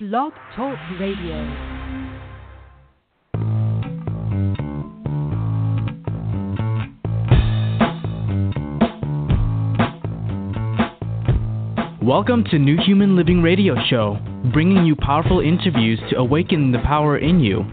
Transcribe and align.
Blog 0.00 0.32
Talk 0.56 0.78
Radio. 0.98 1.36
Welcome 12.02 12.44
to 12.44 12.58
New 12.58 12.78
Human 12.78 13.14
Living 13.14 13.42
Radio 13.42 13.74
Show, 13.90 14.16
bringing 14.54 14.86
you 14.86 14.96
powerful 14.96 15.40
interviews 15.40 16.00
to 16.08 16.16
awaken 16.16 16.72
the 16.72 16.78
power 16.78 17.18
in 17.18 17.40
you. 17.40 17.66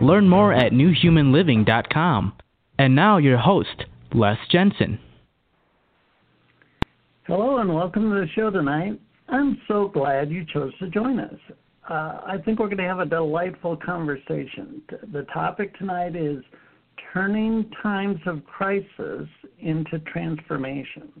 Learn 0.00 0.26
more 0.26 0.54
at 0.54 0.72
newhumanliving.com. 0.72 2.32
And 2.78 2.94
now, 2.94 3.18
your 3.18 3.36
host, 3.36 3.84
Les 4.14 4.38
Jensen. 4.50 4.98
Hello, 7.26 7.58
and 7.58 7.74
welcome 7.74 8.04
to 8.04 8.20
the 8.22 8.28
show 8.34 8.48
tonight. 8.48 8.98
I'm 9.28 9.60
so 9.68 9.88
glad 9.88 10.30
you 10.30 10.46
chose 10.50 10.72
to 10.78 10.88
join 10.88 11.18
us. 11.18 11.38
Uh, 11.88 12.20
I 12.26 12.38
think 12.44 12.58
we're 12.58 12.68
going 12.68 12.78
to 12.78 12.84
have 12.84 13.00
a 13.00 13.06
delightful 13.06 13.76
conversation. 13.76 14.82
The 15.12 15.22
topic 15.34 15.76
tonight 15.78 16.16
is 16.16 16.42
turning 17.12 17.70
times 17.82 18.18
of 18.26 18.44
crisis 18.44 19.28
into 19.58 19.98
transformation. 20.12 21.12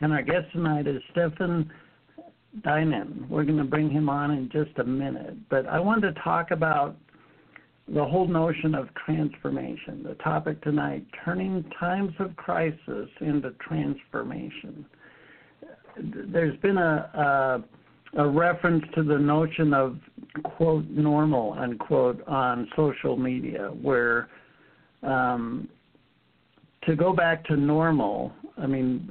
And 0.00 0.12
our 0.12 0.22
guest 0.22 0.52
tonight 0.52 0.86
is 0.86 1.02
Stephen 1.10 1.70
Dinan. 2.62 3.26
We're 3.28 3.44
going 3.44 3.58
to 3.58 3.64
bring 3.64 3.90
him 3.90 4.08
on 4.08 4.30
in 4.30 4.48
just 4.50 4.78
a 4.78 4.84
minute. 4.84 5.36
But 5.48 5.66
I 5.66 5.80
wanted 5.80 6.14
to 6.14 6.20
talk 6.22 6.52
about 6.52 6.96
the 7.88 8.04
whole 8.04 8.28
notion 8.28 8.74
of 8.74 8.88
transformation. 9.04 10.04
The 10.04 10.14
topic 10.22 10.62
tonight 10.62 11.04
turning 11.24 11.64
times 11.78 12.12
of 12.20 12.34
crisis 12.36 13.08
into 13.20 13.50
transformation. 13.60 14.86
There's 15.96 16.56
been 16.60 16.78
a, 16.78 17.10
a, 17.14 17.64
a 18.16 18.26
reference 18.26 18.84
to 18.94 19.02
the 19.02 19.18
notion 19.18 19.74
of 19.74 19.98
quote 20.44 20.86
normal 20.88 21.52
unquote 21.54 22.26
on 22.26 22.68
social 22.76 23.16
media 23.16 23.70
where 23.82 24.28
um, 25.02 25.68
to 26.84 26.96
go 26.96 27.12
back 27.12 27.44
to 27.44 27.56
normal 27.56 28.32
i 28.58 28.66
mean 28.66 29.08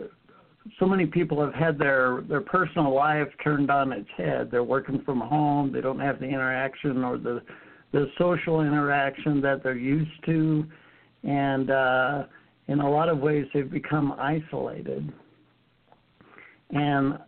so 0.79 0.85
many 0.85 1.05
people 1.05 1.43
have 1.43 1.53
had 1.53 1.77
their 1.77 2.21
their 2.29 2.41
personal 2.41 2.93
life 2.93 3.27
turned 3.43 3.69
on 3.69 3.91
its 3.91 4.07
head. 4.15 4.49
They're 4.49 4.63
working 4.63 5.01
from 5.03 5.19
home. 5.19 5.71
They 5.71 5.81
don't 5.81 5.99
have 5.99 6.19
the 6.19 6.25
interaction 6.25 7.03
or 7.03 7.17
the 7.17 7.41
the 7.91 8.07
social 8.17 8.61
interaction 8.61 9.41
that 9.41 9.61
they're 9.61 9.77
used 9.77 10.23
to, 10.25 10.65
and 11.23 11.69
uh, 11.69 12.23
in 12.67 12.79
a 12.79 12.89
lot 12.89 13.09
of 13.09 13.19
ways 13.19 13.45
they've 13.53 13.69
become 13.69 14.13
isolated. 14.13 15.11
And 16.71 17.19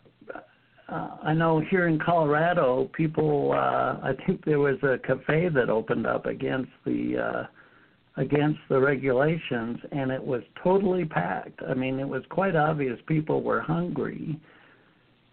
uh, 0.88 1.18
I 1.24 1.34
know 1.34 1.62
here 1.72 1.88
in 1.88 2.00
Colorado, 2.00 2.90
people. 2.94 3.52
Uh, 3.54 4.00
I 4.04 4.12
think 4.26 4.46
there 4.46 4.60
was 4.60 4.78
a 4.84 4.98
cafe 5.06 5.50
that 5.50 5.70
opened 5.70 6.06
up 6.06 6.26
against 6.26 6.72
the 6.86 7.18
uh, 7.18 8.22
against 8.22 8.60
the 8.70 8.80
regulations, 8.80 9.78
and 9.92 10.12
it 10.12 10.24
was 10.24 10.42
totally 10.64 11.04
packed. 11.04 11.60
I 11.68 11.74
mean, 11.74 12.00
it 12.00 12.08
was 12.08 12.24
quite 12.30 12.56
obvious 12.56 13.00
people 13.08 13.42
were 13.42 13.62
hungry 13.62 14.40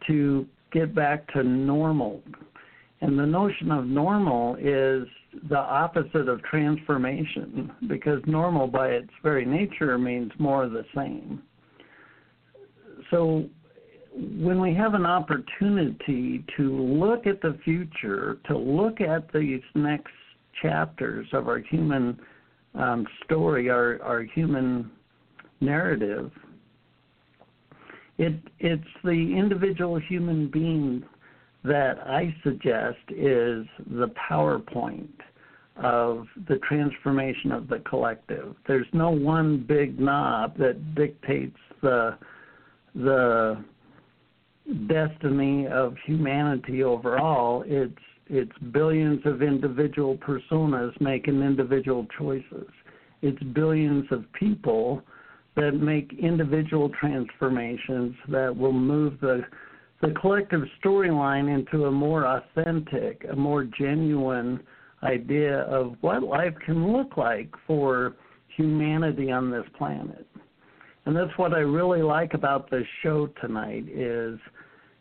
to 0.06 0.47
get 0.73 0.95
back 0.95 1.30
to 1.34 1.42
normal. 1.42 2.23
And 3.03 3.19
the 3.19 3.27
notion 3.27 3.70
of 3.70 3.86
normal 3.86 4.56
is 4.56 5.06
the 5.48 5.58
opposite 5.58 6.28
of 6.28 6.42
transformation 6.45 7.73
because 7.89 8.20
normal, 8.27 8.67
by 8.69 8.89
its 8.89 9.11
very 9.23 9.45
nature, 9.45 9.98
means 9.98 10.30
more 10.39 10.64
of 10.64 10.73
the 10.73 10.84
same. 10.95 11.42
So, 13.11 13.48
when 14.15 14.61
we 14.61 14.75
have 14.75 14.95
an 14.95 15.07
opportunity 15.07 16.45
to 16.57 16.81
look 16.81 17.27
at 17.27 17.41
the 17.41 17.59
future, 17.65 18.39
to 18.47 18.57
look 18.57 19.01
at 19.01 19.33
these 19.33 19.63
next 19.75 20.13
chapters 20.61 21.27
of 21.33 21.49
our 21.49 21.59
human 21.59 22.19
um, 22.75 23.07
story, 23.25 23.71
our 23.71 24.01
our 24.03 24.23
human 24.23 24.91
narrative, 25.61 26.31
it 28.19 28.35
it's 28.59 28.85
the 29.05 29.11
individual 29.11 29.98
human 29.98 30.48
being 30.48 31.03
that 31.65 31.98
I 32.07 32.35
suggest 32.42 32.98
is 33.11 33.67
the 33.86 34.11
PowerPoint 34.31 35.09
of 35.77 36.27
the 36.48 36.57
transformation 36.69 37.53
of 37.53 37.69
the 37.69 37.79
collective. 37.89 38.57
There's 38.67 38.86
no 38.92 39.11
one 39.11 39.65
big 39.67 39.98
knob 39.98 40.59
that 40.59 40.95
dictates 40.95 41.57
the 41.81 42.19
the 42.95 43.65
destiny 44.86 45.67
of 45.67 45.96
humanity 46.06 46.83
overall. 46.83 47.64
It's 47.67 47.95
it's 48.28 48.52
billions 48.73 49.20
of 49.27 49.42
individual 49.42 50.17
personas 50.17 50.98
making 51.00 51.42
individual 51.42 52.06
choices. 52.17 52.68
It's 53.20 53.42
billions 53.52 54.06
of 54.11 54.24
people 54.33 55.02
that 55.56 55.73
make 55.73 56.14
individual 56.18 56.90
transformations 56.98 58.14
that 58.28 58.56
will 58.56 58.73
move 58.73 59.20
the 59.20 59.42
the 60.00 60.12
collective 60.20 60.62
storyline 60.83 61.52
into 61.52 61.86
a 61.86 61.90
more 61.90 62.27
authentic, 62.27 63.24
a 63.30 63.36
more 63.36 63.62
genuine 63.64 64.61
idea 65.05 65.61
of 65.61 65.94
what 66.00 66.24
life 66.24 66.55
can 66.67 66.92
look 66.92 67.17
like 67.17 67.48
for 67.67 68.17
humanity 68.56 69.30
on 69.30 69.50
this 69.50 69.64
planet. 69.79 70.27
And 71.05 71.17
that's 71.17 71.36
what 71.36 71.52
I 71.52 71.61
really 71.61 72.02
like 72.02 72.35
about 72.35 72.70
this 72.70 72.86
show 73.02 73.29
tonight 73.40 73.85
is 73.89 74.39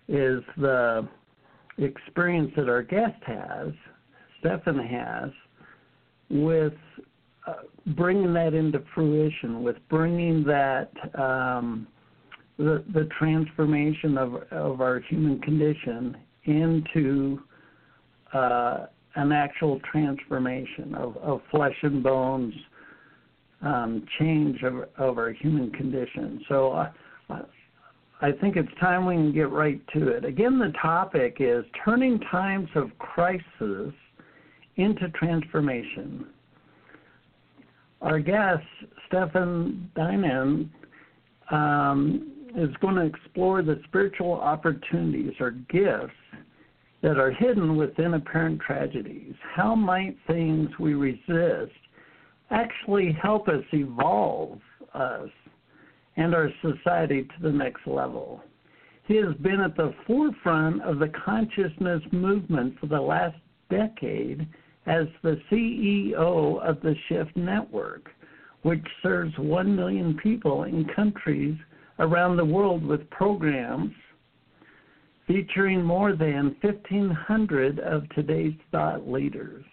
is 0.07 0.43
the 0.57 1.07
experience 1.77 2.51
that 2.57 2.67
our 2.67 2.81
guest 2.81 3.21
has, 3.25 3.69
Stefan 4.39 4.79
has, 4.79 5.29
with 6.29 6.73
uh, 7.47 7.53
bringing 7.95 8.33
that 8.33 8.53
into 8.53 8.83
fruition, 8.93 9.63
with 9.63 9.77
bringing 9.89 10.43
that 10.43 10.91
um, 11.19 11.87
the 12.57 12.83
the 12.93 13.07
transformation 13.17 14.17
of 14.17 14.35
of 14.51 14.81
our 14.81 14.99
human 15.01 15.39
condition 15.41 16.17
into 16.45 17.39
uh, 18.33 18.87
an 19.15 19.31
actual 19.31 19.79
transformation 19.91 20.95
of, 20.95 21.17
of 21.17 21.41
flesh 21.51 21.75
and 21.83 22.01
bones 22.01 22.53
um, 23.61 24.05
change 24.19 24.63
of, 24.63 24.85
of 24.97 25.17
our 25.17 25.31
human 25.31 25.71
condition. 25.71 26.41
So 26.49 26.71
uh, 26.71 26.91
I 28.21 28.31
think 28.31 28.55
it's 28.55 28.69
time 28.79 29.05
we 29.05 29.15
can 29.15 29.33
get 29.33 29.49
right 29.49 29.81
to 29.93 30.09
it. 30.09 30.25
Again, 30.25 30.59
the 30.59 30.73
topic 30.79 31.37
is 31.39 31.65
turning 31.83 32.19
times 32.31 32.69
of 32.75 32.91
crisis 32.99 33.93
into 34.75 35.09
transformation. 35.15 36.27
Our 38.01 38.19
guest, 38.19 38.63
Stephen 39.07 39.89
Dinan, 39.95 40.71
um, 41.51 42.31
is 42.55 42.69
going 42.81 42.95
to 42.95 43.05
explore 43.05 43.61
the 43.61 43.79
spiritual 43.87 44.33
opportunities 44.33 45.33
or 45.39 45.51
gifts 45.51 46.13
that 47.01 47.17
are 47.17 47.31
hidden 47.31 47.75
within 47.75 48.13
apparent 48.13 48.59
tragedies. 48.61 49.33
How 49.55 49.73
might 49.73 50.15
things 50.27 50.69
we 50.79 50.93
resist 50.93 51.73
actually 52.51 53.17
help 53.21 53.47
us 53.47 53.63
evolve 53.73 54.59
us 54.93 55.29
and 56.17 56.35
our 56.35 56.49
society 56.61 57.23
to 57.23 57.41
the 57.41 57.51
next 57.51 57.87
level. 57.87 58.41
He 59.07 59.15
has 59.17 59.35
been 59.41 59.61
at 59.61 59.75
the 59.75 59.93
forefront 60.05 60.81
of 60.83 60.99
the 60.99 61.11
consciousness 61.25 62.01
movement 62.11 62.79
for 62.79 62.87
the 62.87 63.01
last 63.01 63.37
decade 63.69 64.47
as 64.85 65.07
the 65.23 65.39
CEO 65.51 66.61
of 66.61 66.81
the 66.81 66.95
Shift 67.07 67.35
Network, 67.35 68.09
which 68.63 68.85
serves 69.01 69.33
1 69.37 69.75
million 69.75 70.17
people 70.21 70.63
in 70.63 70.85
countries 70.95 71.57
around 71.99 72.37
the 72.37 72.45
world 72.45 72.83
with 72.85 73.09
programs 73.09 73.91
featuring 75.27 75.83
more 75.83 76.15
than 76.15 76.55
1,500 76.61 77.79
of 77.79 78.09
today's 78.09 78.53
thought 78.71 79.07
leaders. 79.07 79.63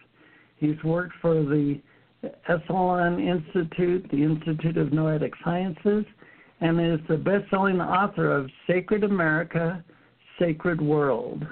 He's 0.56 0.82
worked 0.84 1.14
for 1.20 1.34
the 1.34 1.80
Esalen 2.48 3.20
Institute, 3.20 4.06
the 4.10 4.22
Institute 4.22 4.76
of 4.76 4.92
Noetic 4.92 5.32
Sciences, 5.44 6.04
and 6.60 6.80
is 6.80 7.00
the 7.08 7.16
best-selling 7.16 7.80
author 7.80 8.30
of 8.32 8.50
Sacred 8.66 9.04
America, 9.04 9.84
Sacred 10.38 10.80
World. 10.80 11.46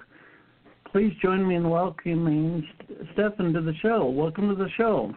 Please 0.90 1.12
join 1.22 1.46
me 1.46 1.54
in 1.56 1.68
welcoming 1.68 2.66
Stephen 3.12 3.52
to 3.52 3.60
the 3.60 3.74
show. 3.82 4.06
Welcome 4.06 4.48
to 4.48 4.54
the 4.54 4.70
show. 4.76 5.14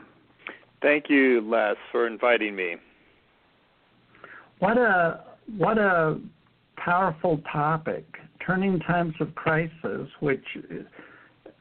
Thank 0.81 1.10
you, 1.10 1.42
Les, 1.42 1.75
for 1.92 2.06
inviting 2.06 2.56
me. 2.56 2.75
What 4.60 4.78
a 4.78 5.24
what 5.57 5.78
a 5.78 6.19
powerful 6.78 7.42
topic, 7.51 8.06
turning 8.46 8.80
times 8.81 9.16
of 9.19 9.34
crisis, 9.36 10.07
which 10.19 10.44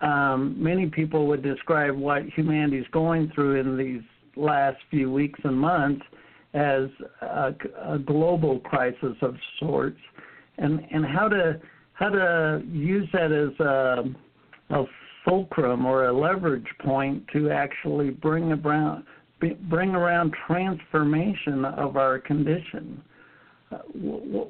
um, 0.00 0.55
many 0.62 0.87
people 0.87 1.27
would 1.27 1.43
describe 1.43 1.97
what 1.97 2.23
humanity 2.37 2.79
is 2.79 2.87
going 2.93 3.31
through 3.35 3.61
in 3.61 3.77
these 3.77 4.03
last 4.37 4.79
few 4.91 5.11
weeks 5.11 5.41
and 5.45 5.59
months 5.59 6.05
as 6.55 6.89
a, 7.21 7.55
a 7.87 7.99
global 7.99 8.61
crisis 8.61 9.17
of 9.23 9.35
sorts, 9.59 10.00
and 10.59 10.81
and 10.91 11.05
how 11.05 11.29
to 11.29 11.61
how 11.95 12.09
to 12.09 12.62
use 12.71 13.09
that 13.12 13.33
as 13.33 13.59
a, 13.61 14.05
a 14.75 14.85
fulcrum 15.25 15.85
or 15.85 16.06
a 16.06 16.12
leverage 16.12 16.67
point 16.81 17.25
to 17.33 17.50
actually 17.50 18.11
bring 18.11 18.53
around 18.53 19.05
bring 19.69 19.91
around 19.91 20.35
transformation 20.47 21.65
of 21.65 21.97
our 21.97 22.19
condition. 22.19 23.03
Uh, 23.71 23.79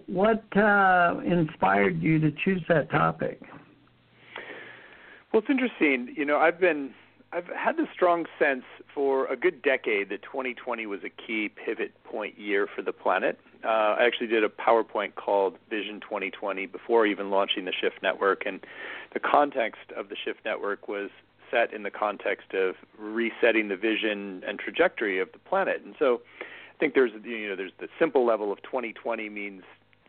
what 0.06 0.44
uh, 0.56 1.16
inspired 1.26 2.00
you 2.00 2.18
to 2.20 2.30
choose 2.44 2.62
that 2.68 2.90
topic? 2.90 3.40
Well, 5.32 5.42
it's 5.42 5.50
interesting. 5.50 6.14
You 6.16 6.24
know, 6.24 6.38
I've 6.38 6.58
been 6.58 6.94
I've 7.32 7.46
had 7.48 7.76
the 7.76 7.86
strong 7.92 8.24
sense 8.38 8.64
for 8.94 9.26
a 9.26 9.36
good 9.36 9.60
decade 9.60 10.08
that 10.08 10.22
2020 10.22 10.86
was 10.86 11.00
a 11.04 11.10
key 11.10 11.50
pivot 11.50 11.92
point 12.04 12.38
year 12.38 12.66
for 12.74 12.80
the 12.80 12.92
planet. 12.92 13.38
Uh, 13.62 13.96
I 13.98 14.06
actually 14.06 14.28
did 14.28 14.44
a 14.44 14.48
PowerPoint 14.48 15.16
called 15.16 15.56
Vision 15.68 16.00
2020 16.00 16.66
before 16.66 17.04
even 17.04 17.30
launching 17.30 17.66
the 17.66 17.72
Shift 17.72 18.02
Network, 18.02 18.46
and 18.46 18.60
the 19.12 19.20
context 19.20 19.92
of 19.94 20.08
the 20.08 20.16
Shift 20.16 20.40
Network 20.44 20.88
was 20.88 21.10
set 21.50 21.74
in 21.74 21.82
the 21.82 21.90
context 21.90 22.54
of 22.54 22.76
resetting 22.98 23.68
the 23.68 23.76
vision 23.76 24.42
and 24.46 24.58
trajectory 24.58 25.18
of 25.18 25.30
the 25.32 25.38
planet. 25.38 25.82
And 25.84 25.94
so, 25.98 26.22
I 26.40 26.78
think 26.78 26.94
there's 26.94 27.10
you 27.24 27.48
know 27.48 27.56
there's 27.56 27.72
the 27.78 27.88
simple 27.98 28.24
level 28.24 28.52
of 28.52 28.62
2020 28.62 29.28
means 29.28 29.64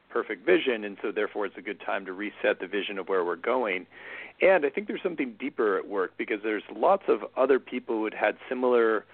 perfect 0.09 0.45
vision, 0.45 0.83
and 0.83 0.97
so 1.01 1.11
therefore 1.11 1.45
it's 1.45 1.57
a 1.57 1.61
good 1.61 1.79
time 1.85 2.05
to 2.05 2.13
reset 2.13 2.59
the 2.59 2.67
vision 2.67 2.97
of 2.97 3.07
where 3.07 3.23
we're 3.23 3.35
going. 3.35 3.85
And 4.41 4.65
I 4.65 4.69
think 4.69 4.87
there's 4.87 5.03
something 5.03 5.35
deeper 5.39 5.77
at 5.77 5.87
work 5.87 6.13
because 6.17 6.39
there's 6.43 6.63
lots 6.75 7.03
of 7.07 7.21
other 7.35 7.59
people 7.59 7.95
who 7.95 8.03
had 8.05 8.13
had 8.13 8.35
similar 8.47 9.05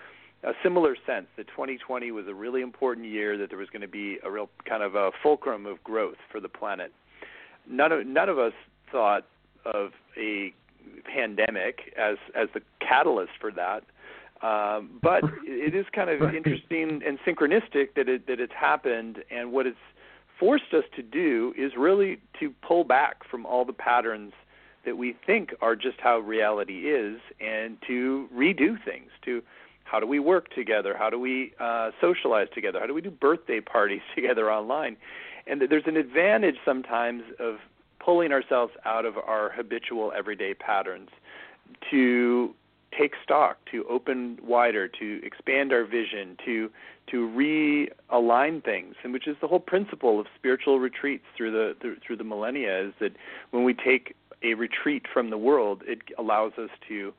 a 0.44 0.54
similar 0.62 0.96
sense 1.08 1.26
that 1.38 1.48
2020 1.48 2.12
was 2.12 2.28
a 2.28 2.34
really 2.34 2.62
important 2.62 3.08
year, 3.08 3.36
that 3.36 3.50
there 3.50 3.58
was 3.58 3.70
going 3.70 3.82
to 3.82 3.88
be 3.88 4.20
a 4.24 4.30
real 4.30 4.48
kind 4.70 4.84
of 4.84 4.94
a 4.94 5.10
fulcrum 5.24 5.66
of 5.66 5.84
growth 5.84 6.18
for 6.32 6.40
the 6.40 6.50
planet. 6.50 6.94
None 7.68 7.92
of 7.92 8.06
none 8.06 8.30
of 8.30 8.38
us 8.38 8.54
thought 8.92 9.26
of 9.66 9.92
a 10.18 10.54
pandemic 11.04 11.94
as 11.98 12.18
as 12.36 12.48
the 12.54 12.62
catalyst 12.80 13.32
for 13.42 13.52
that. 13.52 13.84
Um, 14.42 15.00
but 15.02 15.24
it 15.44 15.74
is 15.74 15.86
kind 15.94 16.10
of 16.10 16.36
interesting 16.36 17.02
and 17.06 17.18
synchronistic 17.26 17.96
that 17.96 18.08
it 18.08 18.28
that 18.28 18.40
it's 18.40 18.54
happened, 18.54 19.24
and 19.32 19.52
what 19.52 19.66
it's 19.66 19.78
forced 20.40 20.74
us 20.74 20.84
to 20.96 21.02
do 21.02 21.54
is 21.58 21.74
really 21.78 22.20
to 22.40 22.54
pull 22.62 22.84
back 22.84 23.28
from 23.30 23.46
all 23.46 23.66
the 23.66 23.74
patterns 23.74 24.34
that 24.86 24.98
we 24.98 25.16
think 25.26 25.54
are 25.62 25.76
just 25.76 26.00
how 26.00 26.20
reality 26.20 26.90
is 26.90 27.20
and 27.40 27.78
to 27.88 28.30
redo 28.36 28.82
things 28.84 29.10
to 29.24 29.42
how 29.84 30.00
do 30.00 30.08
we 30.08 30.20
work 30.20 30.54
together? 30.54 30.96
How 30.98 31.10
do 31.10 31.20
we 31.20 31.54
uh, 31.60 31.92
socialize 32.02 32.48
together? 32.54 32.80
How 32.80 32.88
do 32.88 32.94
we 32.94 33.02
do 33.02 33.12
birthday 33.12 33.62
parties 33.62 34.02
together 34.16 34.52
online? 34.52 34.98
And 35.48 35.62
there's 35.62 35.86
an 35.86 35.96
advantage 35.96 36.58
sometimes 36.66 37.24
of 37.40 37.58
pulling 38.00 38.32
ourselves 38.32 38.74
out 38.84 39.06
of 39.06 39.18
our 39.18 39.52
habitual 39.52 40.12
everyday 40.16 40.54
patterns 40.54 41.10
to 41.92 42.54
take 42.98 43.14
stock, 43.24 43.58
to 43.72 43.86
open 43.90 44.40
wider, 44.44 44.88
to 44.88 45.22
expand 45.24 45.72
our 45.72 45.84
vision, 45.86 46.38
to 46.46 46.72
to 47.08 47.28
realign 47.28 48.64
things, 48.64 48.96
and 49.04 49.14
which 49.14 49.28
is 49.28 49.38
the 49.42 49.48
whole 49.48 49.60
principle 49.60 50.20
of 50.20 50.26
spiritual 50.36 50.80
retreats 50.80 51.26
through 51.36 51.52
the 51.52 51.76
through, 51.80 51.98
through 52.06 52.18
the 52.18 52.24
millennia 52.24 52.88
is 52.88 52.94
that 53.00 53.12
when 53.52 53.64
we 53.64 53.74
take 53.74 54.16
a 54.42 54.54
retreat 54.54 55.06
from 55.12 55.30
the 55.30 55.38
world, 55.38 55.84
it 55.86 56.00
allows 56.18 56.54
us 56.58 56.70
to 56.88 57.14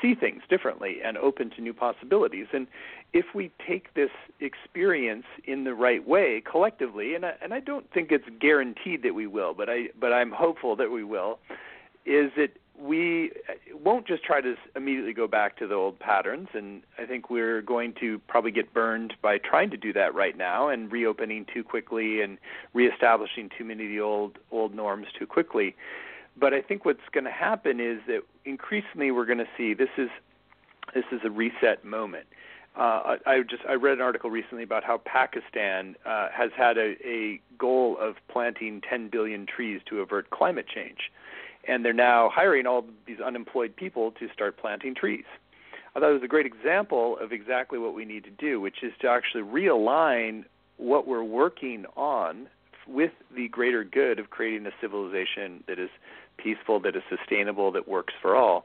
see 0.00 0.14
things 0.14 0.42
differently 0.48 0.98
and 1.04 1.18
open 1.18 1.50
to 1.50 1.60
new 1.60 1.74
possibilities. 1.74 2.46
And 2.52 2.66
if 3.12 3.26
we 3.34 3.50
take 3.66 3.94
this 3.94 4.10
experience 4.40 5.24
in 5.44 5.64
the 5.64 5.74
right 5.74 6.06
way 6.06 6.42
collectively, 6.48 7.14
and 7.14 7.24
I, 7.26 7.34
and 7.42 7.52
I 7.52 7.60
don't 7.60 7.90
think 7.92 8.12
it's 8.12 8.28
guaranteed 8.40 9.02
that 9.02 9.14
we 9.14 9.26
will, 9.26 9.54
but 9.54 9.68
I 9.68 9.88
but 9.98 10.12
I'm 10.12 10.30
hopeful 10.30 10.76
that 10.76 10.90
we 10.90 11.04
will, 11.04 11.38
is 12.06 12.30
that 12.36 12.50
we 12.80 13.32
won't 13.74 14.06
just 14.06 14.22
try 14.22 14.40
to 14.40 14.54
immediately 14.76 15.12
go 15.12 15.26
back 15.26 15.56
to 15.58 15.66
the 15.66 15.74
old 15.74 15.98
patterns, 15.98 16.48
and 16.54 16.82
I 16.98 17.06
think 17.06 17.28
we're 17.28 17.60
going 17.60 17.94
to 18.00 18.20
probably 18.28 18.52
get 18.52 18.72
burned 18.72 19.14
by 19.20 19.38
trying 19.38 19.70
to 19.70 19.76
do 19.76 19.92
that 19.94 20.14
right 20.14 20.36
now 20.36 20.68
and 20.68 20.90
reopening 20.90 21.46
too 21.52 21.64
quickly 21.64 22.20
and 22.20 22.38
reestablishing 22.74 23.50
too 23.56 23.64
many 23.64 23.84
of 23.84 23.90
the 23.90 24.00
old 24.00 24.38
old 24.52 24.74
norms 24.74 25.08
too 25.18 25.26
quickly. 25.26 25.74
But 26.36 26.54
I 26.54 26.62
think 26.62 26.84
what's 26.84 27.00
going 27.10 27.24
to 27.24 27.32
happen 27.32 27.80
is 27.80 27.98
that 28.06 28.22
increasingly 28.44 29.10
we're 29.10 29.26
going 29.26 29.38
to 29.38 29.48
see 29.56 29.74
this 29.74 29.88
is 29.96 30.10
this 30.94 31.04
is 31.10 31.20
a 31.24 31.30
reset 31.30 31.84
moment. 31.84 32.26
Uh, 32.76 33.16
I 33.26 33.42
just 33.42 33.64
I 33.68 33.74
read 33.74 33.94
an 33.94 34.02
article 34.02 34.30
recently 34.30 34.62
about 34.62 34.84
how 34.84 34.98
Pakistan 34.98 35.96
uh, 36.06 36.28
has 36.32 36.52
had 36.56 36.78
a, 36.78 36.94
a 37.04 37.40
goal 37.58 37.96
of 38.00 38.14
planting 38.28 38.80
10 38.88 39.08
billion 39.08 39.46
trees 39.46 39.80
to 39.86 40.00
avert 40.00 40.30
climate 40.30 40.66
change 40.72 41.10
and 41.66 41.84
they're 41.84 41.92
now 41.92 42.30
hiring 42.32 42.66
all 42.66 42.84
these 43.06 43.20
unemployed 43.20 43.74
people 43.76 44.12
to 44.12 44.28
start 44.32 44.56
planting 44.56 44.94
trees. 44.94 45.24
I 45.94 46.00
thought 46.00 46.10
it 46.10 46.14
was 46.14 46.22
a 46.22 46.28
great 46.28 46.46
example 46.46 47.18
of 47.18 47.32
exactly 47.32 47.78
what 47.78 47.94
we 47.94 48.04
need 48.04 48.24
to 48.24 48.30
do, 48.30 48.60
which 48.60 48.82
is 48.82 48.92
to 49.00 49.08
actually 49.08 49.42
realign 49.42 50.44
what 50.76 51.06
we're 51.08 51.24
working 51.24 51.86
on 51.96 52.48
with 52.86 53.10
the 53.34 53.48
greater 53.48 53.84
good 53.84 54.18
of 54.18 54.30
creating 54.30 54.66
a 54.66 54.70
civilization 54.80 55.62
that 55.66 55.78
is 55.78 55.90
peaceful, 56.36 56.80
that 56.80 56.96
is 56.96 57.02
sustainable, 57.08 57.72
that 57.72 57.88
works 57.88 58.14
for 58.22 58.36
all. 58.36 58.64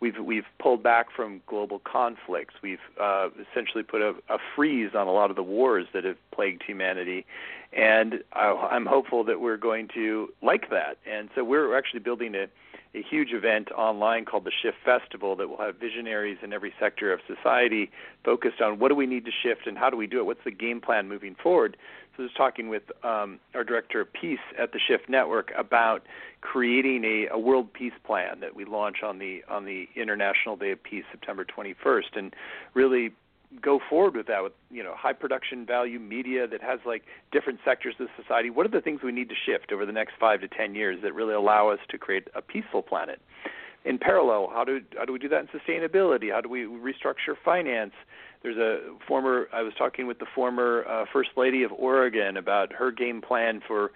We've 0.00 0.18
we've 0.18 0.46
pulled 0.58 0.82
back 0.82 1.08
from 1.14 1.42
global 1.46 1.78
conflicts. 1.80 2.54
We've 2.62 2.78
uh, 3.00 3.28
essentially 3.50 3.82
put 3.82 4.00
a, 4.00 4.14
a 4.28 4.38
freeze 4.56 4.94
on 4.94 5.06
a 5.06 5.12
lot 5.12 5.28
of 5.30 5.36
the 5.36 5.42
wars 5.42 5.86
that 5.92 6.04
have 6.04 6.16
plagued 6.30 6.62
humanity, 6.62 7.26
and 7.72 8.24
I, 8.32 8.74
am 8.74 8.86
hopeful 8.86 9.24
that 9.24 9.40
we're 9.40 9.58
going 9.58 9.88
to 9.94 10.32
like 10.42 10.70
that. 10.70 10.96
And 11.10 11.28
so 11.34 11.44
we're 11.44 11.76
actually 11.76 12.00
building 12.00 12.34
a, 12.34 12.46
a 12.94 13.02
huge 13.02 13.32
event 13.32 13.70
online 13.72 14.24
called 14.24 14.44
the 14.44 14.52
Shift 14.62 14.78
Festival 14.84 15.36
that 15.36 15.48
will 15.48 15.58
have 15.58 15.76
visionaries 15.76 16.38
in 16.42 16.52
every 16.52 16.72
sector 16.80 17.12
of 17.12 17.20
society 17.26 17.90
focused 18.24 18.60
on 18.60 18.78
what 18.78 18.88
do 18.88 18.94
we 18.94 19.06
need 19.06 19.24
to 19.26 19.30
shift 19.30 19.66
and 19.66 19.78
how 19.78 19.90
do 19.90 19.96
we 19.96 20.06
do 20.06 20.18
it? 20.18 20.26
What's 20.26 20.44
the 20.44 20.50
game 20.50 20.80
plan 20.80 21.08
moving 21.08 21.36
forward? 21.40 21.76
Was 22.20 22.30
talking 22.36 22.68
with 22.68 22.82
um, 23.02 23.40
our 23.54 23.64
director 23.64 24.02
of 24.02 24.12
peace 24.12 24.38
at 24.58 24.72
the 24.72 24.78
Shift 24.78 25.08
Network 25.08 25.52
about 25.56 26.02
creating 26.42 27.02
a, 27.04 27.28
a 27.32 27.38
world 27.38 27.72
peace 27.72 27.94
plan 28.04 28.40
that 28.40 28.54
we 28.54 28.66
launch 28.66 28.98
on 29.02 29.18
the 29.18 29.42
on 29.48 29.64
the 29.64 29.88
International 29.96 30.54
Day 30.54 30.70
of 30.70 30.82
Peace, 30.82 31.04
September 31.10 31.46
21st, 31.46 32.16
and 32.16 32.36
really 32.74 33.12
go 33.62 33.80
forward 33.88 34.14
with 34.14 34.26
that 34.26 34.42
with 34.42 34.52
you 34.70 34.82
know 34.82 34.94
high 34.94 35.14
production 35.14 35.64
value 35.64 35.98
media 35.98 36.46
that 36.46 36.62
has 36.62 36.78
like 36.84 37.04
different 37.32 37.58
sectors 37.64 37.94
of 37.98 38.08
society. 38.20 38.50
What 38.50 38.66
are 38.66 38.70
the 38.70 38.82
things 38.82 39.00
we 39.02 39.12
need 39.12 39.30
to 39.30 39.34
shift 39.34 39.72
over 39.72 39.86
the 39.86 39.92
next 39.92 40.12
5 40.20 40.42
to 40.42 40.48
10 40.48 40.74
years 40.74 41.00
that 41.02 41.14
really 41.14 41.34
allow 41.34 41.70
us 41.70 41.80
to 41.88 41.98
create 41.98 42.28
a 42.34 42.42
peaceful 42.42 42.82
planet 42.82 43.20
in 43.84 43.98
parallel 43.98 44.50
how 44.52 44.64
do 44.64 44.80
how 44.96 45.04
do 45.04 45.12
we 45.12 45.18
do 45.18 45.28
that 45.28 45.40
in 45.40 45.48
sustainability? 45.48 46.32
How 46.32 46.40
do 46.40 46.48
we 46.48 46.64
restructure 46.64 47.34
finance? 47.44 47.92
There's 48.42 48.56
a 48.56 48.94
former 49.06 49.48
I 49.52 49.62
was 49.62 49.72
talking 49.76 50.06
with 50.06 50.18
the 50.18 50.26
former 50.34 50.84
uh, 50.88 51.04
first 51.12 51.30
lady 51.36 51.62
of 51.62 51.72
Oregon 51.72 52.36
about 52.36 52.72
her 52.72 52.90
game 52.90 53.20
plan 53.20 53.60
for 53.66 53.90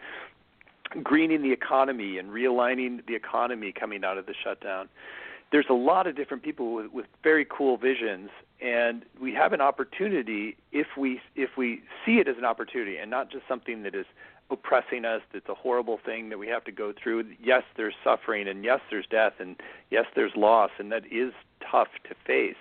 greening 1.03 1.43
the 1.43 1.53
economy 1.53 2.19
and 2.19 2.31
realigning 2.31 3.05
the 3.07 3.15
economy 3.15 3.73
coming 3.73 4.05
out 4.05 4.19
of 4.19 4.27
the 4.27 4.35
shutdown. 4.45 4.89
There's 5.51 5.67
a 5.71 5.75
lot 5.75 6.07
of 6.07 6.17
different 6.17 6.43
people 6.43 6.75
with, 6.75 6.93
with 6.93 7.07
very 7.23 7.47
cool 7.49 7.77
visions 7.77 8.31
and 8.65 9.05
we 9.21 9.33
have 9.35 9.53
an 9.53 9.61
opportunity 9.61 10.57
if 10.73 10.87
we 10.97 11.21
if 11.37 11.51
we 11.57 11.83
see 12.05 12.13
it 12.13 12.29
as 12.29 12.37
an 12.39 12.45
opportunity 12.45 12.97
and 12.97 13.11
not 13.11 13.31
just 13.31 13.47
something 13.49 13.83
that 13.83 13.95
is 13.95 14.07
oppressing 14.51 15.05
us 15.05 15.23
that's 15.33 15.49
a 15.49 15.55
horrible 15.55 15.99
thing 16.05 16.29
that 16.29 16.39
we 16.39 16.47
have 16.47 16.65
to 16.65 16.73
go 16.73 16.93
through 16.93 17.25
yes 17.43 17.63
there's 17.77 17.95
suffering 18.05 18.47
and 18.47 18.65
yes 18.65 18.81
there's 18.91 19.07
death 19.07 19.35
and 19.39 19.57
yes 19.91 20.05
there's 20.15 20.33
loss 20.37 20.71
and 20.79 20.93
that 20.93 21.05
is 21.11 21.33
tough 21.71 21.89
to 22.09 22.15
face 22.27 22.57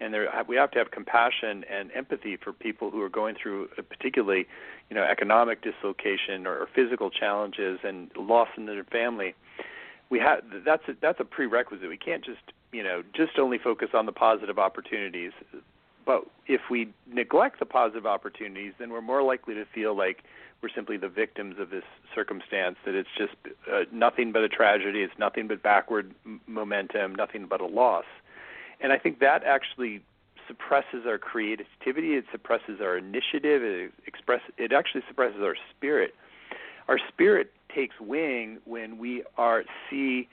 and 0.00 0.12
there 0.12 0.28
we 0.48 0.56
have 0.56 0.70
to 0.70 0.78
have 0.78 0.90
compassion 0.90 1.64
and 1.70 1.90
empathy 1.92 2.36
for 2.36 2.52
people 2.52 2.90
who 2.90 3.02
are 3.02 3.08
going 3.08 3.34
through 3.40 3.68
uh, 3.78 3.82
particularly 3.82 4.46
you 4.88 4.96
know 4.96 5.02
economic 5.02 5.62
dislocation 5.62 6.46
or, 6.46 6.54
or 6.54 6.68
physical 6.74 7.10
challenges 7.10 7.78
and 7.84 8.10
loss 8.16 8.48
in 8.56 8.66
their 8.66 8.84
family 8.84 9.34
we 10.10 10.18
have 10.18 10.40
that's 10.64 10.88
a, 10.88 10.92
that's 11.00 11.20
a 11.20 11.24
prerequisite. 11.24 11.88
We 11.88 11.96
can't 11.96 12.24
just 12.24 12.40
you 12.72 12.82
know 12.82 13.02
just 13.14 13.38
only 13.38 13.58
focus 13.58 13.88
on 13.94 14.06
the 14.06 14.12
positive 14.12 14.58
opportunities. 14.58 15.32
But 16.04 16.24
if 16.46 16.60
we 16.70 16.92
neglect 17.12 17.58
the 17.58 17.66
positive 17.66 18.06
opportunities, 18.06 18.74
then 18.78 18.90
we're 18.90 19.00
more 19.00 19.22
likely 19.22 19.54
to 19.54 19.64
feel 19.64 19.96
like 19.96 20.22
we're 20.62 20.68
simply 20.74 20.96
the 20.96 21.08
victims 21.08 21.56
of 21.58 21.70
this 21.70 21.84
circumstance. 22.14 22.76
That 22.84 22.94
it's 22.94 23.08
just 23.16 23.34
uh, 23.70 23.82
nothing 23.92 24.32
but 24.32 24.42
a 24.42 24.48
tragedy. 24.48 25.00
It's 25.00 25.18
nothing 25.18 25.48
but 25.48 25.62
backward 25.62 26.14
m- 26.24 26.40
momentum. 26.46 27.14
Nothing 27.14 27.46
but 27.48 27.60
a 27.60 27.66
loss. 27.66 28.04
And 28.80 28.92
I 28.92 28.98
think 28.98 29.20
that 29.20 29.44
actually 29.44 30.02
suppresses 30.46 31.06
our 31.06 31.18
creativity. 31.18 32.14
It 32.14 32.24
suppresses 32.30 32.80
our 32.80 32.96
initiative. 32.96 33.62
It 33.62 33.92
express. 34.06 34.40
It 34.58 34.72
actually 34.72 35.02
suppresses 35.08 35.40
our 35.42 35.56
spirit. 35.76 36.14
Our 36.88 36.98
spirit 37.08 37.52
takes 37.74 37.98
wing 38.00 38.58
when 38.64 38.98
we 38.98 39.22
are 39.36 39.64
see 39.90 40.28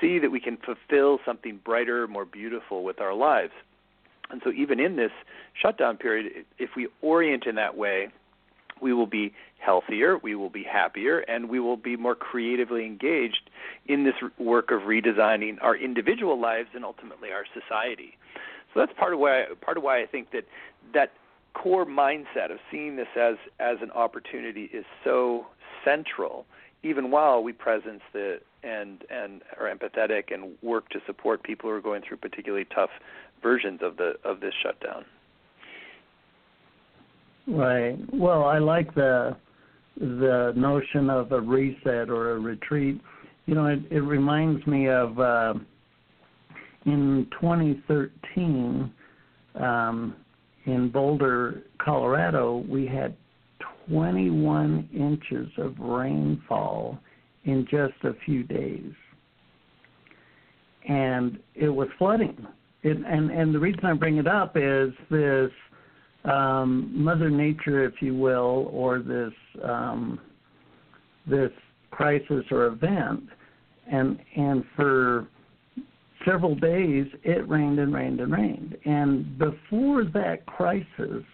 see 0.00 0.18
that 0.18 0.30
we 0.30 0.40
can 0.40 0.56
fulfill 0.56 1.18
something 1.24 1.60
brighter, 1.64 2.06
more 2.06 2.24
beautiful 2.24 2.84
with 2.84 3.00
our 3.00 3.14
lives. 3.14 3.52
And 4.30 4.40
so, 4.44 4.52
even 4.52 4.78
in 4.78 4.96
this 4.96 5.10
shutdown 5.60 5.96
period, 5.96 6.44
if 6.58 6.70
we 6.76 6.88
orient 7.00 7.46
in 7.46 7.54
that 7.56 7.76
way, 7.76 8.08
we 8.80 8.92
will 8.92 9.06
be 9.06 9.32
healthier, 9.58 10.18
we 10.18 10.34
will 10.34 10.50
be 10.50 10.62
happier, 10.62 11.20
and 11.20 11.48
we 11.48 11.60
will 11.60 11.76
be 11.76 11.96
more 11.96 12.14
creatively 12.14 12.84
engaged 12.86 13.50
in 13.86 14.04
this 14.04 14.14
work 14.38 14.70
of 14.70 14.82
redesigning 14.82 15.58
our 15.60 15.76
individual 15.76 16.40
lives 16.40 16.68
and 16.74 16.84
ultimately 16.84 17.30
our 17.30 17.44
society. 17.52 18.16
So 18.72 18.80
that's 18.80 18.92
part 18.98 19.14
of 19.14 19.18
why 19.18 19.46
part 19.60 19.76
of 19.76 19.82
why 19.82 20.00
I 20.00 20.06
think 20.06 20.30
that 20.32 20.44
that 20.94 21.12
core 21.54 21.86
mindset 21.86 22.50
of 22.50 22.58
seeing 22.70 22.96
this 22.96 23.08
as 23.16 23.36
as 23.58 23.78
an 23.82 23.90
opportunity 23.90 24.64
is 24.72 24.84
so 25.02 25.46
central, 25.84 26.46
even 26.82 27.10
while 27.10 27.42
we 27.42 27.52
presence 27.52 28.02
the 28.12 28.40
and 28.62 29.04
and 29.10 29.42
are 29.58 29.72
empathetic 29.72 30.32
and 30.32 30.56
work 30.62 30.88
to 30.90 31.00
support 31.06 31.42
people 31.42 31.70
who 31.70 31.76
are 31.76 31.80
going 31.80 32.02
through 32.02 32.18
particularly 32.18 32.64
tough 32.64 32.90
versions 33.42 33.80
of 33.82 33.96
the 33.96 34.14
of 34.24 34.40
this 34.40 34.54
shutdown. 34.62 35.04
Right. 37.48 37.96
Well, 38.12 38.44
I 38.44 38.58
like 38.58 38.94
the 38.94 39.36
the 39.96 40.52
notion 40.54 41.10
of 41.10 41.32
a 41.32 41.40
reset 41.40 42.08
or 42.08 42.32
a 42.32 42.38
retreat. 42.38 43.00
You 43.46 43.54
know, 43.54 43.66
it, 43.66 43.80
it 43.90 44.00
reminds 44.00 44.64
me 44.66 44.88
of 44.88 45.18
uh, 45.18 45.54
in 46.84 47.26
2013 47.40 48.92
um, 49.54 50.14
in 50.66 50.90
Boulder, 50.90 51.62
Colorado, 51.82 52.64
we 52.68 52.86
had 52.86 53.16
21 53.88 54.88
inches 54.94 55.48
of 55.56 55.78
rainfall 55.78 56.98
in 57.44 57.66
just 57.70 57.94
a 58.04 58.12
few 58.26 58.42
days, 58.42 58.92
and 60.86 61.38
it 61.54 61.70
was 61.70 61.88
flooding. 61.96 62.46
It, 62.82 62.98
and 62.98 63.30
and 63.30 63.54
the 63.54 63.58
reason 63.58 63.84
I 63.86 63.94
bring 63.94 64.18
it 64.18 64.26
up 64.26 64.56
is 64.56 64.92
this 65.10 65.50
um, 66.24 66.90
Mother 66.92 67.30
Nature, 67.30 67.84
if 67.84 67.94
you 68.00 68.14
will, 68.14 68.68
or 68.72 68.98
this 68.98 69.32
um, 69.64 70.20
this 71.26 71.50
crisis 71.90 72.44
or 72.50 72.66
event, 72.66 73.24
and 73.90 74.18
and 74.36 74.64
for 74.76 75.28
several 76.26 76.54
days 76.54 77.06
it 77.24 77.48
rained 77.48 77.78
and 77.78 77.94
rained 77.94 78.20
and 78.20 78.32
rained. 78.32 78.76
And 78.84 79.38
before 79.38 80.04
that 80.04 80.44
crisis, 80.46 81.24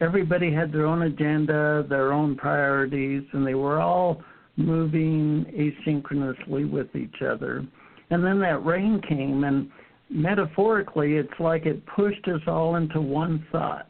everybody 0.00 0.52
had 0.52 0.72
their 0.72 0.86
own 0.86 1.02
agenda, 1.02 1.84
their 1.88 2.12
own 2.12 2.36
priorities, 2.36 3.22
and 3.32 3.46
they 3.46 3.54
were 3.54 3.80
all 3.80 4.22
moving 4.56 5.44
asynchronously 5.56 6.68
with 6.70 6.94
each 6.96 7.22
other. 7.22 7.64
And 8.10 8.24
then 8.24 8.40
that 8.40 8.64
rain 8.64 9.00
came, 9.08 9.44
and 9.44 9.70
metaphorically, 10.10 11.16
it's 11.16 11.28
like 11.38 11.66
it 11.66 11.84
pushed 11.86 12.26
us 12.28 12.40
all 12.46 12.76
into 12.76 13.00
one 13.00 13.46
thought 13.52 13.88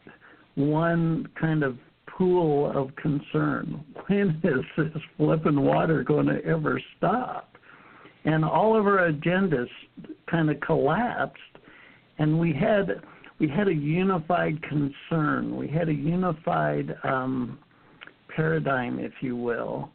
one 0.59 1.25
kind 1.39 1.63
of 1.63 1.77
pool 2.07 2.71
of 2.75 2.95
concern. 2.97 3.83
When 4.07 4.41
is 4.43 4.65
this 4.75 5.03
flipping 5.17 5.61
water 5.61 6.03
going 6.03 6.25
to 6.25 6.43
ever 6.43 6.81
stop? 6.97 7.55
And 8.25 8.43
all 8.43 8.77
of 8.77 8.87
our 8.87 9.11
agendas 9.11 9.67
kind 10.29 10.49
of 10.49 10.59
collapsed, 10.61 11.39
and 12.17 12.39
we 12.39 12.51
had 12.51 13.01
we 13.39 13.47
had 13.47 13.67
a 13.67 13.73
unified 13.73 14.61
concern. 14.63 15.55
We 15.55 15.67
had 15.67 15.89
a 15.89 15.93
unified 15.93 16.95
um, 17.03 17.59
paradigm, 18.35 18.99
if 18.99 19.13
you 19.21 19.35
will, 19.35 19.91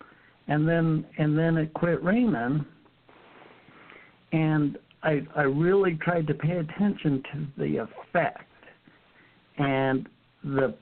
and 0.47 0.67
then 0.67 1.05
and 1.19 1.37
then 1.37 1.57
it 1.57 1.75
quit 1.75 2.03
raining, 2.03 2.65
and 4.33 4.79
I 5.05 5.23
I 5.37 5.43
really 5.43 5.99
tried 6.03 6.27
to 6.29 6.35
pay 6.35 6.57
attention 6.57 7.23
to 7.33 7.47
the 7.59 7.77
effect, 7.77 8.51
and 9.59 10.09
the 10.43 10.75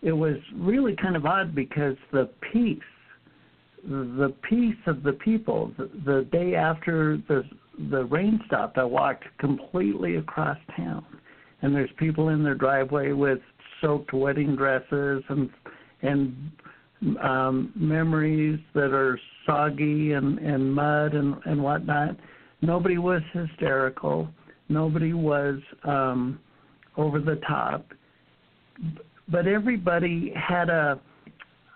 it 0.00 0.12
was 0.12 0.36
really 0.54 0.94
kind 0.96 1.16
of 1.16 1.26
odd 1.26 1.54
because 1.54 1.96
the 2.12 2.30
peace 2.52 2.78
the 3.84 4.34
peace 4.48 4.76
of 4.86 5.02
the 5.02 5.12
people 5.12 5.72
the, 5.76 5.90
the 6.04 6.28
day 6.30 6.54
after 6.54 7.18
the 7.28 7.42
the 7.90 8.04
rain 8.06 8.40
stopped 8.46 8.76
i 8.76 8.84
walked 8.84 9.24
completely 9.38 10.16
across 10.16 10.58
town. 10.76 11.04
And 11.62 11.74
there's 11.74 11.90
people 11.96 12.28
in 12.28 12.42
their 12.42 12.54
driveway 12.54 13.12
with 13.12 13.38
soaked 13.80 14.12
wedding 14.12 14.54
dresses 14.56 15.22
and 15.28 15.50
and 16.02 16.50
um 17.20 17.72
memories 17.74 18.58
that 18.74 18.92
are 18.92 19.18
soggy 19.46 20.12
and 20.12 20.38
and 20.38 20.72
mud 20.72 21.14
and 21.14 21.34
and 21.44 21.62
whatnot 21.62 22.16
nobody 22.60 22.98
was 22.98 23.22
hysterical 23.32 24.28
nobody 24.68 25.12
was 25.12 25.58
um 25.84 26.38
over 26.96 27.20
the 27.20 27.36
top 27.46 27.84
but 29.30 29.46
everybody 29.46 30.32
had 30.34 30.70
a 30.70 31.00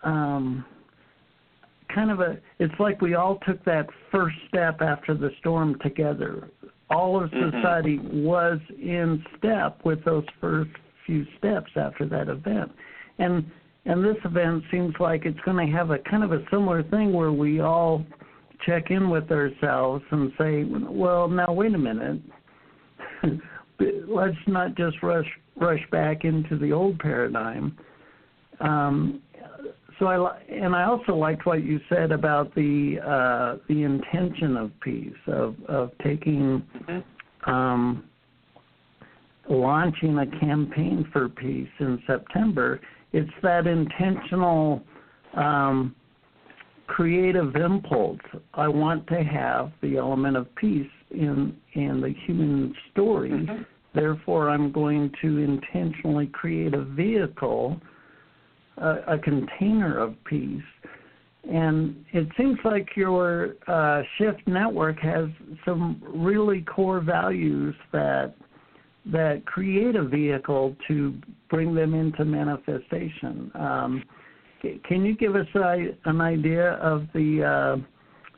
um, 0.03 0.65
kind 1.95 2.11
of 2.11 2.21
a. 2.21 2.39
It's 2.59 2.75
like 2.79 3.01
we 3.01 3.15
all 3.15 3.39
took 3.47 3.65
that 3.65 3.87
first 4.11 4.37
step 4.49 4.81
after 4.81 5.15
the 5.15 5.31
storm 5.41 5.79
together. 5.83 6.49
All 6.91 7.23
of 7.23 7.31
mm-hmm. 7.31 7.57
society 7.57 7.99
mm-hmm. 7.99 8.25
was 8.25 8.59
in 8.79 9.23
step 9.39 9.81
with 9.85 10.05
those 10.05 10.25
first 10.41 10.71
few 11.07 11.27
steps 11.39 11.71
after 11.77 12.07
that 12.07 12.29
event, 12.29 12.71
and 13.19 13.45
and 13.85 14.05
this 14.05 14.17
event 14.25 14.63
seems 14.71 14.95
like 15.01 15.25
it's 15.25 15.41
going 15.45 15.67
to 15.67 15.73
have 15.73 15.91
a 15.91 15.99
kind 15.99 16.23
of 16.23 16.33
a 16.33 16.45
similar 16.51 16.83
thing 16.85 17.13
where 17.13 17.33
we 17.33 17.61
all 17.61 18.05
check 18.67 18.91
in 18.91 19.11
with 19.11 19.31
ourselves 19.31 20.05
and 20.11 20.33
say, 20.39 20.65
well, 20.65 21.29
now 21.29 21.53
wait 21.53 21.75
a 21.75 21.79
minute. 21.79 22.21
Let's 24.09 24.37
not 24.47 24.77
just 24.77 25.03
rush 25.03 25.27
rush 25.57 25.81
back 25.91 26.25
into 26.25 26.57
the 26.57 26.73
old 26.73 26.99
paradigm. 26.99 27.77
Um, 28.61 29.21
so 29.99 30.07
I 30.07 30.39
and 30.49 30.75
I 30.75 30.85
also 30.85 31.15
liked 31.15 31.47
what 31.47 31.65
you 31.65 31.81
said 31.89 32.13
about 32.13 32.55
the 32.55 32.99
uh, 33.05 33.59
the 33.69 33.83
intention 33.83 34.57
of 34.57 34.71
peace 34.81 35.13
of 35.27 35.57
of 35.69 35.91
taking 36.03 36.63
mm-hmm. 36.89 37.51
um, 37.51 38.05
launching 39.49 40.19
a 40.19 40.27
campaign 40.41 41.09
for 41.13 41.29
peace 41.29 41.69
in 41.81 42.03
September. 42.07 42.81
It's 43.13 43.31
that 43.43 43.67
intentional 43.67 44.83
um, 45.37 45.95
creative 46.97 47.57
impulse. 47.57 48.21
I 48.55 48.69
want 48.69 49.07
to 49.09 49.23
have 49.23 49.73
the 49.83 49.97
element 49.97 50.37
of 50.37 50.55
peace 50.57 50.91
in 51.11 51.57
in 51.75 52.01
the 52.01 52.15
human 52.27 52.75
story. 52.93 53.31
Mm-hmm 53.31 53.63
Therefore, 53.95 54.49
I'm 54.49 54.73
going 54.73 55.13
to 55.21 55.39
intentionally 55.39 56.27
create 56.29 56.75
a 56.75 56.85
vehicle, 56.85 57.81
a, 58.79 58.97
a 59.09 59.19
container 59.19 59.99
of 59.99 60.15
peace. 60.25 60.63
And 61.51 62.05
it 62.13 62.29
seems 62.39 62.59
like 62.65 62.89
your 62.97 63.57
uh, 63.67 64.03
Shift 64.17 64.47
network 64.47 64.99
has 65.01 65.27
some 65.65 66.01
really 66.07 66.63
core 66.63 67.01
values 67.01 67.75
that 67.93 68.35
that 69.05 69.45
create 69.47 69.97
a 69.97 70.05
vehicle 70.05 70.77
to 70.87 71.13
bring 71.51 71.75
them 71.75 71.93
into 71.93 72.25
manifestation. 72.25 73.51
Um, 73.57 74.05
can 74.85 75.05
you 75.05 75.17
give 75.17 75.37
us 75.37 75.47
a, 75.55 75.97
an 76.05 76.21
idea 76.21 76.73
of 76.75 77.07
the 77.15 77.43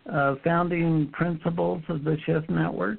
uh, 0.08 0.10
uh, 0.10 0.34
founding 0.44 1.10
principles 1.12 1.82
of 1.88 2.04
the 2.04 2.16
Shift 2.26 2.50
network? 2.50 2.98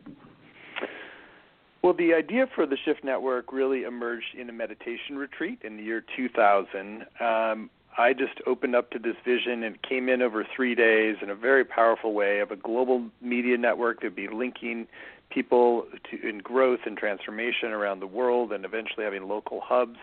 Well, 1.82 1.94
the 1.94 2.16
idea 2.16 2.48
for 2.56 2.66
the 2.66 2.78
Shift 2.84 3.04
Network 3.04 3.54
really 3.54 3.84
emerged 3.84 4.36
in 4.36 4.50
a 4.50 4.52
meditation 4.52 5.18
retreat 5.18 5.60
in 5.64 5.78
the 5.78 5.84
year 5.84 6.04
2000. 6.18 7.06
Um, 7.20 7.70
I 7.98 8.12
just 8.12 8.42
opened 8.48 8.76
up 8.76 8.90
to 8.92 9.00
this 9.00 9.16
vision 9.24 9.64
and 9.64 9.80
came 9.84 10.10
in 10.10 10.24
over 10.24 10.46
three 10.56 10.74
days 10.74 11.18
in 11.22 11.30
a 11.30 11.36
very 11.36 11.64
powerful 11.64 12.14
way 12.14 12.40
of 12.40 12.50
a 12.50 12.56
global 12.56 13.06
media 13.22 13.58
network 13.58 14.02
that 14.02 14.08
would 14.08 14.16
be 14.16 14.28
linking 14.28 14.88
people 15.30 15.86
to 16.10 16.28
in 16.28 16.40
growth 16.40 16.80
and 16.88 16.98
transformation 16.98 17.70
around 17.70 18.00
the 18.00 18.08
world, 18.08 18.52
and 18.52 18.66
eventually 18.66 19.04
having 19.04 19.28
local 19.28 19.62
hubs. 19.64 20.00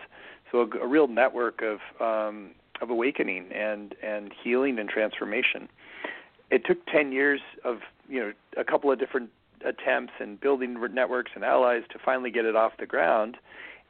So 0.51 0.61
a, 0.61 0.85
a 0.85 0.87
real 0.87 1.07
network 1.07 1.61
of 1.61 1.79
um, 1.99 2.51
of 2.83 2.89
awakening 2.89 3.51
and 3.51 3.95
and 4.03 4.31
healing 4.43 4.77
and 4.77 4.89
transformation. 4.89 5.69
It 6.51 6.65
took 6.65 6.85
10 6.87 7.11
years 7.11 7.41
of 7.63 7.79
you 8.07 8.19
know 8.19 8.33
a 8.57 8.63
couple 8.63 8.91
of 8.91 8.99
different 8.99 9.31
attempts 9.65 10.13
and 10.19 10.39
building 10.39 10.77
networks 10.93 11.31
and 11.33 11.43
allies 11.43 11.83
to 11.91 11.97
finally 11.97 12.29
get 12.29 12.45
it 12.45 12.55
off 12.55 12.73
the 12.77 12.85
ground. 12.85 13.37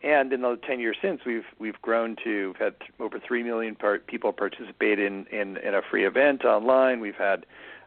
And 0.03 0.31
in 0.31 0.41
the 0.41 0.59
10 0.67 0.79
years 0.79 0.97
since, 1.01 1.21
we've 1.25 1.45
we've 1.59 1.81
grown 1.81 2.15
to 2.23 2.47
we've 2.49 2.57
had 2.57 2.75
over 2.99 3.19
three 3.19 3.41
million 3.41 3.75
part, 3.75 4.05
people 4.07 4.31
participate 4.31 4.99
in, 4.99 5.25
in 5.27 5.57
in 5.57 5.73
a 5.73 5.81
free 5.81 6.05
event 6.05 6.45
online. 6.45 6.99
We've 6.99 7.15
had 7.15 7.45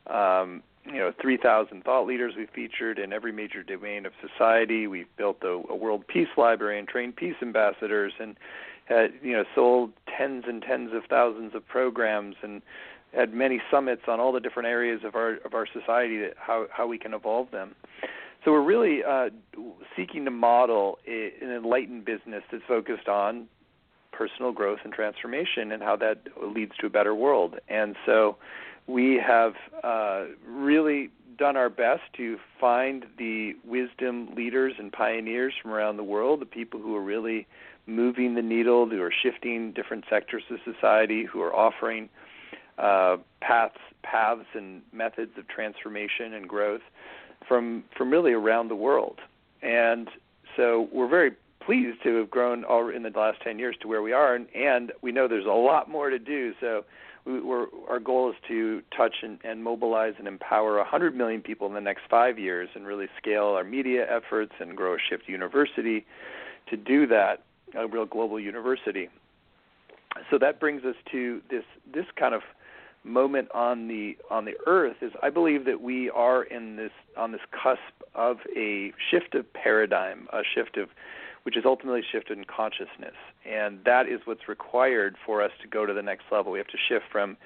um, 0.08 0.62
you 0.84 0.98
know 0.98 1.12
3,000 1.20 1.84
thought 1.84 2.06
leaders 2.06 2.34
we've 2.36 2.50
featured 2.50 2.98
in 2.98 3.12
every 3.12 3.32
major 3.32 3.62
domain 3.62 4.06
of 4.06 4.12
society. 4.20 4.86
We've 4.86 5.14
built 5.16 5.38
a, 5.42 5.62
a 5.68 5.76
world 5.76 6.06
peace 6.06 6.28
library 6.36 6.78
and 6.78 6.88
trained 6.88 7.16
peace 7.16 7.36
ambassadors 7.42 8.14
and 8.18 8.36
had 8.86 9.12
you 9.22 9.32
know 9.32 9.44
sold 9.54 9.92
tens 10.16 10.44
and 10.48 10.62
tens 10.62 10.92
of 10.92 11.04
thousands 11.08 11.54
of 11.54 11.66
programs 11.66 12.36
and 12.42 12.62
had 13.12 13.32
many 13.32 13.60
summits 13.70 14.02
on 14.08 14.20
all 14.20 14.32
the 14.32 14.40
different 14.40 14.68
areas 14.68 15.02
of 15.04 15.14
our 15.14 15.34
of 15.44 15.54
our 15.54 15.66
society 15.66 16.18
that 16.18 16.34
how 16.36 16.66
how 16.70 16.86
we 16.86 16.98
can 16.98 17.14
evolve 17.14 17.50
them. 17.50 17.74
So 18.44 18.52
we're 18.52 18.62
really 18.62 19.02
uh, 19.02 19.30
seeking 19.96 20.24
to 20.24 20.30
model 20.30 20.98
an 21.06 21.50
enlightened 21.50 22.04
business 22.04 22.44
that's 22.50 22.62
focused 22.68 23.08
on 23.08 23.48
personal 24.12 24.52
growth 24.52 24.78
and 24.84 24.92
transformation 24.92 25.72
and 25.72 25.82
how 25.82 25.96
that 25.96 26.22
leads 26.40 26.72
to 26.78 26.86
a 26.86 26.90
better 26.90 27.14
world. 27.14 27.56
And 27.68 27.96
so 28.06 28.36
we 28.86 29.16
have 29.16 29.54
uh, 29.82 30.26
really 30.46 31.10
done 31.36 31.56
our 31.56 31.68
best 31.68 32.02
to 32.16 32.38
find 32.60 33.04
the 33.18 33.54
wisdom 33.64 34.34
leaders 34.34 34.74
and 34.78 34.92
pioneers 34.92 35.52
from 35.60 35.72
around 35.72 35.96
the 35.96 36.04
world, 36.04 36.40
the 36.40 36.46
people 36.46 36.80
who 36.80 36.94
are 36.94 37.02
really 37.02 37.46
moving 37.86 38.34
the 38.34 38.42
needle, 38.42 38.88
who 38.88 39.00
are 39.02 39.12
shifting 39.22 39.72
different 39.72 40.04
sectors 40.10 40.42
of 40.50 40.58
society, 40.64 41.24
who 41.24 41.40
are 41.40 41.54
offering 41.54 42.08
uh, 42.78 43.16
paths, 43.40 43.78
paths 44.02 44.46
and 44.54 44.82
methods 44.92 45.32
of 45.38 45.48
transformation 45.48 46.34
and 46.34 46.48
growth 46.48 46.82
from 47.46 47.84
from 47.96 48.10
really 48.10 48.32
around 48.32 48.68
the 48.68 48.76
world. 48.76 49.20
And 49.62 50.08
so 50.56 50.88
we're 50.92 51.08
very 51.08 51.32
pleased 51.60 52.02
to 52.04 52.16
have 52.16 52.30
grown 52.30 52.64
all 52.64 52.88
in 52.88 53.02
the 53.02 53.10
last 53.10 53.40
10 53.42 53.58
years 53.58 53.76
to 53.80 53.88
where 53.88 54.02
we 54.02 54.12
are, 54.12 54.34
and, 54.34 54.46
and 54.54 54.92
we 55.02 55.10
know 55.10 55.26
there's 55.26 55.46
a 55.46 55.48
lot 55.48 55.90
more 55.90 56.10
to 56.10 56.18
do. 56.18 56.54
So 56.60 56.84
we, 57.24 57.40
we're, 57.40 57.66
our 57.88 57.98
goal 57.98 58.30
is 58.30 58.36
to 58.46 58.82
touch 58.96 59.16
and, 59.22 59.38
and 59.42 59.64
mobilize 59.64 60.14
and 60.18 60.28
empower 60.28 60.76
100 60.76 61.16
million 61.16 61.42
people 61.42 61.66
in 61.66 61.74
the 61.74 61.80
next 61.80 62.02
five 62.08 62.38
years, 62.38 62.68
and 62.74 62.86
really 62.86 63.08
scale 63.20 63.46
our 63.46 63.64
media 63.64 64.06
efforts 64.08 64.52
and 64.60 64.76
grow 64.76 64.94
a 64.94 64.98
Shift 65.10 65.28
University 65.28 66.06
to 66.68 66.76
do 66.76 67.06
that, 67.08 67.42
a 67.76 67.86
real 67.86 68.06
global 68.06 68.40
university. 68.40 69.08
So 70.30 70.38
that 70.38 70.60
brings 70.60 70.84
us 70.84 70.96
to 71.12 71.42
this 71.50 71.64
this 71.92 72.06
kind 72.18 72.34
of 72.34 72.42
moment 73.04 73.48
on 73.54 73.86
the 73.88 74.16
on 74.30 74.44
the 74.44 74.54
earth 74.66 74.96
is 75.00 75.12
I 75.22 75.30
believe 75.30 75.64
that 75.66 75.80
we 75.80 76.10
are 76.10 76.42
in 76.42 76.76
this 76.76 76.90
on 77.16 77.32
this 77.32 77.40
cusp 77.50 77.80
of 78.14 78.38
a 78.56 78.92
shift 79.10 79.34
of 79.34 79.50
paradigm, 79.52 80.28
a 80.32 80.42
shift 80.54 80.76
of 80.76 80.88
which 81.44 81.56
is 81.56 81.64
ultimately 81.64 82.02
shifted 82.10 82.36
in 82.36 82.44
consciousness. 82.44 83.14
And 83.48 83.78
that 83.84 84.08
is 84.08 84.20
what's 84.24 84.48
required 84.48 85.14
for 85.24 85.42
us 85.42 85.52
to 85.62 85.68
go 85.68 85.86
to 85.86 85.94
the 85.94 86.02
next 86.02 86.24
level. 86.32 86.50
We 86.50 86.58
have 86.58 86.66
to 86.68 86.78
shift 86.88 87.04
from 87.12 87.36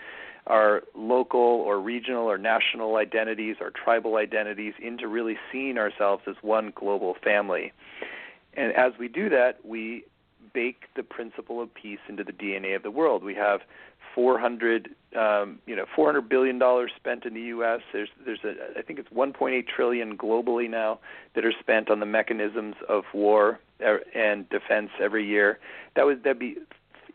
our 0.46 0.82
local 0.94 1.38
or 1.38 1.78
regional 1.78 2.24
or 2.24 2.38
national 2.38 2.96
identities, 2.96 3.56
our 3.60 3.70
tribal 3.70 4.16
identities, 4.16 4.72
into 4.82 5.06
really 5.06 5.36
seeing 5.52 5.76
ourselves 5.76 6.22
as 6.26 6.36
one 6.40 6.72
global 6.74 7.14
family. 7.22 7.72
And 8.54 8.72
as 8.72 8.92
we 8.98 9.06
do 9.06 9.28
that, 9.28 9.58
we 9.64 10.04
bake 10.52 10.84
the 10.96 11.02
principle 11.02 11.60
of 11.62 11.72
peace 11.74 11.98
into 12.08 12.24
the 12.24 12.32
DNA 12.32 12.74
of 12.76 12.82
the 12.82 12.90
world. 12.90 13.22
We 13.22 13.34
have 13.34 13.60
400, 14.14 14.90
um, 15.16 15.58
you 15.66 15.76
know, 15.76 15.84
400 15.94 16.28
billion 16.28 16.58
dollars 16.58 16.90
spent 16.96 17.24
in 17.24 17.34
the 17.34 17.40
U.S. 17.42 17.80
There's, 17.92 18.08
there's 18.24 18.40
a, 18.44 18.78
I 18.78 18.82
think 18.82 18.98
it's 18.98 19.08
1.8 19.10 19.66
trillion 19.68 20.16
globally 20.16 20.68
now 20.68 20.98
that 21.34 21.44
are 21.44 21.52
spent 21.58 21.90
on 21.90 22.00
the 22.00 22.06
mechanisms 22.06 22.76
of 22.88 23.04
war 23.14 23.60
er, 23.80 24.00
and 24.14 24.48
defense 24.48 24.90
every 25.00 25.26
year. 25.26 25.58
That 25.96 26.06
would 26.06 26.24
that 26.24 26.38
be 26.38 26.56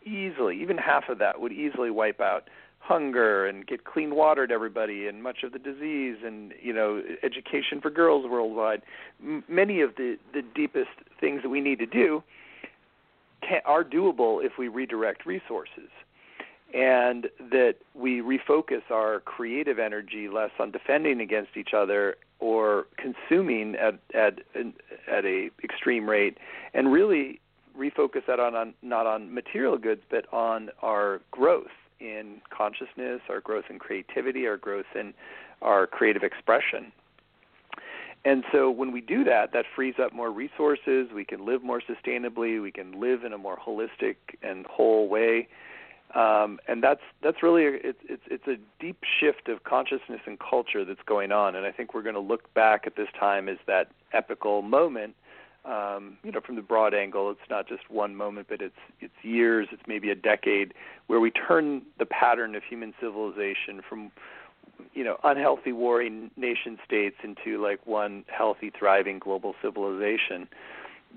easily, 0.06 0.62
even 0.62 0.78
half 0.78 1.10
of 1.10 1.18
that 1.20 1.42
would 1.42 1.52
easily 1.52 1.90
wipe 1.90 2.22
out 2.22 2.50
hunger 2.80 3.48
and 3.48 3.66
get 3.66 3.84
clean 3.84 4.14
water 4.14 4.46
to 4.46 4.54
everybody 4.54 5.08
and 5.08 5.24
much 5.24 5.42
of 5.44 5.52
the 5.52 5.58
disease 5.58 6.18
and 6.24 6.54
you 6.62 6.72
know 6.72 7.02
education 7.24 7.82
for 7.82 7.90
girls 7.90 8.26
worldwide. 8.30 8.84
M- 9.24 9.44
many 9.48 9.82
of 9.82 9.96
the 9.96 10.18
the 10.34 10.44
deepest 10.54 10.92
things 11.20 11.42
that 11.42 11.50
we 11.50 11.62
need 11.62 11.80
to 11.80 11.88
do 11.88 12.24
can, 13.48 13.62
are 13.66 13.84
doable 13.84 14.44
if 14.44 14.54
we 14.58 14.68
redirect 14.68 15.26
resources 15.26 15.90
and 16.74 17.28
that 17.40 17.76
we 17.94 18.22
refocus 18.22 18.82
our 18.92 19.22
creative 19.22 19.80
energy 19.80 20.28
less 20.28 20.52
on 20.60 20.72
defending 20.72 21.22
against 21.22 21.56
each 21.56 21.74
other 21.74 22.18
or 22.40 22.88
consuming 22.98 23.76
at 23.76 24.00
at 24.14 24.40
at 25.08 25.26
a 25.26 25.50
extreme 25.64 26.10
rate 26.10 26.38
and 26.74 26.92
really 26.92 27.40
refocus 27.78 28.26
that 28.28 28.40
on, 28.40 28.56
on 28.56 28.74
not 28.82 29.06
on 29.06 29.34
material 29.34 29.78
goods 29.78 30.02
but 30.10 30.32
on 30.34 30.70
our 30.82 31.22
growth 31.32 31.68
in 32.00 32.42
consciousness, 32.50 33.22
our 33.30 33.40
growth 33.40 33.66
in 33.70 33.80
creativity, 33.80 34.48
our 34.48 34.58
growth 34.58 34.86
in 34.96 35.14
our 35.62 35.88
creative 35.88 36.24
expression. 36.24 36.92
And 38.26 38.44
so 38.52 38.72
when 38.72 38.92
we 38.92 39.02
do 39.02 39.24
that, 39.24 39.54
that 39.54 39.66
frees 39.76 39.96
up 40.04 40.12
more 40.12 40.32
resources. 40.32 41.10
We 41.14 41.24
can 41.24 41.46
live 41.46 41.64
more 41.64 41.80
sustainably. 41.80 42.60
We 42.60 42.72
can 42.72 43.00
live 43.00 43.24
in 43.24 43.34
a 43.34 43.38
more 43.38 43.56
holistic 43.56 44.16
and 44.42 44.66
whole 44.66 45.08
way. 45.08 45.48
Um, 46.16 46.60
and 46.68 46.82
that's 46.82 47.02
that's 47.22 47.44
really 47.44 47.66
a, 47.66 47.74
it's 47.74 48.00
it's 48.04 48.24
it's 48.28 48.48
a 48.48 48.56
deep 48.80 48.98
shift 49.20 49.48
of 49.48 49.64
consciousness 49.64 50.22
and 50.26 50.40
culture 50.40 50.84
that's 50.84 51.02
going 51.06 51.32
on. 51.32 51.56
And 51.56 51.66
I 51.66 51.72
think 51.72 51.94
we're 51.94 52.04
going 52.04 52.16
to 52.16 52.22
look 52.22 52.52
back 52.54 52.88
at 52.88 52.96
this 52.96 53.10
time 53.20 53.48
as 53.48 53.58
that 53.68 53.92
epical 54.12 54.62
moment. 54.62 55.16
Um, 55.66 56.18
you 56.24 56.32
know, 56.32 56.42
from 56.42 56.56
the 56.56 56.62
broad 56.62 56.94
angle, 56.94 57.32
it's 57.32 57.50
not 57.50 57.68
just 57.68 57.90
one 57.90 58.16
moment, 58.16 58.48
but 58.50 58.62
it's 58.62 58.78
it's 59.02 59.14
years, 59.24 59.68
it's 59.72 59.82
maybe 59.88 60.10
a 60.10 60.16
decade, 60.16 60.74
where 61.08 61.20
we 61.20 61.32
turn 61.32 61.82
the 62.00 62.06
pattern 62.06 62.56
of 62.56 62.64
human 62.64 62.94
civilization 63.00 63.82
from 63.88 64.12
you 64.94 65.04
know 65.04 65.18
unhealthy 65.24 65.72
warring 65.72 66.32
nation 66.38 66.78
states 66.86 67.18
into 67.24 67.62
like 67.62 67.86
one 67.86 68.24
healthy 68.28 68.72
thriving 68.78 69.20
global 69.20 69.56
civilization 69.62 70.48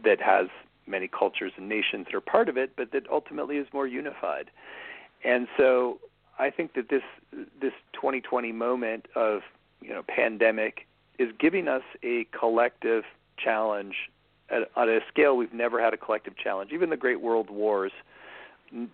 that 0.05 0.21
has 0.21 0.49
many 0.87 1.09
cultures 1.09 1.53
and 1.57 1.68
nations 1.68 2.07
that 2.07 2.14
are 2.14 2.21
part 2.21 2.49
of 2.49 2.57
it 2.57 2.73
but 2.77 2.92
that 2.92 3.03
ultimately 3.11 3.57
is 3.57 3.66
more 3.73 3.87
unified. 3.87 4.51
And 5.25 5.49
so 5.57 5.99
i 6.38 6.51
think 6.51 6.75
that 6.75 6.88
this 6.88 7.03
this 7.61 7.73
2020 7.94 8.53
moment 8.53 9.07
of 9.14 9.42
you 9.81 9.90
know 9.90 10.03
pandemic 10.03 10.87
is 11.18 11.31
giving 11.38 11.68
us 11.68 11.83
a 12.03 12.27
collective 12.38 13.05
challenge 13.37 13.94
at, 14.51 14.62
a 14.77 15.01
scale 15.09 15.37
we've 15.37 15.53
never 15.53 15.83
had 15.83 15.92
a 15.92 15.97
collective 15.97 16.37
challenge. 16.37 16.71
Even 16.73 16.90
the 16.90 16.97
great 16.97 17.21
world 17.21 17.51
wars 17.51 17.92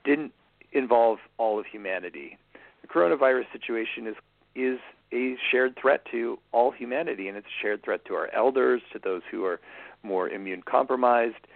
didn't 0.04 0.32
involve 0.72 1.18
all 1.38 1.58
of 1.58 1.66
humanity. 1.66 2.38
The 2.82 2.88
coronavirus 2.88 3.44
situation 3.52 4.06
is 4.06 4.16
is 4.54 4.78
a 5.12 5.36
shared 5.50 5.76
threat 5.80 6.04
to 6.10 6.38
all 6.52 6.70
humanity, 6.70 7.28
and 7.28 7.36
it's 7.36 7.46
a 7.46 7.62
shared 7.62 7.82
threat 7.82 8.04
to 8.06 8.14
our 8.14 8.28
elders, 8.34 8.82
to 8.92 8.98
those 8.98 9.22
who 9.30 9.44
are 9.44 9.60
more 10.02 10.28
immune 10.28 10.62
compromised. 10.62 11.46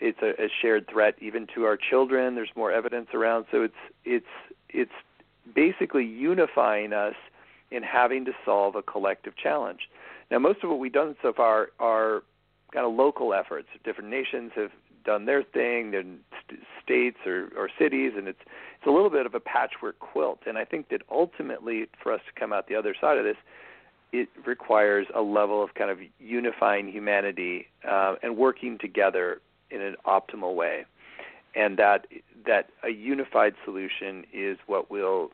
It's 0.00 0.18
a, 0.22 0.30
a 0.42 0.48
shared 0.60 0.88
threat 0.88 1.14
even 1.20 1.46
to 1.54 1.64
our 1.64 1.76
children. 1.76 2.34
There's 2.34 2.50
more 2.54 2.70
evidence 2.72 3.08
around, 3.14 3.46
so 3.50 3.62
it's 3.62 3.74
it's 4.04 4.26
it's 4.68 4.92
basically 5.54 6.04
unifying 6.04 6.92
us 6.92 7.14
in 7.70 7.82
having 7.82 8.24
to 8.26 8.32
solve 8.44 8.74
a 8.76 8.82
collective 8.82 9.36
challenge. 9.36 9.88
Now, 10.30 10.38
most 10.38 10.62
of 10.62 10.70
what 10.70 10.78
we've 10.78 10.92
done 10.92 11.16
so 11.22 11.32
far 11.32 11.68
are 11.78 12.22
kind 12.72 12.84
of 12.84 12.92
local 12.94 13.32
efforts. 13.32 13.68
Different 13.84 14.10
nations 14.10 14.52
have 14.54 14.70
done 15.06 15.24
their 15.24 15.42
thing, 15.42 15.94
in 15.94 16.18
st- 16.46 16.60
states 16.82 17.18
or, 17.24 17.48
or 17.56 17.70
cities, 17.78 18.12
and 18.16 18.28
it's 18.28 18.40
it's 18.42 18.86
a 18.86 18.90
little 18.90 19.10
bit 19.10 19.24
of 19.24 19.34
a 19.34 19.40
patchwork 19.40 19.98
quilt. 19.98 20.40
And 20.46 20.58
I 20.58 20.64
think 20.64 20.90
that 20.90 21.00
ultimately, 21.10 21.86
for 22.02 22.12
us 22.12 22.20
to 22.26 22.38
come 22.38 22.52
out 22.52 22.68
the 22.68 22.74
other 22.74 22.94
side 23.00 23.16
of 23.16 23.24
this, 23.24 23.36
it 24.12 24.28
requires 24.44 25.06
a 25.14 25.22
level 25.22 25.62
of 25.62 25.74
kind 25.74 25.90
of 25.90 25.98
unifying 26.20 26.88
humanity 26.88 27.68
uh, 27.88 28.16
and 28.22 28.36
working 28.36 28.76
together 28.78 29.40
in 29.70 29.80
an 29.80 29.96
optimal 30.04 30.54
way, 30.54 30.84
and 31.54 31.78
that 31.78 32.06
that 32.46 32.68
a 32.84 32.90
unified 32.90 33.54
solution 33.64 34.24
is 34.32 34.58
what 34.66 34.90
will 34.90 35.30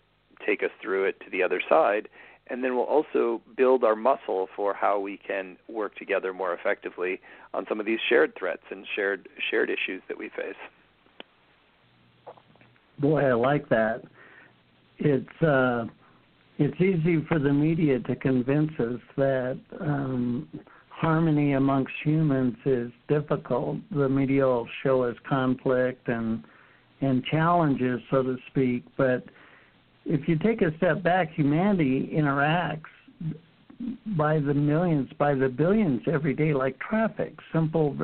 take 0.47 0.63
us 0.63 0.71
through 0.81 1.05
it 1.05 1.21
to 1.21 1.31
the 1.31 1.43
other 1.43 1.61
side 1.69 2.09
and 2.49 2.63
then 2.63 2.75
we'll 2.75 2.85
also 2.85 3.41
build 3.57 3.85
our 3.85 3.97
muscle 3.97 4.49
for 4.57 4.75
how 4.75 4.99
we 4.99 5.19
can 5.27 5.57
work 5.69 5.97
together 5.97 6.33
more 6.33 6.55
effectively 6.55 7.21
on 7.55 7.65
some 7.69 7.81
of 7.81 7.87
these 7.87 8.01
shared 8.09 8.33
threats 8.39 8.63
and 8.71 8.87
shared 8.95 9.29
shared 9.51 9.71
issues 9.71 10.03
that 10.09 10.19
we 10.19 10.29
face. 10.31 10.55
Boy, 12.99 13.23
I 13.23 13.33
like 13.33 13.69
that. 13.69 14.03
It's 14.99 15.43
uh, 15.43 15.87
it's 16.59 16.81
easy 16.81 17.25
for 17.29 17.39
the 17.39 17.53
media 17.53 18.01
to 18.01 18.17
convince 18.17 18.71
us 18.79 19.01
that 19.17 19.59
um, 19.81 20.49
harmony 20.89 21.55
amongst 21.55 21.93
humans 22.05 22.55
is 22.65 22.93
difficult. 23.09 23.79
The 23.91 24.09
media 24.09 24.47
will 24.47 24.69
show 24.83 25.03
us 25.03 25.17
conflict 25.29 26.09
and 26.09 26.45
and 27.01 27.25
challenges, 27.25 28.01
so 28.11 28.23
to 28.23 28.37
speak, 28.49 28.85
but 28.97 29.25
if 30.05 30.29
you 30.29 30.39
take 30.39 30.63
a 30.63 30.77
step 30.77 31.03
back, 31.03 31.33
humanity 31.33 32.11
interacts 32.15 32.83
by 34.17 34.39
the 34.39 34.55
millions, 34.55 35.09
by 35.19 35.35
the 35.35 35.49
billions 35.49 36.03
every 36.13 36.35
day, 36.35 36.55
like 36.55 36.79
traffic, 36.79 37.35
simple 37.53 37.97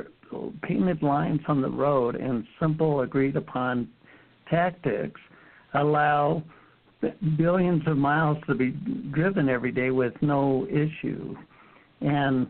painted 0.63 1.03
lines 1.03 1.41
on 1.49 1.63
the 1.63 1.71
road 1.71 2.15
and 2.15 2.45
simple 2.61 3.01
agreed 3.01 3.37
upon 3.37 3.89
tactics 4.51 5.21
allow 5.75 6.43
billions 7.37 7.83
of 7.87 7.97
miles 7.97 8.39
to 8.47 8.55
be 8.55 8.71
driven 9.13 9.49
every 9.49 9.73
day 9.73 9.91
with 9.91 10.13
no 10.21 10.67
issue. 10.67 11.35
And 12.01 12.49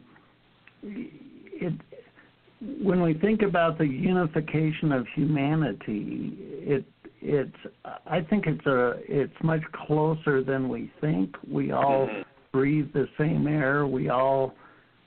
it, 0.82 1.74
when 2.60 3.02
we 3.02 3.14
think 3.14 3.42
about 3.42 3.78
the 3.78 3.86
unification 3.86 4.92
of 4.92 5.06
humanity, 5.14 6.36
it 6.38 6.84
it's 7.20 7.56
I 8.06 8.20
think 8.22 8.46
it's 8.46 8.66
a 8.66 8.94
it's 9.08 9.32
much 9.42 9.62
closer 9.86 10.42
than 10.42 10.68
we 10.68 10.90
think. 11.00 11.34
We 11.50 11.72
all 11.72 12.06
mm-hmm. 12.06 12.22
breathe 12.52 12.92
the 12.92 13.08
same 13.18 13.46
air. 13.46 13.86
We 13.86 14.08
all 14.08 14.54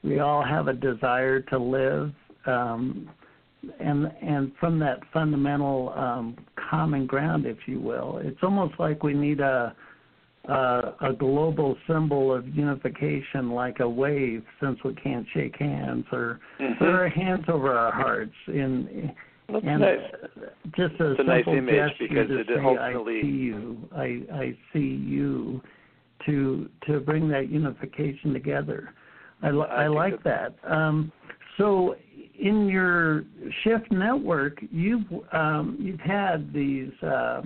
we 0.04 0.20
all 0.20 0.44
have 0.44 0.68
a 0.68 0.74
desire 0.74 1.42
to 1.42 1.58
live. 1.58 2.12
Um, 2.46 3.10
and 3.80 4.12
and 4.22 4.52
from 4.60 4.80
that 4.80 5.00
fundamental 5.14 5.94
um, 5.96 6.38
common 6.70 7.06
ground, 7.06 7.46
if 7.46 7.58
you 7.68 7.80
will, 7.80 8.20
it's 8.24 8.40
almost 8.42 8.74
like 8.80 9.04
we 9.04 9.14
need 9.14 9.40
a 9.40 9.76
uh, 10.50 10.94
a 11.02 11.14
global 11.14 11.78
symbol 11.88 12.34
of 12.34 12.48
unification, 12.48 13.52
like 13.52 13.80
a 13.80 13.88
wave, 13.88 14.44
since 14.60 14.80
we 14.84 14.94
can't 14.96 15.26
shake 15.36 15.56
hands 15.60 16.04
or 16.12 16.40
mm-hmm. 16.60 16.80
put 16.80 16.88
our 16.88 17.10
hands 17.10 17.46
over 17.48 17.72
our 17.78 17.92
hearts. 17.92 18.34
In 18.48 19.12
That's 19.52 19.66
and 19.66 19.82
nice. 19.82 20.00
just 20.76 20.94
a 21.00 21.12
it's 21.12 21.18
simple 21.18 21.20
a 21.20 21.24
nice 21.24 21.48
image 21.48 21.90
gesture 21.90 22.08
because 22.08 22.28
to 22.30 22.40
it 22.40 22.48
say, 22.48 22.64
ultimately 22.64 23.20
"I 23.20 23.22
see 23.22 23.28
you," 23.28 23.90
I 23.96 24.04
I 24.34 24.58
see 24.74 24.80
you, 24.80 25.62
to 26.26 26.70
to 26.88 27.00
bring 27.00 27.28
that 27.30 27.50
unification 27.50 28.34
together. 28.34 28.94
I, 29.42 29.50
I, 29.50 29.84
I 29.84 29.88
like 29.88 30.24
that. 30.24 30.56
Um, 30.68 31.12
so 31.58 31.96
in 32.40 32.68
your 32.68 33.24
shift 33.64 33.92
network, 33.92 34.60
you've 34.72 35.06
um, 35.32 35.78
you've 35.80 36.00
had 36.00 36.54
these 36.54 36.92
uh, 37.04 37.42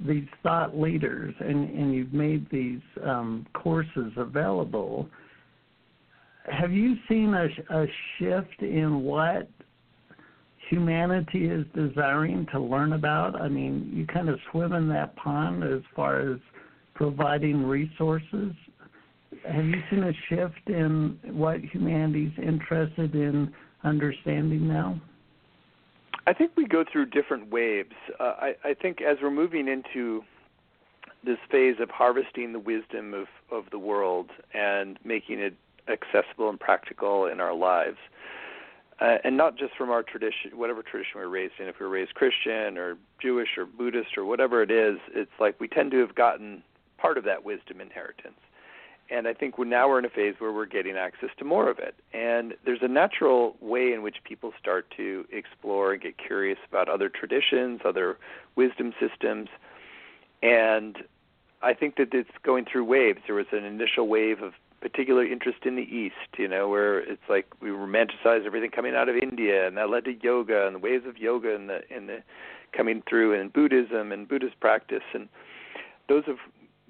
these 0.00 0.26
thought 0.42 0.76
leaders, 0.76 1.34
and, 1.40 1.70
and 1.70 1.94
you've 1.94 2.12
made 2.12 2.48
these 2.50 2.80
um, 3.04 3.46
courses 3.54 4.12
available. 4.16 5.08
Have 6.50 6.72
you 6.72 6.96
seen 7.08 7.34
a, 7.34 7.46
a 7.70 7.86
shift 8.18 8.60
in 8.60 9.02
what 9.02 9.48
humanity 10.74 11.46
is 11.46 11.64
desiring 11.72 12.46
to 12.52 12.58
learn 12.58 12.94
about? 12.94 13.40
I 13.40 13.48
mean, 13.48 13.92
you 13.94 14.06
kind 14.06 14.28
of 14.28 14.40
swim 14.50 14.72
in 14.72 14.88
that 14.88 15.14
pond 15.14 15.62
as 15.62 15.82
far 15.94 16.18
as 16.18 16.38
providing 16.94 17.64
resources. 17.64 18.52
Have 19.46 19.64
you 19.64 19.80
seen 19.88 20.02
a 20.02 20.12
shift 20.28 20.68
in 20.68 21.18
what 21.30 21.60
humanity's 21.60 22.32
interested 22.38 23.14
in 23.14 23.52
understanding 23.84 24.66
now? 24.66 25.00
I 26.26 26.32
think 26.32 26.52
we 26.56 26.66
go 26.66 26.84
through 26.90 27.06
different 27.06 27.52
waves. 27.52 27.94
Uh, 28.18 28.32
I, 28.40 28.54
I 28.64 28.74
think 28.74 29.00
as 29.00 29.18
we're 29.22 29.30
moving 29.30 29.68
into 29.68 30.22
this 31.24 31.38
phase 31.50 31.76
of 31.80 31.90
harvesting 31.90 32.52
the 32.52 32.58
wisdom 32.58 33.14
of, 33.14 33.26
of 33.52 33.70
the 33.70 33.78
world 33.78 34.30
and 34.54 34.98
making 35.04 35.38
it 35.38 35.54
accessible 35.88 36.48
and 36.48 36.58
practical 36.58 37.26
in 37.26 37.40
our 37.40 37.54
lives, 37.54 37.98
uh, 39.00 39.18
and 39.24 39.36
not 39.36 39.56
just 39.56 39.76
from 39.76 39.90
our 39.90 40.02
tradition, 40.02 40.56
whatever 40.56 40.82
tradition 40.82 41.12
we're 41.16 41.28
raised 41.28 41.54
in. 41.58 41.66
If 41.66 41.76
we're 41.80 41.88
raised 41.88 42.14
Christian 42.14 42.78
or 42.78 42.96
Jewish 43.20 43.56
or 43.56 43.66
Buddhist 43.66 44.16
or 44.16 44.24
whatever 44.24 44.62
it 44.62 44.70
is, 44.70 44.98
it's 45.14 45.32
like 45.40 45.58
we 45.60 45.68
tend 45.68 45.90
to 45.92 45.98
have 45.98 46.14
gotten 46.14 46.62
part 46.98 47.18
of 47.18 47.24
that 47.24 47.44
wisdom 47.44 47.80
inheritance. 47.80 48.38
And 49.10 49.28
I 49.28 49.34
think 49.34 49.58
we're 49.58 49.66
now 49.66 49.88
we're 49.88 49.98
in 49.98 50.04
a 50.06 50.10
phase 50.10 50.36
where 50.38 50.52
we're 50.52 50.64
getting 50.64 50.96
access 50.96 51.28
to 51.38 51.44
more 51.44 51.68
of 51.68 51.78
it. 51.78 51.94
And 52.14 52.54
there's 52.64 52.82
a 52.82 52.88
natural 52.88 53.56
way 53.60 53.92
in 53.92 54.02
which 54.02 54.16
people 54.24 54.52
start 54.58 54.90
to 54.96 55.26
explore 55.30 55.92
and 55.92 56.00
get 56.00 56.16
curious 56.16 56.58
about 56.66 56.88
other 56.88 57.10
traditions, 57.10 57.80
other 57.84 58.16
wisdom 58.56 58.94
systems. 58.98 59.48
And 60.42 60.98
I 61.62 61.74
think 61.74 61.96
that 61.96 62.14
it's 62.14 62.30
going 62.42 62.64
through 62.64 62.84
waves. 62.84 63.20
There 63.26 63.34
was 63.34 63.46
an 63.52 63.64
initial 63.64 64.08
wave 64.08 64.42
of 64.42 64.54
particular 64.84 65.24
interest 65.24 65.60
in 65.64 65.76
the 65.76 65.82
East, 65.82 66.36
you 66.36 66.46
know, 66.46 66.68
where 66.68 66.98
it's 66.98 67.22
like 67.26 67.46
we 67.62 67.70
romanticize 67.70 68.44
everything 68.44 68.70
coming 68.70 68.94
out 68.94 69.08
of 69.08 69.16
India, 69.16 69.66
and 69.66 69.78
that 69.78 69.88
led 69.88 70.04
to 70.04 70.12
yoga 70.22 70.66
and 70.66 70.74
the 70.74 70.78
waves 70.78 71.06
of 71.06 71.16
yoga 71.16 71.54
and 71.54 71.70
the 71.70 71.80
in 71.88 72.06
the 72.06 72.18
coming 72.76 73.02
through 73.08 73.32
and 73.40 73.50
Buddhism 73.50 74.12
and 74.12 74.28
Buddhist 74.28 74.60
practice, 74.60 75.02
and 75.14 75.26
those 76.06 76.24
have 76.26 76.36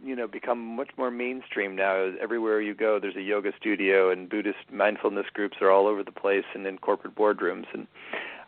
you 0.02 0.16
know 0.16 0.26
become 0.26 0.58
much 0.58 0.90
more 0.98 1.12
mainstream 1.12 1.76
now. 1.76 2.10
Everywhere 2.20 2.60
you 2.60 2.74
go, 2.74 2.98
there's 2.98 3.14
a 3.14 3.22
yoga 3.22 3.52
studio, 3.56 4.10
and 4.10 4.28
Buddhist 4.28 4.72
mindfulness 4.72 5.26
groups 5.32 5.58
are 5.60 5.70
all 5.70 5.86
over 5.86 6.02
the 6.02 6.10
place 6.10 6.46
and 6.52 6.66
in 6.66 6.78
corporate 6.78 7.14
boardrooms. 7.14 7.66
And 7.72 7.86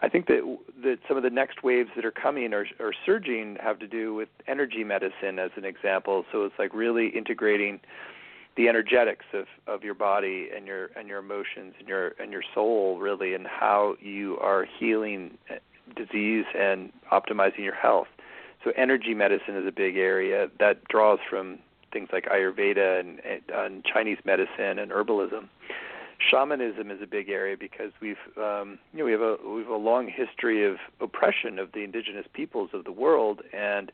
I 0.03 0.09
think 0.09 0.27
that 0.27 0.59
that 0.83 0.99
some 1.07 1.17
of 1.17 1.23
the 1.23 1.31
next 1.31 1.63
waves 1.63 1.91
that 1.95 2.05
are 2.05 2.11
coming 2.11 2.53
or 2.53 2.67
are 2.81 2.93
surging 3.07 3.59
have 3.63 3.79
to 3.79 3.87
do 3.87 4.13
with 4.13 4.29
energy 4.49 4.83
medicine, 4.83 5.39
as 5.39 5.53
an 5.55 5.65
example. 5.65 6.25
So 6.33 6.45
it's 6.45 6.59
like 6.59 6.75
really 6.75 7.11
integrating 7.11 7.79
the 8.57 8.69
energetics 8.69 9.27
of 9.33 9.47
of 9.67 9.85
your 9.85 9.95
body 9.95 10.49
and 10.55 10.67
your 10.67 10.91
and 10.97 11.09
your 11.09 11.19
emotions 11.19 11.75
and 11.79 11.89
your 11.89 12.15
and 12.19 12.33
your 12.33 12.43
soul 12.55 12.99
really 12.99 13.35
and 13.35 13.47
how 13.47 13.97
you 14.01 14.39
are 14.41 14.67
healing 14.79 15.37
uh, 15.51 15.55
disease 15.95 16.47
and 16.59 16.93
optimizing 17.13 17.61
your 17.61 17.75
health. 17.75 18.09
So 18.65 18.73
energy 18.77 19.15
medicine 19.15 19.57
is 19.57 19.67
a 19.67 19.73
big 19.73 19.97
area 19.97 20.49
that 20.59 20.85
draws 20.89 21.21
from 21.29 21.59
things 21.93 22.09
like 22.13 22.25
ayurveda 22.25 23.01
and, 23.01 23.21
and 23.55 23.85
chinese 23.85 24.19
medicine 24.25 24.79
and 24.79 24.91
herbalism. 24.91 25.49
Shamanism 26.19 26.91
is 26.91 27.01
a 27.03 27.07
big 27.07 27.29
area 27.29 27.57
because 27.59 27.93
we've 28.01 28.17
um, 28.39 28.79
you 28.93 29.01
know 29.01 29.05
we 29.05 29.13
have 29.13 29.21
a 29.21 29.37
we 29.47 29.61
have 29.61 29.71
a 29.71 29.77
long 29.77 30.09
history 30.09 30.67
of 30.67 30.79
oppression 31.01 31.59
of 31.59 31.73
the 31.73 31.85
indigenous 31.85 32.27
peoples 32.33 32.71
of 32.73 32.85
the 32.85 32.93
world 32.93 33.43
and 33.53 33.93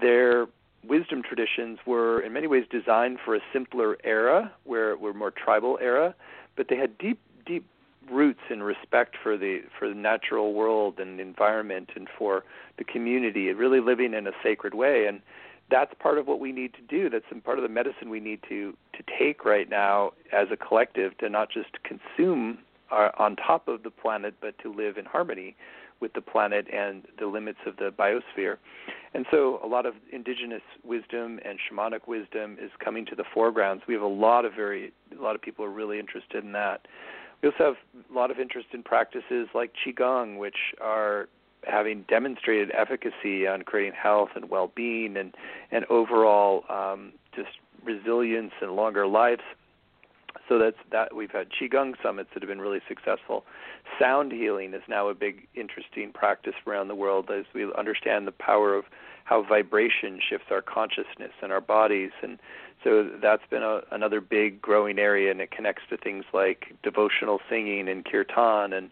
their 0.00 0.46
wisdom 0.88 1.22
traditions 1.22 1.78
were 1.86 2.20
in 2.20 2.32
many 2.32 2.46
ways 2.46 2.64
designed 2.70 3.18
for 3.24 3.34
a 3.34 3.40
simpler 3.52 3.96
era 4.04 4.52
where 4.64 4.96
we're 4.96 5.12
more 5.12 5.30
tribal 5.30 5.78
era 5.80 6.14
but 6.56 6.68
they 6.68 6.76
had 6.76 6.96
deep 6.98 7.20
deep 7.44 7.66
roots 8.10 8.40
in 8.50 8.62
respect 8.62 9.16
for 9.22 9.36
the 9.36 9.62
for 9.78 9.88
the 9.88 9.94
natural 9.94 10.54
world 10.54 10.98
and 10.98 11.20
environment 11.20 11.90
and 11.94 12.08
for 12.18 12.44
the 12.78 12.84
community 12.84 13.48
and 13.48 13.58
really 13.58 13.80
living 13.80 14.14
in 14.14 14.26
a 14.26 14.32
sacred 14.42 14.74
way. 14.74 15.06
And 15.06 15.20
that's 15.70 15.92
part 15.98 16.18
of 16.18 16.26
what 16.26 16.40
we 16.40 16.52
need 16.52 16.72
to 16.74 16.82
do. 16.82 17.10
That's 17.10 17.24
part 17.44 17.58
of 17.58 17.62
the 17.62 17.68
medicine 17.68 18.08
we 18.08 18.20
need 18.20 18.40
to 18.48 18.76
to 18.94 19.02
take 19.18 19.44
right 19.44 19.68
now 19.68 20.12
as 20.32 20.48
a 20.50 20.56
collective 20.56 21.16
to 21.18 21.28
not 21.28 21.50
just 21.50 21.82
consume 21.82 22.58
our, 22.90 23.12
on 23.18 23.36
top 23.36 23.68
of 23.68 23.82
the 23.82 23.90
planet 23.90 24.34
but 24.40 24.56
to 24.58 24.72
live 24.72 24.96
in 24.96 25.04
harmony 25.04 25.56
with 26.00 26.12
the 26.12 26.20
planet 26.20 26.66
and 26.72 27.04
the 27.18 27.26
limits 27.26 27.58
of 27.66 27.76
the 27.76 27.90
biosphere. 27.90 28.56
And 29.14 29.24
so 29.30 29.60
a 29.64 29.66
lot 29.66 29.86
of 29.86 29.94
indigenous 30.12 30.62
wisdom 30.84 31.40
and 31.44 31.58
shamanic 31.58 32.06
wisdom 32.06 32.56
is 32.60 32.70
coming 32.84 33.06
to 33.06 33.14
the 33.14 33.24
foreground. 33.32 33.80
So 33.80 33.84
we 33.88 33.94
have 33.94 34.02
a 34.02 34.06
lot 34.06 34.44
of 34.44 34.52
very 34.54 34.92
a 35.18 35.22
lot 35.22 35.34
of 35.34 35.42
people 35.42 35.64
are 35.64 35.70
really 35.70 35.98
interested 35.98 36.44
in 36.44 36.52
that. 36.52 36.86
We 37.42 37.50
also 37.50 37.64
have 37.64 38.04
a 38.10 38.14
lot 38.14 38.30
of 38.30 38.38
interest 38.38 38.68
in 38.72 38.82
practices 38.82 39.48
like 39.54 39.72
qigong 39.86 40.38
which 40.38 40.74
are 40.80 41.28
having 41.64 42.04
demonstrated 42.08 42.70
efficacy 42.72 43.46
on 43.46 43.62
creating 43.62 43.92
health 44.00 44.30
and 44.34 44.50
well-being 44.50 45.16
and 45.16 45.34
and 45.70 45.84
overall 45.86 46.64
um, 46.68 47.12
just 47.34 47.50
resilience 47.84 48.52
and 48.60 48.72
longer 48.72 49.06
lives 49.06 49.42
so 50.48 50.58
that's 50.58 50.76
that 50.90 51.14
we've 51.14 51.30
had 51.30 51.48
qigong 51.50 51.94
summits 52.02 52.30
that 52.34 52.42
have 52.42 52.48
been 52.48 52.60
really 52.60 52.80
successful. 52.88 53.44
Sound 53.98 54.32
healing 54.32 54.74
is 54.74 54.82
now 54.88 55.08
a 55.08 55.14
big 55.14 55.46
interesting 55.54 56.12
practice 56.12 56.54
around 56.66 56.88
the 56.88 56.94
world 56.94 57.30
as 57.30 57.44
we 57.54 57.70
understand 57.76 58.26
the 58.26 58.32
power 58.32 58.74
of 58.74 58.84
how 59.24 59.42
vibration 59.42 60.20
shifts 60.28 60.46
our 60.50 60.62
consciousness 60.62 61.32
and 61.42 61.50
our 61.52 61.60
bodies 61.60 62.12
and 62.22 62.38
so 62.84 63.10
that's 63.20 63.42
been 63.50 63.64
a, 63.64 63.80
another 63.90 64.20
big 64.20 64.62
growing 64.62 64.98
area 64.98 65.30
and 65.30 65.40
it 65.40 65.50
connects 65.50 65.82
to 65.90 65.96
things 65.96 66.24
like 66.32 66.72
devotional 66.84 67.40
singing 67.50 67.88
and 67.88 68.04
kirtan 68.04 68.72
and 68.72 68.90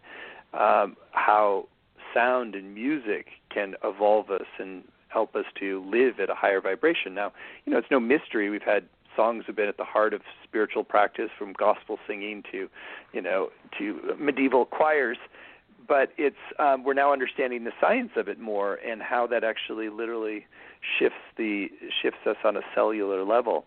um, 0.53 0.97
how 1.11 1.67
sound 2.13 2.55
and 2.55 2.73
music 2.73 3.27
can 3.49 3.75
evolve 3.83 4.29
us 4.29 4.47
and 4.59 4.83
help 5.09 5.35
us 5.35 5.45
to 5.59 5.83
live 5.89 6.19
at 6.19 6.29
a 6.29 6.35
higher 6.35 6.59
vibration. 6.59 7.13
Now, 7.13 7.31
you 7.65 7.71
know, 7.71 7.79
it's 7.79 7.91
no 7.91 7.99
mystery 7.99 8.49
we've 8.49 8.61
had 8.61 8.83
songs 9.15 9.45
have 9.47 9.55
been 9.55 9.67
at 9.67 9.77
the 9.77 9.83
heart 9.83 10.13
of 10.13 10.21
spiritual 10.43 10.83
practice 10.83 11.29
from 11.37 11.53
gospel 11.53 11.97
singing 12.07 12.43
to 12.51 12.69
you 13.13 13.21
know 13.21 13.49
to 13.77 14.15
medieval 14.19 14.65
choirs. 14.65 15.17
But 15.87 16.11
it's 16.17 16.35
um, 16.57 16.83
we're 16.83 16.95
now 16.95 17.13
understanding 17.13 17.63
the 17.63 17.73
science 17.79 18.11
of 18.15 18.27
it 18.27 18.39
more 18.39 18.75
and 18.75 19.01
how 19.01 19.27
that 19.27 19.43
actually 19.43 19.89
literally 19.89 20.47
shifts 20.97 21.17
the 21.37 21.69
shifts 22.01 22.25
us 22.25 22.37
on 22.43 22.57
a 22.57 22.61
cellular 22.73 23.23
level. 23.23 23.65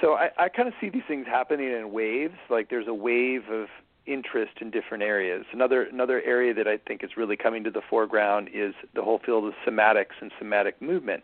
So 0.00 0.14
I, 0.14 0.30
I 0.38 0.48
kind 0.48 0.68
of 0.68 0.74
see 0.80 0.88
these 0.88 1.02
things 1.08 1.26
happening 1.26 1.72
in 1.72 1.92
waves 1.92 2.34
like 2.50 2.70
there's 2.70 2.86
a 2.86 2.94
wave 2.94 3.48
of 3.50 3.68
interest 4.06 4.52
in 4.60 4.70
different 4.70 5.02
areas. 5.02 5.44
Another 5.52 5.82
another 5.82 6.22
area 6.22 6.54
that 6.54 6.66
I 6.66 6.78
think 6.78 7.04
is 7.04 7.10
really 7.16 7.36
coming 7.36 7.62
to 7.64 7.70
the 7.70 7.82
foreground 7.88 8.48
is 8.52 8.74
the 8.94 9.02
whole 9.02 9.20
field 9.24 9.44
of 9.44 9.54
somatics 9.66 10.16
and 10.20 10.32
somatic 10.38 10.80
movement. 10.80 11.22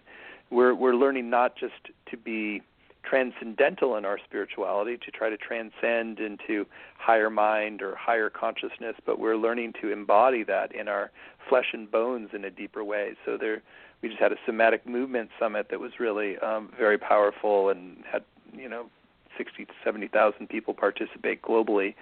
We're 0.50 0.74
we're 0.74 0.94
learning 0.94 1.30
not 1.30 1.56
just 1.56 1.74
to 2.10 2.16
be 2.16 2.62
transcendental 3.08 3.96
in 3.96 4.04
our 4.04 4.18
spirituality 4.24 4.96
to 4.96 5.10
try 5.10 5.28
to 5.30 5.36
transcend 5.36 6.18
into 6.18 6.66
higher 6.96 7.30
mind 7.30 7.82
or 7.82 7.94
higher 7.96 8.30
consciousness 8.30 8.96
but 9.04 9.18
we're 9.18 9.36
learning 9.36 9.72
to 9.80 9.92
embody 9.92 10.42
that 10.42 10.74
in 10.74 10.88
our 10.88 11.10
flesh 11.48 11.66
and 11.72 11.90
bones 11.90 12.30
in 12.32 12.44
a 12.44 12.50
deeper 12.50 12.82
way. 12.82 13.14
So 13.24 13.36
there 13.36 13.62
we 14.02 14.08
just 14.08 14.20
had 14.20 14.32
a 14.32 14.36
somatic 14.44 14.86
movement 14.86 15.30
summit 15.38 15.68
that 15.70 15.80
was 15.80 15.92
really 15.98 16.36
um, 16.38 16.70
very 16.78 16.98
powerful 16.98 17.70
and 17.70 17.98
had 18.10 18.22
you 18.56 18.68
know 18.68 18.86
60 19.36 19.64
to 19.64 19.72
70,000 19.82 20.48
people 20.48 20.74
participate 20.74 21.42
globally. 21.42 21.94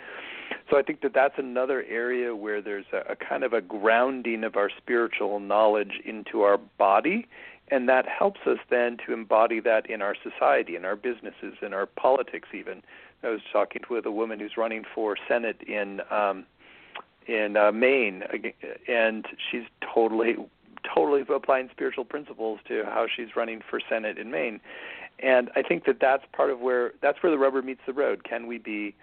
So 0.70 0.78
I 0.78 0.82
think 0.82 1.00
that 1.00 1.14
that's 1.14 1.38
another 1.38 1.82
area 1.88 2.36
where 2.36 2.60
there's 2.60 2.84
a, 2.92 3.12
a 3.12 3.16
kind 3.16 3.42
of 3.42 3.54
a 3.54 3.62
grounding 3.62 4.44
of 4.44 4.56
our 4.56 4.68
spiritual 4.76 5.40
knowledge 5.40 6.00
into 6.04 6.42
our 6.42 6.58
body 6.58 7.26
and 7.68 7.88
that 7.88 8.06
helps 8.06 8.40
us 8.46 8.58
then 8.70 8.96
to 9.06 9.12
embody 9.12 9.60
that 9.60 9.88
in 9.88 10.02
our 10.02 10.14
society, 10.22 10.76
in 10.76 10.84
our 10.84 10.96
businesses, 10.96 11.54
in 11.62 11.72
our 11.72 11.86
politics. 11.86 12.48
Even 12.54 12.82
I 13.22 13.28
was 13.28 13.40
talking 13.52 13.82
with 13.88 14.06
a 14.06 14.10
woman 14.10 14.40
who's 14.40 14.56
running 14.56 14.84
for 14.94 15.16
Senate 15.28 15.60
in 15.62 16.00
um, 16.10 16.44
in 17.26 17.56
uh, 17.56 17.72
Maine, 17.72 18.24
and 18.88 19.26
she's 19.50 19.64
totally 19.94 20.36
totally 20.94 21.24
applying 21.32 21.68
spiritual 21.70 22.04
principles 22.04 22.58
to 22.66 22.84
how 22.84 23.06
she's 23.14 23.36
running 23.36 23.60
for 23.68 23.80
Senate 23.88 24.18
in 24.18 24.30
Maine. 24.30 24.60
And 25.20 25.50
I 25.54 25.62
think 25.62 25.84
that 25.84 25.98
that's 26.00 26.24
part 26.32 26.50
of 26.50 26.60
where 26.60 26.92
that's 27.00 27.22
where 27.22 27.30
the 27.30 27.38
rubber 27.38 27.62
meets 27.62 27.82
the 27.86 27.92
road. 27.92 28.24
Can 28.24 28.46
we 28.46 28.58
be 28.58 28.94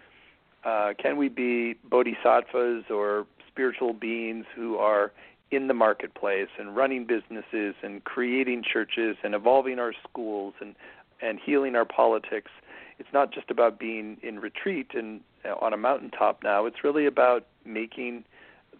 uh, 0.66 0.94
can 0.98 1.18
we 1.18 1.30
be 1.30 1.76
bodhisattvas 1.90 2.86
or 2.90 3.26
spiritual 3.48 3.94
beings 3.94 4.46
who 4.56 4.78
are 4.78 5.12
in 5.52 5.68
the 5.68 5.74
marketplace 5.74 6.50
and 6.60 6.76
running 6.76 7.06
businesses 7.06 7.76
and 7.82 8.04
creating 8.04 8.64
churches 8.64 9.18
and 9.24 9.34
evolving 9.34 9.80
our 9.80 9.94
schools 10.08 10.54
and 10.62 10.76
and 11.22 11.40
healing 11.44 11.76
our 11.76 11.86
politics? 11.86 12.52
It's 12.98 13.10
not 13.14 13.32
just 13.32 13.50
about 13.50 13.80
being 13.80 14.18
in 14.22 14.40
retreat 14.40 14.92
and 14.94 15.22
uh, 15.46 15.56
on 15.62 15.74
a 15.74 15.78
mountaintop 15.78 16.44
now. 16.44 16.66
It's 16.66 16.84
really 16.84 17.06
about 17.06 17.46
making 17.66 18.24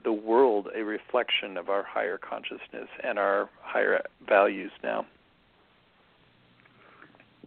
the 0.04 0.14
world 0.14 0.68
a 0.76 0.84
reflection 0.84 1.58
of 1.58 1.70
our 1.70 1.84
higher 1.84 2.18
consciousness 2.18 2.88
and 3.04 3.20
our 3.20 3.50
higher 3.62 4.02
values 4.28 4.72
now. 4.84 5.06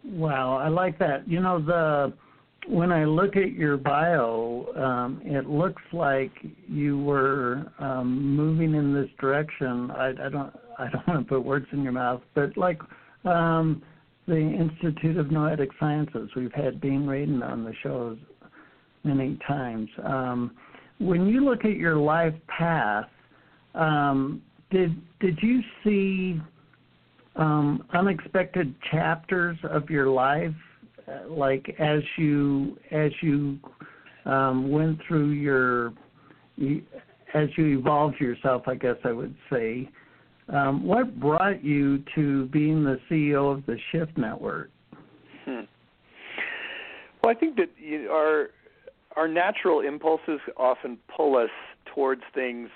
Wow, 0.04 0.56
I 0.56 0.68
like 0.68 0.98
that. 0.98 1.28
You 1.28 1.40
know, 1.40 1.60
the 1.60 2.12
when 2.68 2.92
I 2.92 3.04
look 3.04 3.36
at 3.36 3.52
your 3.52 3.76
bio, 3.76 4.66
um, 4.76 5.20
it 5.24 5.48
looks 5.48 5.82
like 5.92 6.32
you 6.68 6.98
were 7.02 7.64
um, 7.78 8.36
moving 8.36 8.74
in 8.74 8.94
this 8.94 9.08
direction. 9.20 9.90
I, 9.90 10.10
I 10.10 10.28
don't, 10.28 10.52
I 10.78 10.88
don't 10.88 11.06
want 11.08 11.26
to 11.26 11.28
put 11.28 11.44
words 11.44 11.66
in 11.72 11.82
your 11.82 11.92
mouth, 11.92 12.22
but 12.34 12.56
like 12.56 12.80
um, 13.24 13.82
the 14.26 14.36
Institute 14.36 15.16
of 15.16 15.30
Noetic 15.30 15.70
Sciences, 15.80 16.30
we've 16.36 16.52
had 16.52 16.80
Dean 16.80 17.02
Radin 17.02 17.42
on 17.42 17.64
the 17.64 17.72
shows 17.82 18.18
many 19.04 19.38
times. 19.46 19.88
Um, 20.04 20.52
when 20.98 21.26
you 21.26 21.44
look 21.44 21.64
at 21.64 21.76
your 21.76 21.96
life 21.96 22.34
path, 22.46 23.08
um, 23.74 24.42
did 24.70 24.94
did 25.20 25.38
you 25.42 25.60
see 25.82 26.40
um, 27.36 27.84
unexpected 27.94 28.74
chapters 28.90 29.58
of 29.64 29.90
your 29.90 30.08
life, 30.08 30.54
like 31.28 31.74
as 31.78 32.00
you 32.16 32.76
as 32.90 33.10
you 33.22 33.58
um, 34.24 34.70
went 34.70 34.98
through 35.06 35.30
your 35.30 35.92
as 37.34 37.48
you 37.56 37.78
evolved 37.78 38.20
yourself, 38.20 38.62
I 38.66 38.74
guess 38.74 38.96
I 39.04 39.12
would 39.12 39.34
say. 39.50 39.88
Um, 40.48 40.84
what 40.84 41.18
brought 41.18 41.64
you 41.64 42.02
to 42.14 42.46
being 42.46 42.84
the 42.84 42.98
CEO 43.10 43.56
of 43.56 43.64
the 43.66 43.78
Shift 43.90 44.18
Network? 44.18 44.70
Hmm. 45.44 45.60
Well, 47.22 47.34
I 47.34 47.34
think 47.34 47.56
that 47.56 47.70
you 47.78 48.10
our 48.10 48.48
our 49.16 49.28
natural 49.28 49.80
impulses 49.80 50.40
often 50.56 50.98
pull 51.14 51.36
us 51.36 51.50
towards 51.94 52.22
things 52.34 52.68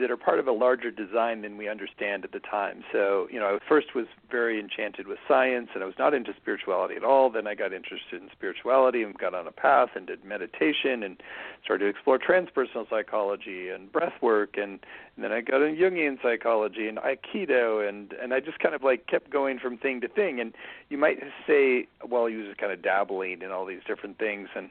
that 0.00 0.10
are 0.10 0.16
part 0.16 0.40
of 0.40 0.48
a 0.48 0.52
larger 0.52 0.90
design 0.90 1.42
than 1.42 1.56
we 1.56 1.68
understand 1.68 2.24
at 2.24 2.32
the 2.32 2.40
time. 2.40 2.82
So, 2.92 3.28
you 3.30 3.38
know, 3.38 3.46
I 3.46 3.68
first 3.68 3.94
was 3.94 4.06
very 4.28 4.58
enchanted 4.58 5.06
with 5.06 5.18
science 5.28 5.68
and 5.74 5.84
I 5.84 5.86
was 5.86 5.94
not 5.98 6.14
into 6.14 6.34
spirituality 6.36 6.96
at 6.96 7.04
all. 7.04 7.30
Then 7.30 7.46
I 7.46 7.54
got 7.54 7.72
interested 7.72 8.20
in 8.20 8.28
spirituality 8.32 9.02
and 9.02 9.16
got 9.16 9.34
on 9.34 9.46
a 9.46 9.52
path 9.52 9.90
and 9.94 10.06
did 10.06 10.24
meditation 10.24 11.02
and 11.04 11.22
started 11.62 11.84
to 11.84 11.90
explore 11.90 12.18
transpersonal 12.18 12.88
psychology 12.90 13.68
and 13.68 13.90
breath 13.92 14.20
work 14.20 14.56
and, 14.56 14.80
and 15.14 15.24
then 15.24 15.30
I 15.30 15.40
got 15.40 15.62
into 15.62 15.80
Jungian 15.80 16.20
psychology 16.20 16.88
and 16.88 16.98
Aikido 16.98 17.88
and 17.88 18.12
and 18.14 18.34
I 18.34 18.40
just 18.40 18.58
kind 18.58 18.74
of 18.74 18.82
like 18.82 19.06
kept 19.06 19.30
going 19.30 19.60
from 19.60 19.78
thing 19.78 20.00
to 20.00 20.08
thing 20.08 20.40
and 20.40 20.52
you 20.88 20.98
might 20.98 21.20
say 21.46 21.86
well 22.08 22.26
he 22.26 22.34
was 22.34 22.46
just 22.46 22.58
kind 22.58 22.72
of 22.72 22.82
dabbling 22.82 23.42
in 23.42 23.52
all 23.52 23.64
these 23.64 23.82
different 23.86 24.18
things 24.18 24.48
and 24.56 24.70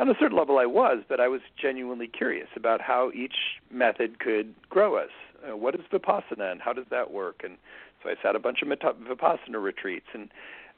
on 0.00 0.08
a 0.08 0.14
certain 0.18 0.36
level 0.36 0.58
I 0.58 0.64
was, 0.64 1.04
but 1.08 1.20
I 1.20 1.28
was 1.28 1.42
genuinely 1.60 2.08
curious 2.08 2.48
about 2.56 2.80
how 2.80 3.12
each 3.14 3.60
method 3.70 4.18
could 4.18 4.54
grow 4.70 4.96
us. 4.96 5.10
Uh, 5.46 5.56
what 5.56 5.74
is 5.74 5.82
Vipassana 5.92 6.50
and 6.50 6.60
how 6.60 6.72
does 6.72 6.86
that 6.90 7.12
work? 7.12 7.42
And 7.44 7.58
so 8.02 8.08
I 8.08 8.14
sat 8.22 8.34
a 8.34 8.38
bunch 8.38 8.62
of 8.62 8.68
Vipassana 8.68 9.62
retreats. 9.62 10.06
And 10.14 10.30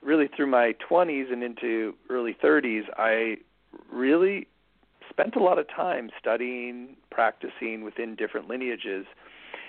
really 0.02 0.28
through 0.28 0.48
my 0.48 0.74
20s 0.90 1.32
and 1.32 1.44
into 1.44 1.94
early 2.10 2.36
30s, 2.42 2.82
I 2.96 3.36
really 3.92 4.48
spent 5.08 5.36
a 5.36 5.42
lot 5.42 5.58
of 5.58 5.68
time 5.68 6.10
studying, 6.18 6.96
practicing 7.12 7.84
within 7.84 8.16
different 8.16 8.48
lineages. 8.48 9.06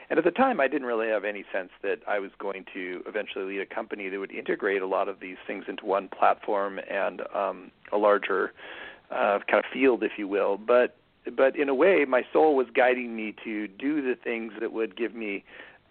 And 0.09 0.17
at 0.17 0.25
the 0.25 0.31
time, 0.31 0.59
I 0.59 0.67
didn't 0.67 0.87
really 0.87 1.09
have 1.09 1.25
any 1.25 1.45
sense 1.53 1.69
that 1.83 1.99
I 2.07 2.17
was 2.17 2.31
going 2.39 2.65
to 2.73 3.03
eventually 3.05 3.45
lead 3.45 3.61
a 3.61 3.65
company 3.67 4.09
that 4.09 4.19
would 4.19 4.31
integrate 4.31 4.81
a 4.81 4.87
lot 4.87 5.07
of 5.07 5.19
these 5.19 5.37
things 5.45 5.65
into 5.67 5.85
one 5.85 6.07
platform 6.07 6.79
and 6.89 7.21
um, 7.35 7.71
a 7.91 7.97
larger 7.97 8.51
uh, 9.11 9.39
kind 9.49 9.63
of 9.63 9.71
field, 9.71 10.03
if 10.03 10.13
you 10.17 10.27
will. 10.27 10.57
But 10.57 10.95
but 11.35 11.55
in 11.55 11.69
a 11.69 11.75
way, 11.75 12.05
my 12.05 12.23
soul 12.33 12.55
was 12.55 12.67
guiding 12.73 13.15
me 13.15 13.33
to 13.43 13.67
do 13.67 14.01
the 14.01 14.15
things 14.21 14.53
that 14.59 14.73
would 14.73 14.97
give 14.97 15.15
me 15.15 15.43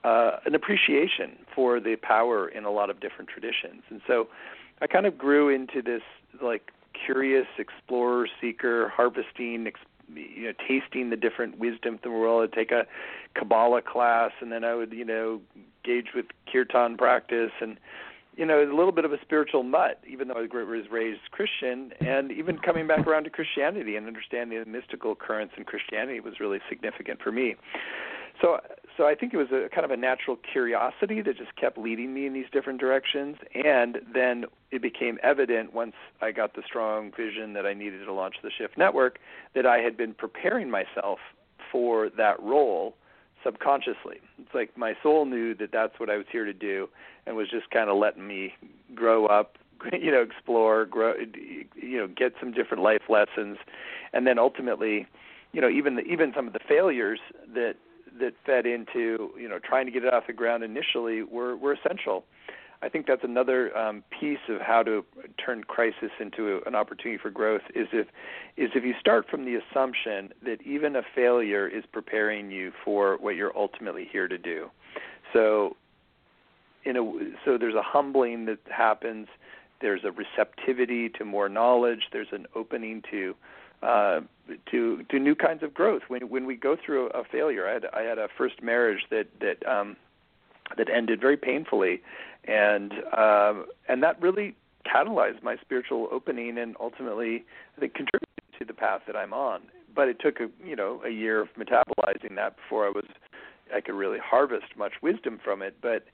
uh, 0.04 0.32
an 0.44 0.54
appreciation 0.54 1.38
for 1.54 1.80
the 1.80 1.96
power 1.96 2.48
in 2.48 2.64
a 2.64 2.70
lot 2.70 2.90
of 2.90 3.00
different 3.00 3.30
traditions. 3.30 3.82
And 3.88 4.02
so, 4.06 4.28
I 4.82 4.86
kind 4.86 5.06
of 5.06 5.16
grew 5.16 5.48
into 5.48 5.80
this 5.80 6.02
like 6.42 6.72
curious 6.92 7.46
explorer, 7.58 8.28
seeker, 8.40 8.88
harvesting, 8.88 9.66
ex- 9.66 9.80
you 10.14 10.44
know, 10.44 10.52
tasting 10.68 11.10
the 11.10 11.16
different 11.16 11.58
wisdom 11.58 11.94
of 11.94 12.02
the 12.02 12.10
world. 12.10 12.42
I'd 12.42 12.52
take 12.52 12.70
a 12.70 12.86
Kabbalah 13.34 13.82
class, 13.82 14.32
and 14.40 14.52
then 14.52 14.64
I 14.64 14.74
would, 14.74 14.92
you 14.92 15.04
know, 15.04 15.40
engage 15.84 16.08
with 16.14 16.26
kirtan 16.50 16.96
practice 16.96 17.52
and 17.60 17.78
you 18.36 18.46
know, 18.46 18.62
a 18.62 18.74
little 18.74 18.92
bit 18.92 19.04
of 19.04 19.12
a 19.12 19.20
spiritual 19.20 19.62
nut, 19.62 20.02
even 20.08 20.28
though 20.28 20.38
I 20.38 20.46
was 20.54 20.90
raised 20.90 21.20
Christian, 21.30 21.92
and 22.00 22.32
even 22.32 22.58
coming 22.58 22.86
back 22.86 23.06
around 23.06 23.24
to 23.24 23.30
Christianity 23.30 23.96
and 23.96 24.06
understanding 24.06 24.58
the 24.58 24.64
mystical 24.64 25.14
currents 25.14 25.54
in 25.56 25.64
Christianity 25.64 26.20
was 26.20 26.40
really 26.40 26.58
significant 26.68 27.20
for 27.20 27.30
me. 27.30 27.56
So, 28.40 28.60
so 28.96 29.06
I 29.06 29.14
think 29.14 29.34
it 29.34 29.36
was 29.36 29.48
a 29.52 29.68
kind 29.68 29.84
of 29.84 29.90
a 29.90 29.96
natural 29.96 30.36
curiosity 30.36 31.20
that 31.20 31.36
just 31.36 31.54
kept 31.56 31.76
leading 31.76 32.14
me 32.14 32.26
in 32.26 32.32
these 32.32 32.46
different 32.50 32.80
directions, 32.80 33.36
and 33.54 33.98
then 34.12 34.46
it 34.70 34.80
became 34.80 35.18
evident 35.22 35.74
once 35.74 35.94
I 36.22 36.32
got 36.32 36.54
the 36.54 36.62
strong 36.66 37.12
vision 37.14 37.52
that 37.52 37.66
I 37.66 37.74
needed 37.74 38.04
to 38.04 38.12
launch 38.12 38.36
the 38.42 38.50
Shift 38.50 38.78
Network 38.78 39.18
that 39.54 39.66
I 39.66 39.78
had 39.78 39.96
been 39.96 40.14
preparing 40.14 40.70
myself 40.70 41.18
for 41.70 42.08
that 42.16 42.42
role 42.42 42.94
subconsciously. 43.44 44.20
It's 44.38 44.54
like 44.54 44.76
my 44.76 44.94
soul 45.02 45.24
knew 45.24 45.54
that 45.54 45.70
that's 45.72 45.98
what 45.98 46.10
I 46.10 46.16
was 46.16 46.26
here 46.30 46.44
to 46.44 46.52
do, 46.52 46.88
and 47.26 47.36
was 47.36 47.48
just 47.50 47.70
kind 47.70 47.90
of 47.90 47.96
letting 47.96 48.26
me 48.26 48.54
grow 48.94 49.26
up, 49.26 49.58
you 49.92 50.10
know, 50.10 50.22
explore, 50.22 50.86
grow, 50.86 51.14
you 51.74 51.98
know, 51.98 52.08
get 52.08 52.34
some 52.40 52.52
different 52.52 52.82
life 52.82 53.02
lessons, 53.08 53.58
and 54.12 54.26
then 54.26 54.38
ultimately, 54.38 55.06
you 55.52 55.60
know, 55.60 55.68
even 55.68 55.96
the, 55.96 56.02
even 56.02 56.32
some 56.34 56.46
of 56.46 56.52
the 56.52 56.60
failures 56.66 57.20
that 57.54 57.74
that 58.20 58.34
fed 58.44 58.66
into 58.66 59.30
you 59.38 59.48
know 59.48 59.58
trying 59.58 59.86
to 59.86 59.92
get 59.92 60.04
it 60.04 60.12
off 60.12 60.26
the 60.26 60.32
ground 60.32 60.62
initially 60.62 61.22
were 61.22 61.56
were 61.56 61.72
essential. 61.72 62.24
I 62.82 62.88
think 62.88 63.06
that's 63.06 63.22
another 63.22 63.76
um, 63.76 64.02
piece 64.10 64.40
of 64.48 64.60
how 64.60 64.82
to 64.82 65.04
turn 65.44 65.62
crisis 65.64 66.10
into 66.18 66.56
a, 66.56 66.68
an 66.68 66.74
opportunity 66.74 67.16
for 67.16 67.30
growth. 67.30 67.62
Is 67.74 67.86
if 67.92 68.08
is 68.56 68.70
if 68.74 68.84
you 68.84 68.94
start 68.98 69.28
from 69.30 69.44
the 69.44 69.54
assumption 69.54 70.32
that 70.44 70.60
even 70.62 70.96
a 70.96 71.02
failure 71.14 71.68
is 71.68 71.84
preparing 71.92 72.50
you 72.50 72.72
for 72.84 73.16
what 73.18 73.36
you're 73.36 73.56
ultimately 73.56 74.08
here 74.10 74.26
to 74.26 74.36
do. 74.36 74.68
So, 75.32 75.76
in 76.84 76.96
a 76.96 77.02
so 77.44 77.56
there's 77.56 77.76
a 77.76 77.82
humbling 77.82 78.46
that 78.46 78.58
happens. 78.68 79.28
There's 79.80 80.04
a 80.04 80.10
receptivity 80.10 81.08
to 81.10 81.24
more 81.24 81.48
knowledge. 81.48 82.08
There's 82.12 82.32
an 82.32 82.46
opening 82.54 83.02
to 83.10 83.34
uh, 83.82 84.20
to 84.70 85.04
to 85.04 85.18
new 85.18 85.36
kinds 85.36 85.62
of 85.62 85.72
growth. 85.72 86.02
When 86.08 86.28
when 86.28 86.46
we 86.46 86.56
go 86.56 86.76
through 86.76 87.10
a 87.10 87.22
failure, 87.24 87.68
I 87.68 87.72
had 87.74 87.86
I 87.92 88.02
had 88.02 88.18
a 88.18 88.28
first 88.36 88.60
marriage 88.60 89.06
that 89.10 89.28
that 89.40 89.66
um, 89.68 89.96
that 90.76 90.88
ended 90.88 91.20
very 91.20 91.36
painfully, 91.36 92.02
and 92.44 92.92
um, 93.16 93.66
and 93.88 94.02
that 94.02 94.20
really 94.20 94.54
catalyzed 94.86 95.42
my 95.42 95.56
spiritual 95.60 96.08
opening 96.10 96.58
and 96.58 96.76
ultimately 96.80 97.44
I 97.76 97.80
think 97.80 97.94
contributed 97.94 98.28
to 98.58 98.64
the 98.64 98.74
path 98.74 99.02
that 99.06 99.16
I'm 99.16 99.32
on. 99.32 99.62
But 99.94 100.08
it 100.08 100.18
took 100.20 100.40
a 100.40 100.48
you 100.64 100.76
know 100.76 101.00
a 101.04 101.10
year 101.10 101.40
of 101.40 101.48
metabolizing 101.58 102.34
that 102.36 102.56
before 102.56 102.86
I 102.86 102.90
was 102.90 103.04
I 103.74 103.80
could 103.80 103.94
really 103.94 104.18
harvest 104.18 104.76
much 104.76 104.94
wisdom 105.02 105.40
from 105.42 105.62
it. 105.62 105.76
But 105.80 106.04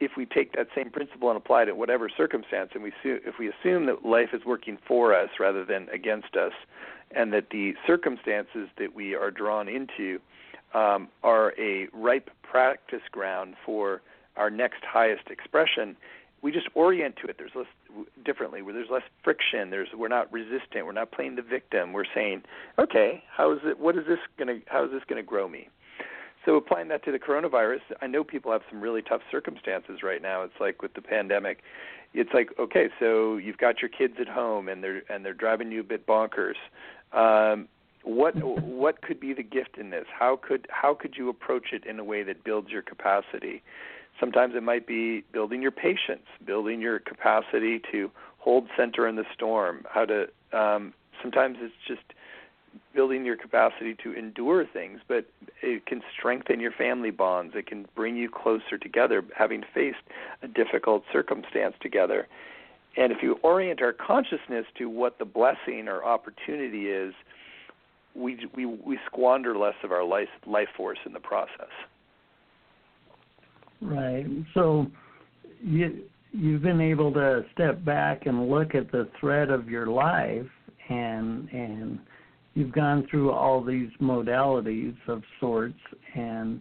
if 0.00 0.12
we 0.16 0.26
take 0.26 0.52
that 0.52 0.68
same 0.74 0.90
principle 0.90 1.28
and 1.30 1.36
apply 1.36 1.62
it 1.62 1.68
in 1.68 1.76
whatever 1.76 2.08
circumstance, 2.08 2.70
and 2.74 2.82
we 2.82 2.92
if 3.04 3.38
we 3.38 3.48
assume 3.48 3.86
that 3.86 4.04
life 4.04 4.30
is 4.32 4.44
working 4.44 4.78
for 4.86 5.14
us 5.14 5.30
rather 5.38 5.64
than 5.64 5.88
against 5.90 6.36
us, 6.36 6.52
and 7.14 7.32
that 7.32 7.50
the 7.50 7.74
circumstances 7.86 8.68
that 8.78 8.94
we 8.94 9.14
are 9.14 9.30
drawn 9.30 9.68
into 9.68 10.18
um, 10.74 11.08
are 11.22 11.52
a 11.58 11.88
ripe 11.92 12.30
practice 12.42 13.02
ground 13.10 13.54
for 13.64 14.02
our 14.36 14.50
next 14.50 14.84
highest 14.84 15.28
expression, 15.28 15.96
we 16.42 16.50
just 16.50 16.68
orient 16.74 17.16
to 17.22 17.28
it. 17.28 17.36
There's 17.38 17.52
less 17.54 17.66
differently. 18.24 18.62
Where 18.62 18.74
there's 18.74 18.90
less 18.90 19.02
friction. 19.22 19.70
There's 19.70 19.88
we're 19.96 20.08
not 20.08 20.32
resistant. 20.32 20.86
We're 20.86 20.92
not 20.92 21.12
playing 21.12 21.36
the 21.36 21.42
victim. 21.42 21.92
We're 21.92 22.04
saying, 22.12 22.42
okay, 22.78 23.22
how 23.30 23.52
is 23.52 23.60
it? 23.64 23.78
What 23.78 23.96
is 23.96 24.06
this 24.06 24.18
gonna? 24.38 24.58
How 24.66 24.84
is 24.84 24.90
this 24.90 25.02
gonna 25.08 25.22
grow 25.22 25.48
me? 25.48 25.68
So 26.44 26.56
applying 26.56 26.88
that 26.88 27.04
to 27.04 27.12
the 27.12 27.20
coronavirus, 27.20 27.80
I 28.00 28.08
know 28.08 28.24
people 28.24 28.50
have 28.50 28.62
some 28.68 28.80
really 28.80 29.02
tough 29.02 29.20
circumstances 29.30 30.02
right 30.02 30.20
now. 30.20 30.42
It's 30.42 30.58
like 30.58 30.82
with 30.82 30.94
the 30.94 31.02
pandemic, 31.02 31.58
it's 32.12 32.30
like 32.34 32.50
okay, 32.58 32.88
so 32.98 33.36
you've 33.36 33.58
got 33.58 33.80
your 33.80 33.88
kids 33.88 34.14
at 34.20 34.28
home 34.28 34.68
and 34.68 34.82
they're 34.82 35.02
and 35.08 35.24
they're 35.24 35.34
driving 35.34 35.70
you 35.70 35.80
a 35.80 35.84
bit 35.84 36.06
bonkers. 36.06 36.56
Um, 37.12 37.68
what 38.02 38.34
what 38.42 39.02
could 39.02 39.20
be 39.20 39.32
the 39.32 39.42
gift 39.42 39.78
in 39.78 39.90
this? 39.90 40.06
How 40.12 40.36
could 40.36 40.66
how 40.70 40.94
could 40.94 41.16
you 41.16 41.28
approach 41.28 41.72
it 41.72 41.84
in 41.84 41.98
a 41.98 42.04
way 42.04 42.22
that 42.22 42.44
builds 42.44 42.70
your 42.70 42.82
capacity? 42.82 43.62
Sometimes 44.20 44.54
it 44.54 44.62
might 44.62 44.86
be 44.86 45.22
building 45.32 45.62
your 45.62 45.70
patience, 45.70 46.26
building 46.44 46.80
your 46.80 46.98
capacity 46.98 47.80
to 47.90 48.10
hold 48.38 48.68
center 48.76 49.08
in 49.08 49.16
the 49.16 49.24
storm. 49.34 49.84
How 49.88 50.04
to 50.04 50.28
um, 50.52 50.92
sometimes 51.20 51.58
it's 51.60 51.74
just 51.86 52.02
building 52.94 53.24
your 53.24 53.36
capacity 53.36 53.94
to 54.02 54.12
endure 54.12 54.66
things, 54.66 55.00
but 55.06 55.26
it 55.62 55.86
can 55.86 56.02
strengthen 56.16 56.60
your 56.60 56.72
family 56.72 57.10
bonds. 57.10 57.54
It 57.56 57.66
can 57.66 57.86
bring 57.94 58.16
you 58.16 58.30
closer 58.30 58.78
together, 58.78 59.22
having 59.36 59.62
faced 59.74 60.02
a 60.42 60.48
difficult 60.48 61.04
circumstance 61.12 61.74
together. 61.80 62.28
And 62.96 63.12
if 63.12 63.22
you 63.22 63.38
orient 63.42 63.80
our 63.80 63.92
consciousness 63.92 64.66
to 64.76 64.88
what 64.88 65.18
the 65.18 65.24
blessing 65.24 65.88
or 65.88 66.04
opportunity 66.04 66.88
is, 66.88 67.14
we 68.14 68.38
we 68.54 68.66
we 68.66 68.98
squander 69.06 69.56
less 69.56 69.74
of 69.82 69.92
our 69.92 70.04
life 70.04 70.28
life 70.46 70.68
force 70.76 70.98
in 71.06 71.12
the 71.12 71.20
process. 71.20 71.70
Right. 73.80 74.26
So 74.54 74.86
you 75.62 76.04
you've 76.32 76.62
been 76.62 76.80
able 76.80 77.12
to 77.12 77.44
step 77.52 77.84
back 77.84 78.26
and 78.26 78.48
look 78.48 78.74
at 78.74 78.90
the 78.90 79.08
thread 79.20 79.50
of 79.50 79.68
your 79.68 79.86
life 79.86 80.46
and 80.88 81.48
and 81.50 81.98
you've 82.54 82.72
gone 82.72 83.06
through 83.10 83.30
all 83.30 83.62
these 83.62 83.90
modalities 84.00 84.96
of 85.08 85.22
sorts 85.40 85.78
and 86.14 86.60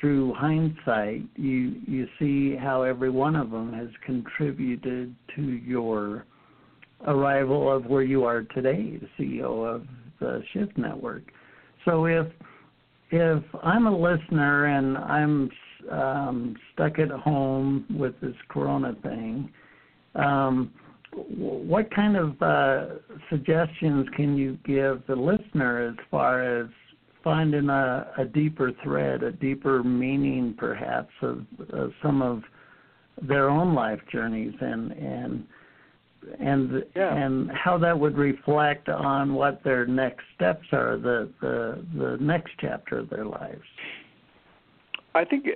through 0.00 0.34
hindsight 0.34 1.22
you 1.36 1.80
you 1.86 2.06
see 2.18 2.56
how 2.56 2.82
every 2.82 3.10
one 3.10 3.36
of 3.36 3.50
them 3.50 3.72
has 3.72 3.88
contributed 4.04 5.14
to 5.34 5.42
your 5.42 6.24
arrival 7.06 7.74
of 7.74 7.86
where 7.86 8.02
you 8.02 8.24
are 8.24 8.42
today 8.42 8.98
CEO 9.18 9.66
of 9.66 9.86
the 10.20 10.42
Shift 10.52 10.76
Network. 10.78 11.22
So 11.84 12.06
if 12.06 12.26
if 13.10 13.42
I'm 13.62 13.86
a 13.86 13.96
listener 13.96 14.66
and 14.66 14.96
I'm 14.98 15.50
um, 15.90 16.56
stuck 16.72 16.98
at 16.98 17.10
home 17.10 17.86
with 17.98 18.18
this 18.20 18.34
corona 18.48 18.96
thing 19.02 19.52
um, 20.14 20.72
what 21.28 21.94
kind 21.94 22.16
of 22.16 22.42
uh, 22.42 22.96
suggestions 23.30 24.06
can 24.16 24.36
you 24.36 24.58
give 24.64 25.02
the 25.06 25.14
listener 25.14 25.88
as 25.88 26.06
far 26.10 26.60
as 26.60 26.68
finding 27.22 27.68
a, 27.68 28.12
a 28.18 28.24
deeper 28.24 28.72
thread, 28.82 29.22
a 29.22 29.32
deeper 29.32 29.82
meaning, 29.82 30.54
perhaps, 30.58 31.12
of, 31.22 31.46
of 31.70 31.92
some 32.02 32.20
of 32.20 32.42
their 33.22 33.48
own 33.48 33.74
life 33.74 34.00
journeys, 34.10 34.54
and 34.60 34.92
and 34.92 35.46
and 36.38 36.84
yeah. 36.94 37.14
and 37.14 37.50
how 37.50 37.78
that 37.78 37.98
would 37.98 38.16
reflect 38.16 38.88
on 38.88 39.34
what 39.34 39.62
their 39.64 39.86
next 39.86 40.24
steps 40.34 40.66
are, 40.72 40.96
the 40.96 41.30
the 41.40 41.84
the 41.96 42.16
next 42.20 42.52
chapter 42.60 42.98
of 42.98 43.10
their 43.10 43.24
lives. 43.24 43.62
I 45.14 45.24
think 45.24 45.46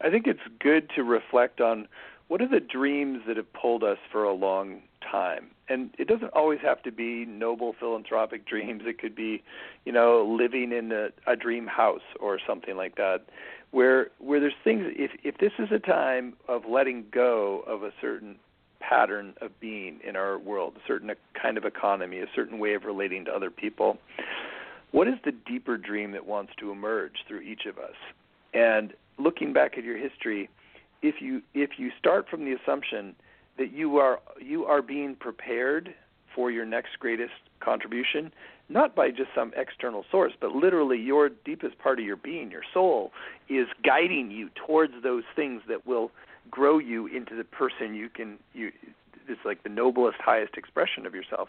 I 0.00 0.10
think 0.10 0.26
it's 0.26 0.40
good 0.60 0.90
to 0.96 1.02
reflect 1.02 1.60
on 1.60 1.88
what 2.28 2.42
are 2.42 2.48
the 2.48 2.60
dreams 2.60 3.20
that 3.26 3.36
have 3.36 3.52
pulled 3.52 3.82
us 3.82 3.98
for 4.12 4.24
a 4.24 4.34
long 4.34 4.82
time. 5.10 5.50
And 5.70 5.90
it 5.98 6.08
doesn't 6.08 6.32
always 6.34 6.60
have 6.62 6.82
to 6.82 6.92
be 6.92 7.24
noble 7.26 7.74
philanthropic 7.78 8.46
dreams. 8.46 8.82
It 8.86 8.98
could 8.98 9.14
be, 9.14 9.42
you 9.84 9.92
know, 9.92 10.24
living 10.24 10.72
in 10.72 10.92
a, 10.92 11.08
a 11.26 11.36
dream 11.36 11.66
house 11.66 12.02
or 12.20 12.38
something 12.46 12.76
like 12.76 12.96
that, 12.96 13.22
where 13.70 14.08
where 14.18 14.40
there's 14.40 14.54
things. 14.64 14.84
If 14.96 15.10
if 15.24 15.38
this 15.38 15.52
is 15.58 15.68
a 15.72 15.78
time 15.78 16.34
of 16.48 16.62
letting 16.68 17.06
go 17.12 17.64
of 17.66 17.82
a 17.82 17.90
certain 18.00 18.36
pattern 18.80 19.34
of 19.40 19.58
being 19.60 20.00
in 20.06 20.16
our 20.16 20.38
world, 20.38 20.74
a 20.76 20.86
certain 20.86 21.10
kind 21.40 21.58
of 21.58 21.64
economy, 21.64 22.18
a 22.18 22.26
certain 22.34 22.58
way 22.58 22.74
of 22.74 22.84
relating 22.84 23.24
to 23.26 23.30
other 23.32 23.50
people, 23.50 23.98
what 24.90 25.08
is 25.08 25.14
the 25.24 25.32
deeper 25.32 25.76
dream 25.76 26.12
that 26.12 26.26
wants 26.26 26.52
to 26.58 26.70
emerge 26.70 27.24
through 27.26 27.40
each 27.40 27.66
of 27.66 27.78
us? 27.78 27.96
And 28.54 28.94
looking 29.18 29.52
back 29.52 29.76
at 29.76 29.84
your 29.84 29.98
history, 29.98 30.48
if 31.02 31.16
you 31.20 31.42
if 31.54 31.70
you 31.78 31.90
start 31.98 32.28
from 32.28 32.44
the 32.44 32.52
assumption 32.52 33.14
that 33.58 33.72
you 33.72 33.98
are 33.98 34.20
you 34.40 34.64
are 34.64 34.82
being 34.82 35.14
prepared 35.14 35.94
for 36.34 36.50
your 36.50 36.64
next 36.64 36.98
greatest 36.98 37.32
contribution 37.60 38.32
not 38.68 38.94
by 38.94 39.08
just 39.10 39.30
some 39.34 39.52
external 39.56 40.04
source 40.10 40.32
but 40.40 40.52
literally 40.52 40.98
your 40.98 41.28
deepest 41.28 41.78
part 41.78 41.98
of 41.98 42.04
your 42.04 42.16
being 42.16 42.50
your 42.50 42.62
soul 42.72 43.12
is 43.48 43.66
guiding 43.84 44.30
you 44.30 44.48
towards 44.66 44.92
those 45.02 45.24
things 45.36 45.62
that 45.68 45.86
will 45.86 46.10
grow 46.50 46.78
you 46.78 47.06
into 47.06 47.34
the 47.34 47.44
person 47.44 47.94
you 47.94 48.08
can 48.08 48.38
you 48.52 48.72
it's 49.28 49.40
like 49.44 49.62
the 49.62 49.68
noblest 49.68 50.18
highest 50.20 50.56
expression 50.56 51.06
of 51.06 51.14
yourself 51.14 51.48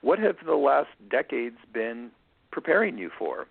what 0.00 0.18
have 0.18 0.36
the 0.44 0.54
last 0.54 0.90
decades 1.10 1.56
been 1.72 2.10
preparing 2.50 2.98
you 2.98 3.10
for? 3.18 3.46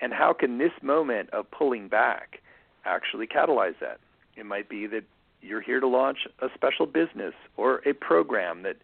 And 0.00 0.12
how 0.12 0.32
can 0.32 0.58
this 0.58 0.72
moment 0.82 1.30
of 1.30 1.50
pulling 1.50 1.88
back 1.88 2.40
actually 2.84 3.26
catalyze 3.26 3.78
that? 3.80 3.98
It 4.36 4.44
might 4.44 4.68
be 4.68 4.86
that 4.88 5.04
you're 5.40 5.60
here 5.60 5.80
to 5.80 5.86
launch 5.86 6.26
a 6.40 6.48
special 6.54 6.86
business 6.86 7.34
or 7.56 7.80
a 7.86 7.92
program 7.92 8.62
that 8.62 8.76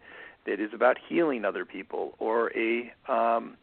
that 0.45 0.59
is 0.59 0.73
about 0.73 0.97
healing 1.07 1.45
other 1.45 1.65
people 1.65 2.15
or 2.17 2.51
a 2.57 2.91
um, 3.11 3.57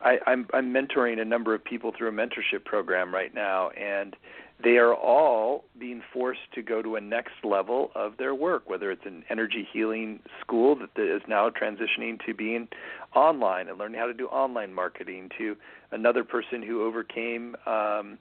I, 0.00 0.18
I'm, 0.26 0.46
I'm 0.54 0.72
mentoring 0.72 1.20
a 1.20 1.24
number 1.24 1.54
of 1.54 1.64
people 1.64 1.92
through 1.96 2.08
a 2.08 2.12
mentorship 2.12 2.64
program 2.64 3.12
right 3.12 3.34
now, 3.34 3.70
and 3.70 4.14
they 4.62 4.76
are 4.76 4.94
all 4.94 5.64
being 5.78 6.02
forced 6.12 6.52
to 6.54 6.62
go 6.62 6.82
to 6.82 6.96
a 6.96 7.00
next 7.00 7.44
level 7.44 7.90
of 7.94 8.16
their 8.16 8.34
work, 8.34 8.68
whether 8.68 8.90
it's 8.90 9.06
an 9.06 9.24
energy 9.30 9.66
healing 9.72 10.20
school 10.40 10.76
that 10.76 10.90
is 10.96 11.22
now 11.28 11.48
transitioning 11.48 12.18
to 12.26 12.34
being 12.34 12.68
online 13.14 13.68
and 13.68 13.78
learning 13.78 14.00
how 14.00 14.06
to 14.06 14.14
do 14.14 14.26
online 14.26 14.74
marketing, 14.74 15.30
to 15.38 15.56
another 15.92 16.24
person 16.24 16.62
who 16.62 16.82
overcame 16.82 17.54
um, 17.66 18.18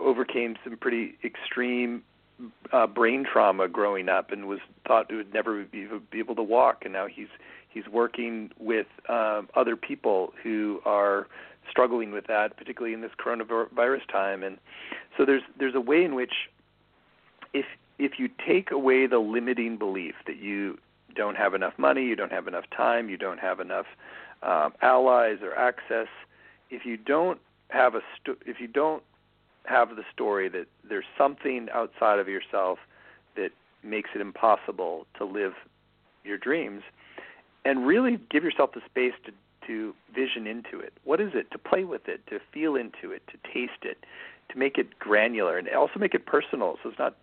overcame 0.00 0.56
some 0.64 0.76
pretty 0.76 1.16
extreme 1.24 2.02
uh, 2.72 2.86
brain 2.86 3.24
trauma 3.30 3.68
growing 3.68 4.08
up 4.08 4.30
and 4.30 4.46
was 4.46 4.60
thought 4.86 5.06
he 5.10 5.16
would 5.16 5.32
never 5.34 5.64
be, 5.64 5.86
be 6.10 6.18
able 6.18 6.34
to 6.34 6.42
walk, 6.42 6.82
and 6.84 6.92
now 6.92 7.06
he's 7.06 7.28
he's 7.68 7.86
working 7.88 8.50
with 8.58 8.86
um, 9.08 9.48
other 9.54 9.76
people 9.76 10.32
who 10.42 10.80
are 10.84 11.28
struggling 11.70 12.12
with 12.12 12.26
that, 12.26 12.56
particularly 12.56 12.94
in 12.94 13.00
this 13.00 13.12
coronavirus 13.18 14.06
time. 14.10 14.42
And 14.42 14.58
so 15.16 15.24
there's 15.24 15.42
there's 15.58 15.74
a 15.74 15.80
way 15.80 16.04
in 16.04 16.14
which 16.14 16.32
if 17.52 17.66
if 17.98 18.18
you 18.18 18.28
take 18.46 18.70
away 18.70 19.06
the 19.06 19.18
limiting 19.18 19.76
belief 19.76 20.14
that 20.26 20.38
you 20.38 20.78
don't 21.14 21.36
have 21.36 21.54
enough 21.54 21.74
money, 21.78 22.04
you 22.04 22.16
don't 22.16 22.32
have 22.32 22.48
enough 22.48 22.64
time, 22.74 23.08
you 23.08 23.16
don't 23.16 23.40
have 23.40 23.60
enough 23.60 23.86
um, 24.42 24.72
allies 24.80 25.38
or 25.42 25.54
access, 25.54 26.08
if 26.70 26.86
you 26.86 26.96
don't 26.96 27.40
have 27.68 27.94
a 27.94 28.00
st- 28.16 28.38
if 28.46 28.60
you 28.60 28.66
don't 28.66 29.02
have 29.66 29.90
the 29.96 30.04
story 30.12 30.48
that 30.48 30.66
there's 30.88 31.04
something 31.18 31.68
outside 31.72 32.18
of 32.18 32.28
yourself 32.28 32.78
that 33.36 33.50
makes 33.82 34.10
it 34.14 34.20
impossible 34.20 35.06
to 35.16 35.24
live 35.24 35.52
your 36.24 36.38
dreams 36.38 36.82
and 37.64 37.86
really 37.86 38.18
give 38.30 38.42
yourself 38.42 38.72
the 38.72 38.80
space 38.86 39.12
to 39.24 39.32
to 39.66 39.94
vision 40.14 40.46
into 40.46 40.78
it. 40.78 40.92
What 41.04 41.20
is 41.20 41.32
it? 41.34 41.50
To 41.52 41.58
play 41.58 41.84
with 41.84 42.08
it, 42.08 42.26
to 42.28 42.38
feel 42.52 42.76
into 42.76 43.12
it, 43.12 43.22
to 43.28 43.38
taste 43.52 43.82
it, 43.82 44.04
to 44.50 44.58
make 44.58 44.78
it 44.78 44.98
granular 44.98 45.58
and 45.58 45.68
also 45.68 45.98
make 45.98 46.14
it 46.14 46.26
personal. 46.26 46.76
So 46.82 46.90
it's 46.90 46.98
not 46.98 47.16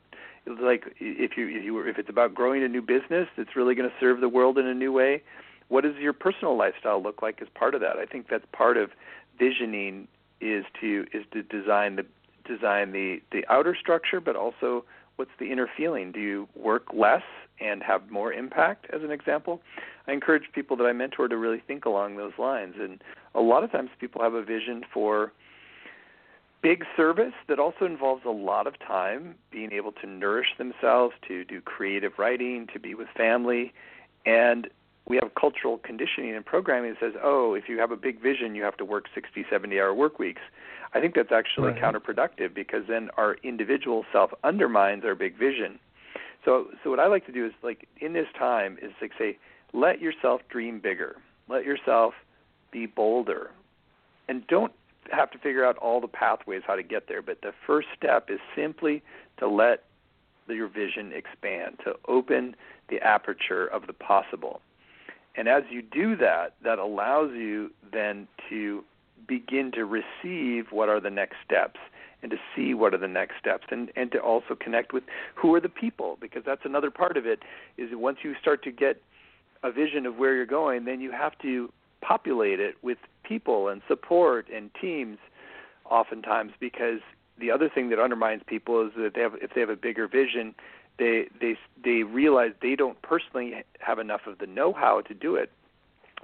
like 0.62 0.96
if 1.00 1.38
you 1.38 1.48
if 1.48 1.64
you 1.64 1.74
were, 1.74 1.88
if 1.88 1.98
it's 1.98 2.10
about 2.10 2.34
growing 2.34 2.64
a 2.64 2.68
new 2.68 2.82
business 2.82 3.28
that's 3.38 3.56
really 3.56 3.76
going 3.76 3.90
to 3.90 3.96
serve 4.00 4.22
the 4.22 4.30
world 4.30 4.58
in 4.58 4.66
a 4.66 4.74
new 4.74 4.92
way, 4.92 5.22
what 5.68 5.84
does 5.84 5.96
your 5.98 6.14
personal 6.14 6.58
lifestyle 6.58 7.02
look 7.02 7.22
like 7.22 7.42
as 7.42 7.48
part 7.54 7.76
of 7.76 7.82
that? 7.82 7.98
I 7.98 8.06
think 8.06 8.28
that's 8.30 8.46
part 8.54 8.78
of 8.78 8.92
visioning 9.38 10.08
is 10.40 10.66
to 10.80 11.06
is 11.14 11.26
to 11.34 11.44
design 11.44 11.98
the 11.98 12.06
design 12.46 12.92
the 12.92 13.22
the 13.32 13.46
outer 13.50 13.76
structure, 13.76 14.22
but 14.22 14.36
also 14.36 14.86
what's 15.18 15.32
the 15.40 15.52
inner 15.52 15.70
feeling? 15.76 16.12
Do 16.12 16.20
you 16.20 16.48
work 16.56 16.94
less 16.94 17.24
and 17.60 17.84
have 17.84 18.10
more 18.10 18.34
impact? 18.34 18.88
As 18.94 19.04
an 19.04 19.12
example, 19.12 19.62
I 20.08 20.14
encourage 20.14 20.44
people 20.54 20.78
that 20.78 20.86
I 20.86 20.94
mentor 20.94 21.28
to 21.28 21.38
really 21.38 21.62
think 21.66 21.86
along 21.86 22.18
those 22.18 22.34
lines. 22.38 22.76
And 22.80 23.04
a 23.36 23.42
lot 23.42 23.64
of 23.64 23.72
times, 23.72 23.90
people 24.00 24.22
have 24.22 24.34
a 24.34 24.44
vision 24.44 24.84
for 24.94 25.32
big 26.62 26.84
service 26.96 27.34
that 27.48 27.60
also 27.60 27.86
involves 27.86 28.26
a 28.26 28.32
lot 28.32 28.68
of 28.68 28.80
time 28.80 29.36
being 29.52 29.72
able 29.72 29.92
to 29.92 30.08
nourish 30.08 30.58
themselves, 30.58 31.16
to 31.28 31.46
do 31.46 31.62
creative 31.62 32.14
writing, 32.18 32.68
to 32.74 32.80
be 32.80 32.96
with 32.96 33.08
family, 33.16 33.74
and 34.26 34.68
we 35.08 35.18
have 35.22 35.34
cultural 35.36 35.78
conditioning 35.78 36.36
and 36.36 36.46
programming 36.46 36.92
that 36.92 37.00
says, 37.00 37.14
oh, 37.24 37.54
if 37.54 37.70
you 37.70 37.80
have 37.80 37.92
a 37.92 37.96
big 37.96 38.22
vision, 38.22 38.56
you 38.56 38.64
have 38.64 38.76
to 38.78 38.86
work 38.86 39.06
60, 39.16 39.46
70 39.50 39.80
hour 39.80 39.94
work 39.94 40.20
weeks. 40.20 40.42
I 40.94 41.00
think 41.00 41.16
that's 41.16 41.32
actually 41.32 41.72
right. 41.72 41.82
counterproductive 41.82 42.54
because 42.54 42.84
then 42.88 43.10
our 43.18 43.38
individual 43.44 44.06
self 44.12 44.32
undermines 44.44 45.06
our 45.06 45.16
big 45.16 45.38
vision. 45.38 45.80
So, 46.48 46.68
so 46.82 46.90
what 46.90 47.02
I 47.02 47.08
like 47.08 47.26
to 47.26 47.34
do 47.34 47.46
is 47.46 47.52
like 47.62 47.90
in 48.00 48.14
this 48.14 48.28
time 48.40 48.78
is 48.82 48.94
like 49.02 49.12
say, 49.20 49.38
let 49.74 50.00
yourself 50.00 50.40
dream 50.48 50.80
bigger, 50.80 51.18
let 51.50 51.66
yourself 51.66 52.14
be 52.72 52.86
bolder, 52.86 53.52
and 54.30 54.48
don't 54.48 54.72
have 55.12 55.30
to 55.32 55.38
figure 55.40 55.66
out 55.66 55.78
all 55.80 56.00
the 56.00 56.08
pathways 56.08 56.62
how 56.66 56.78
to 56.78 56.84
get 56.84 57.10
there. 57.10 57.22
But 57.22 57.42
the 57.42 57.52
first 57.66 57.90
step 57.98 58.30
is 58.30 58.40
simply 58.56 59.04
to 59.40 59.48
let 59.50 59.84
your 60.48 60.70
vision 60.70 61.12
expand, 61.12 61.80
to 61.84 61.96
open 62.08 62.56
the 62.88 63.02
aperture 63.02 63.68
of 63.68 63.86
the 63.86 63.92
possible. 63.92 64.62
And 65.36 65.50
as 65.50 65.64
you 65.70 65.82
do 65.82 66.16
that, 66.16 66.54
that 66.64 66.80
allows 66.80 67.32
you 67.34 67.72
then 67.92 68.26
to 68.50 68.86
begin 69.28 69.74
to 69.74 69.84
receive 69.84 70.68
what 70.72 70.88
are 70.88 71.02
the 71.02 71.10
next 71.10 71.36
steps 71.44 71.80
and 72.22 72.32
to 72.32 72.38
see 72.56 72.74
what 72.74 72.94
are 72.94 72.98
the 72.98 73.08
next 73.08 73.38
steps 73.40 73.68
and 73.70 73.92
and 73.96 74.12
to 74.12 74.20
also 74.20 74.56
connect 74.56 74.94
with 74.94 75.04
who 75.36 75.54
are 75.54 75.62
the 75.62 75.70
people 75.70 76.18
because 76.20 76.44
that's 76.46 76.66
another 76.66 76.92
part 76.92 77.18
of 77.18 77.26
it 77.26 77.44
is 77.78 77.90
once 77.94 78.20
you 78.24 78.34
start 78.42 78.64
to 78.64 78.72
get 78.72 79.02
a 79.64 79.72
vision 79.72 80.06
of 80.06 80.18
where 80.18 80.36
you're 80.36 80.46
going 80.46 80.86
then 80.86 81.00
you 81.00 81.12
have 81.12 81.38
to 81.40 81.72
populate 82.02 82.60
it 82.60 82.76
with 82.82 82.98
people 83.24 83.68
and 83.68 83.82
support 83.88 84.48
and 84.54 84.70
teams 84.80 85.18
oftentimes 85.90 86.52
because 86.60 87.00
the 87.40 87.52
other 87.52 87.70
thing 87.70 87.90
that 87.90 88.00
undermines 88.00 88.42
people 88.46 88.86
is 88.86 88.92
that 88.98 89.14
they 89.14 89.22
have 89.22 89.34
if 89.42 89.54
they 89.54 89.62
have 89.62 89.70
a 89.70 89.76
bigger 89.76 90.08
vision 90.08 90.56
they 90.98 91.28
they 91.40 91.58
they 91.84 92.04
realize 92.04 92.52
they 92.62 92.76
don't 92.76 93.02
personally 93.02 93.64
have 93.80 94.00
enough 94.00 94.22
of 94.26 94.40
the 94.40 94.48
know-how 94.48 95.02
to 95.02 95.14
do 95.14 95.36
it 95.36 95.52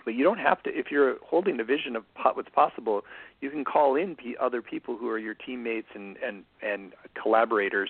but 0.06 0.14
you 0.16 0.24
don't 0.24 0.40
have 0.40 0.62
to 0.64 0.70
if 0.72 0.92
you're 0.92 1.18
holding 1.24 1.58
the 1.58 1.64
vision 1.64 1.96
of 1.96 2.04
what's 2.34 2.50
possible 2.50 3.04
you 3.42 3.50
can 3.50 3.64
call 3.64 3.96
in 3.96 4.16
other 4.40 4.62
people 4.62 4.98
who 4.98 5.10
are 5.10 5.20
your 5.20 5.34
teammates 5.34 5.88
and 5.94 6.18
and 6.18 6.44
and 6.62 6.94
collaborators 7.22 7.90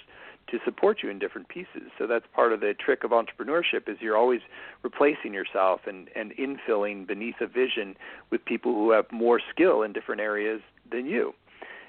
to 0.50 0.60
support 0.66 0.98
you 1.02 1.10
in 1.10 1.20
different 1.20 1.48
pieces. 1.48 1.90
So 1.98 2.06
that's 2.06 2.26
part 2.36 2.52
of 2.52 2.60
the 2.60 2.74
trick 2.74 3.06
of 3.06 3.12
entrepreneurship 3.12 3.88
is 3.88 3.98
you're 4.02 4.18
always 4.18 4.42
replacing 4.82 5.34
yourself 5.34 5.82
and 5.88 6.10
and 6.16 6.34
infilling 6.38 7.08
beneath 7.08 7.36
a 7.40 7.48
vision 7.48 7.96
with 8.30 8.44
people 8.44 8.74
who 8.74 8.92
have 8.92 9.06
more 9.12 9.40
skill 9.52 9.84
in 9.84 9.94
different 9.94 10.22
areas 10.22 10.62
than 10.92 11.06
you 11.06 11.34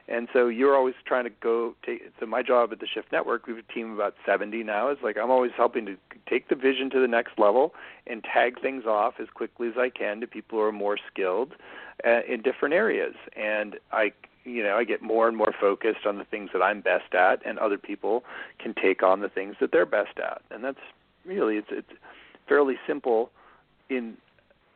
and 0.07 0.29
so 0.33 0.49
you're 0.49 0.77
always 0.77 0.95
trying 1.07 1.25
to 1.25 1.31
go 1.31 1.75
take 1.85 2.03
so 2.21 2.27
my 2.27 2.43
job 2.43 2.73
at 2.73 2.81
the 2.81 2.87
shift 2.87 3.11
network 3.13 3.47
we 3.47 3.55
have 3.55 3.65
a 3.69 3.73
team 3.73 3.93
of 3.93 3.99
about 3.99 4.15
70 4.27 4.63
now 4.63 4.91
is 4.91 4.99
like 5.03 5.17
i'm 5.17 5.31
always 5.31 5.53
helping 5.57 5.87
to 5.87 5.97
take 6.29 6.49
the 6.49 6.55
vision 6.55 6.91
to 6.91 7.01
the 7.01 7.09
next 7.09 7.39
level 7.39 7.75
and 8.07 8.25
tag 8.25 8.61
things 8.61 8.85
off 8.87 9.15
as 9.21 9.29
quickly 9.29 9.69
as 9.69 9.75
i 9.79 9.89
can 9.89 10.21
to 10.21 10.27
people 10.27 10.59
who 10.59 10.65
are 10.65 10.73
more 10.73 10.99
skilled 11.11 11.53
uh, 12.05 12.21
in 12.29 12.43
different 12.43 12.75
areas. 12.75 13.15
And 13.37 13.77
i 13.93 14.13
you 14.45 14.63
know 14.63 14.77
i 14.77 14.85
get 14.85 15.01
more 15.03 15.29
and 15.29 15.37
more 15.37 15.55
focused 15.59 16.07
on 16.07 16.19
the 16.19 16.25
things 16.25 16.51
that 16.53 16.61
i'm 16.61 16.81
best 16.81 17.15
at 17.15 17.41
and 17.47 17.59
other 17.59 17.79
people 17.79 18.25
can 18.59 18.75
take 18.75 19.03
on 19.03 19.21
the 19.21 19.29
things 19.29 19.57
that 19.61 19.73
they're 19.73 19.87
best 19.87 20.19
at. 20.19 20.43
And 20.51 20.63
that's 20.63 20.85
really 21.25 21.57
it's 21.57 21.69
it's 21.71 21.93
fairly 22.49 22.77
simple 22.87 23.31
in 23.89 24.17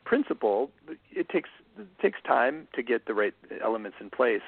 principle 0.05 0.71
it 1.11 1.29
takes 1.29 1.51
it 1.79 1.87
takes 2.01 2.19
time 2.27 2.67
to 2.73 2.83
get 2.83 3.07
the 3.07 3.15
right 3.15 3.35
elements 3.63 3.99
in 4.01 4.09
place 4.09 4.43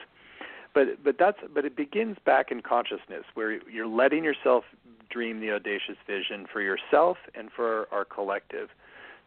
but 0.75 1.03
but 1.03 1.17
that's 1.19 1.39
but 1.53 1.65
it 1.65 1.77
begins 1.77 2.17
back 2.25 2.51
in 2.51 2.61
consciousness 2.61 3.25
where 3.35 3.61
you're 3.69 3.87
letting 3.87 4.25
yourself 4.25 4.65
dream 5.11 5.41
the 5.41 5.51
audacious 5.51 5.97
vision 6.07 6.47
for 6.51 6.61
yourself 6.61 7.17
and 7.35 7.51
for 7.55 7.89
our 7.93 8.05
collective. 8.05 8.69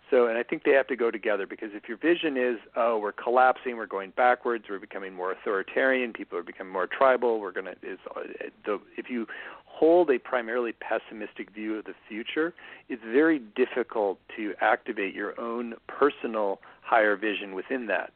So 0.09 0.27
and 0.27 0.37
i 0.37 0.43
think 0.43 0.63
they 0.63 0.71
have 0.71 0.87
to 0.87 0.95
go 0.95 1.09
together 1.11 1.47
because 1.47 1.69
if 1.73 1.87
your 1.87 1.97
vision 1.97 2.37
is 2.37 2.59
oh 2.75 2.97
we're 2.97 3.13
collapsing 3.13 3.77
we're 3.77 3.85
going 3.87 4.11
backwards 4.15 4.65
we're 4.69 4.79
becoming 4.79 5.13
more 5.13 5.31
authoritarian 5.31 6.13
people 6.13 6.37
are 6.37 6.43
becoming 6.43 6.71
more 6.71 6.87
tribal 6.87 7.39
we're 7.39 7.51
going 7.51 7.65
to 7.65 8.79
if 8.97 9.09
you 9.09 9.25
hold 9.65 10.11
a 10.11 10.19
primarily 10.19 10.71
pessimistic 10.73 11.49
view 11.51 11.77
of 11.79 11.85
the 11.85 11.95
future 12.07 12.53
it's 12.89 13.01
very 13.01 13.39
difficult 13.55 14.19
to 14.35 14.53
activate 14.61 15.15
your 15.15 15.39
own 15.39 15.73
personal 15.87 16.59
higher 16.83 17.15
vision 17.15 17.55
within 17.55 17.87
that 17.87 18.11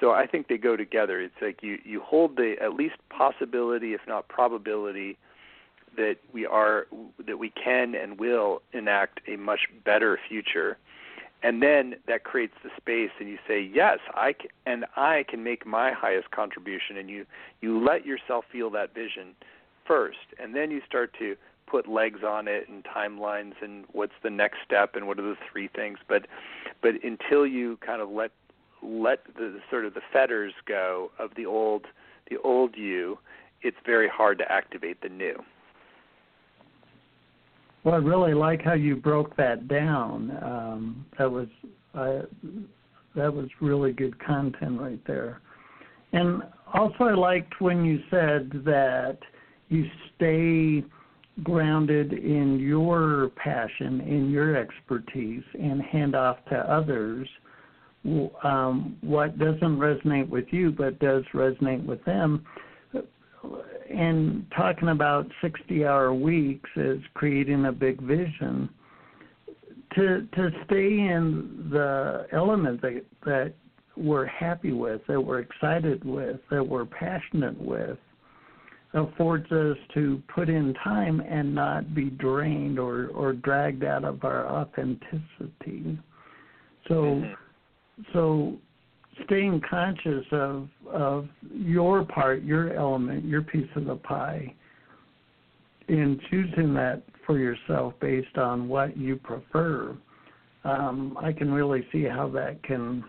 so 0.00 0.12
I 0.12 0.26
think 0.26 0.48
they 0.48 0.58
go 0.58 0.76
together. 0.76 1.20
It's 1.20 1.34
like 1.40 1.62
you 1.62 1.78
you 1.84 2.00
hold 2.00 2.36
the 2.36 2.56
at 2.60 2.74
least 2.74 2.96
possibility, 3.10 3.94
if 3.94 4.00
not 4.06 4.28
probability, 4.28 5.18
that 5.96 6.16
we 6.32 6.46
are 6.46 6.86
that 7.26 7.38
we 7.38 7.50
can 7.50 7.94
and 7.94 8.18
will 8.18 8.62
enact 8.72 9.20
a 9.28 9.36
much 9.36 9.60
better 9.84 10.18
future, 10.28 10.78
and 11.42 11.62
then 11.62 11.96
that 12.06 12.24
creates 12.24 12.54
the 12.62 12.70
space, 12.76 13.10
and 13.18 13.28
you 13.28 13.38
say 13.46 13.60
yes, 13.60 13.98
I 14.14 14.34
can, 14.34 14.50
and 14.66 14.84
I 14.96 15.24
can 15.28 15.42
make 15.42 15.66
my 15.66 15.92
highest 15.92 16.30
contribution, 16.30 16.96
and 16.96 17.10
you 17.10 17.26
you 17.60 17.84
let 17.84 18.06
yourself 18.06 18.44
feel 18.50 18.70
that 18.70 18.94
vision 18.94 19.34
first, 19.86 20.18
and 20.40 20.54
then 20.54 20.70
you 20.70 20.80
start 20.86 21.14
to 21.18 21.36
put 21.66 21.88
legs 21.88 22.20
on 22.26 22.48
it 22.48 22.66
and 22.68 22.84
timelines 22.84 23.52
and 23.60 23.84
what's 23.92 24.14
the 24.22 24.30
next 24.30 24.58
step 24.64 24.96
and 24.96 25.06
what 25.06 25.18
are 25.18 25.22
the 25.22 25.36
three 25.50 25.68
things. 25.68 25.98
But 26.08 26.26
but 26.82 26.94
until 27.02 27.46
you 27.46 27.78
kind 27.84 28.00
of 28.00 28.10
let 28.10 28.30
let 28.82 29.24
the 29.36 29.58
sort 29.70 29.84
of 29.84 29.94
the 29.94 30.00
fetters 30.12 30.52
go 30.66 31.10
of 31.18 31.30
the 31.36 31.46
old 31.46 31.86
the 32.30 32.36
old 32.44 32.76
you, 32.76 33.18
it's 33.62 33.76
very 33.86 34.08
hard 34.08 34.38
to 34.38 34.52
activate 34.52 35.00
the 35.00 35.08
new. 35.08 35.42
Well, 37.84 37.94
I 37.94 37.98
really 37.98 38.34
like 38.34 38.62
how 38.62 38.74
you 38.74 38.96
broke 38.96 39.34
that 39.36 39.66
down. 39.66 40.36
Um, 40.42 41.06
that 41.18 41.30
was 41.30 41.48
I, 41.94 42.20
that 43.14 43.32
was 43.32 43.48
really 43.60 43.92
good 43.92 44.18
content 44.24 44.80
right 44.80 45.00
there. 45.06 45.40
And 46.12 46.42
also, 46.72 47.04
I 47.04 47.14
liked 47.14 47.60
when 47.60 47.84
you 47.84 48.00
said 48.10 48.50
that 48.64 49.18
you 49.68 49.86
stay 50.16 50.84
grounded 51.42 52.12
in 52.12 52.58
your 52.58 53.30
passion, 53.36 54.00
in 54.00 54.30
your 54.30 54.56
expertise, 54.56 55.44
and 55.54 55.82
hand 55.82 56.14
off 56.14 56.38
to 56.50 56.56
others 56.56 57.28
um, 58.42 58.96
what 59.00 59.38
doesn't 59.38 59.78
resonate 59.78 60.28
with 60.28 60.46
you 60.50 60.70
but 60.70 60.98
does 60.98 61.24
resonate 61.34 61.84
with 61.84 62.04
them. 62.04 62.44
And 63.90 64.46
talking 64.54 64.88
about 64.88 65.26
60 65.40 65.84
hour 65.84 66.12
weeks 66.12 66.68
is 66.76 67.00
creating 67.14 67.66
a 67.66 67.72
big 67.72 68.00
vision. 68.02 68.68
To, 69.94 70.28
to 70.34 70.50
stay 70.66 70.86
in 70.86 71.70
the 71.72 72.26
element 72.32 72.82
that, 72.82 73.04
that 73.24 73.54
we're 73.96 74.26
happy 74.26 74.72
with, 74.72 75.00
that 75.08 75.20
we're 75.20 75.40
excited 75.40 76.04
with, 76.04 76.40
that 76.50 76.62
we're 76.62 76.84
passionate 76.84 77.58
with, 77.58 77.98
affords 78.92 79.50
us 79.50 79.76
to 79.94 80.22
put 80.32 80.50
in 80.50 80.74
time 80.84 81.20
and 81.20 81.54
not 81.54 81.94
be 81.94 82.10
drained 82.10 82.78
or, 82.78 83.08
or 83.08 83.32
dragged 83.32 83.82
out 83.82 84.04
of 84.04 84.24
our 84.24 84.46
authenticity. 84.46 85.98
So, 86.86 86.94
mm-hmm 86.94 87.32
so 88.12 88.56
staying 89.24 89.60
conscious 89.68 90.24
of 90.32 90.68
of 90.90 91.28
your 91.52 92.04
part, 92.04 92.42
your 92.42 92.72
element, 92.74 93.24
your 93.24 93.42
piece 93.42 93.68
of 93.76 93.84
the 93.84 93.96
pie, 93.96 94.54
in 95.88 96.20
choosing 96.30 96.74
that 96.74 97.02
for 97.26 97.38
yourself 97.38 97.94
based 98.00 98.38
on 98.38 98.68
what 98.68 98.96
you 98.96 99.16
prefer, 99.16 99.96
um, 100.64 101.16
I 101.20 101.32
can 101.32 101.52
really 101.52 101.86
see 101.92 102.04
how 102.04 102.28
that 102.30 102.62
can 102.62 103.04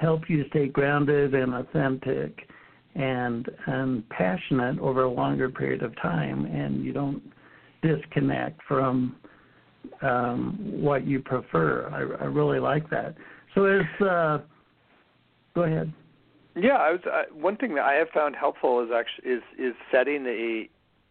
help 0.00 0.28
you 0.28 0.44
stay 0.50 0.68
grounded 0.68 1.34
and 1.34 1.54
authentic 1.54 2.46
and 2.94 3.48
and 3.66 4.08
passionate 4.10 4.78
over 4.78 5.04
a 5.04 5.10
longer 5.10 5.48
period 5.48 5.82
of 5.82 5.94
time, 6.00 6.44
and 6.46 6.84
you 6.84 6.92
don't 6.92 7.22
disconnect 7.82 8.60
from 8.66 9.16
um, 10.02 10.58
what 10.60 11.06
you 11.06 11.20
prefer. 11.20 11.88
I, 11.92 12.24
I 12.24 12.26
really 12.26 12.58
like 12.58 12.88
that. 12.90 13.14
So 13.54 13.64
it's 13.64 14.02
uh, 14.02 14.38
go 15.54 15.62
ahead. 15.62 15.92
Yeah, 16.56 16.76
I 16.76 16.90
was 16.92 17.00
uh, 17.06 17.22
one 17.32 17.56
thing 17.56 17.74
that 17.76 17.84
I 17.84 17.94
have 17.94 18.08
found 18.10 18.36
helpful 18.36 18.82
is 18.82 18.90
actually 18.94 19.30
is 19.30 19.42
is 19.58 19.74
setting 19.90 20.26
a 20.26 20.68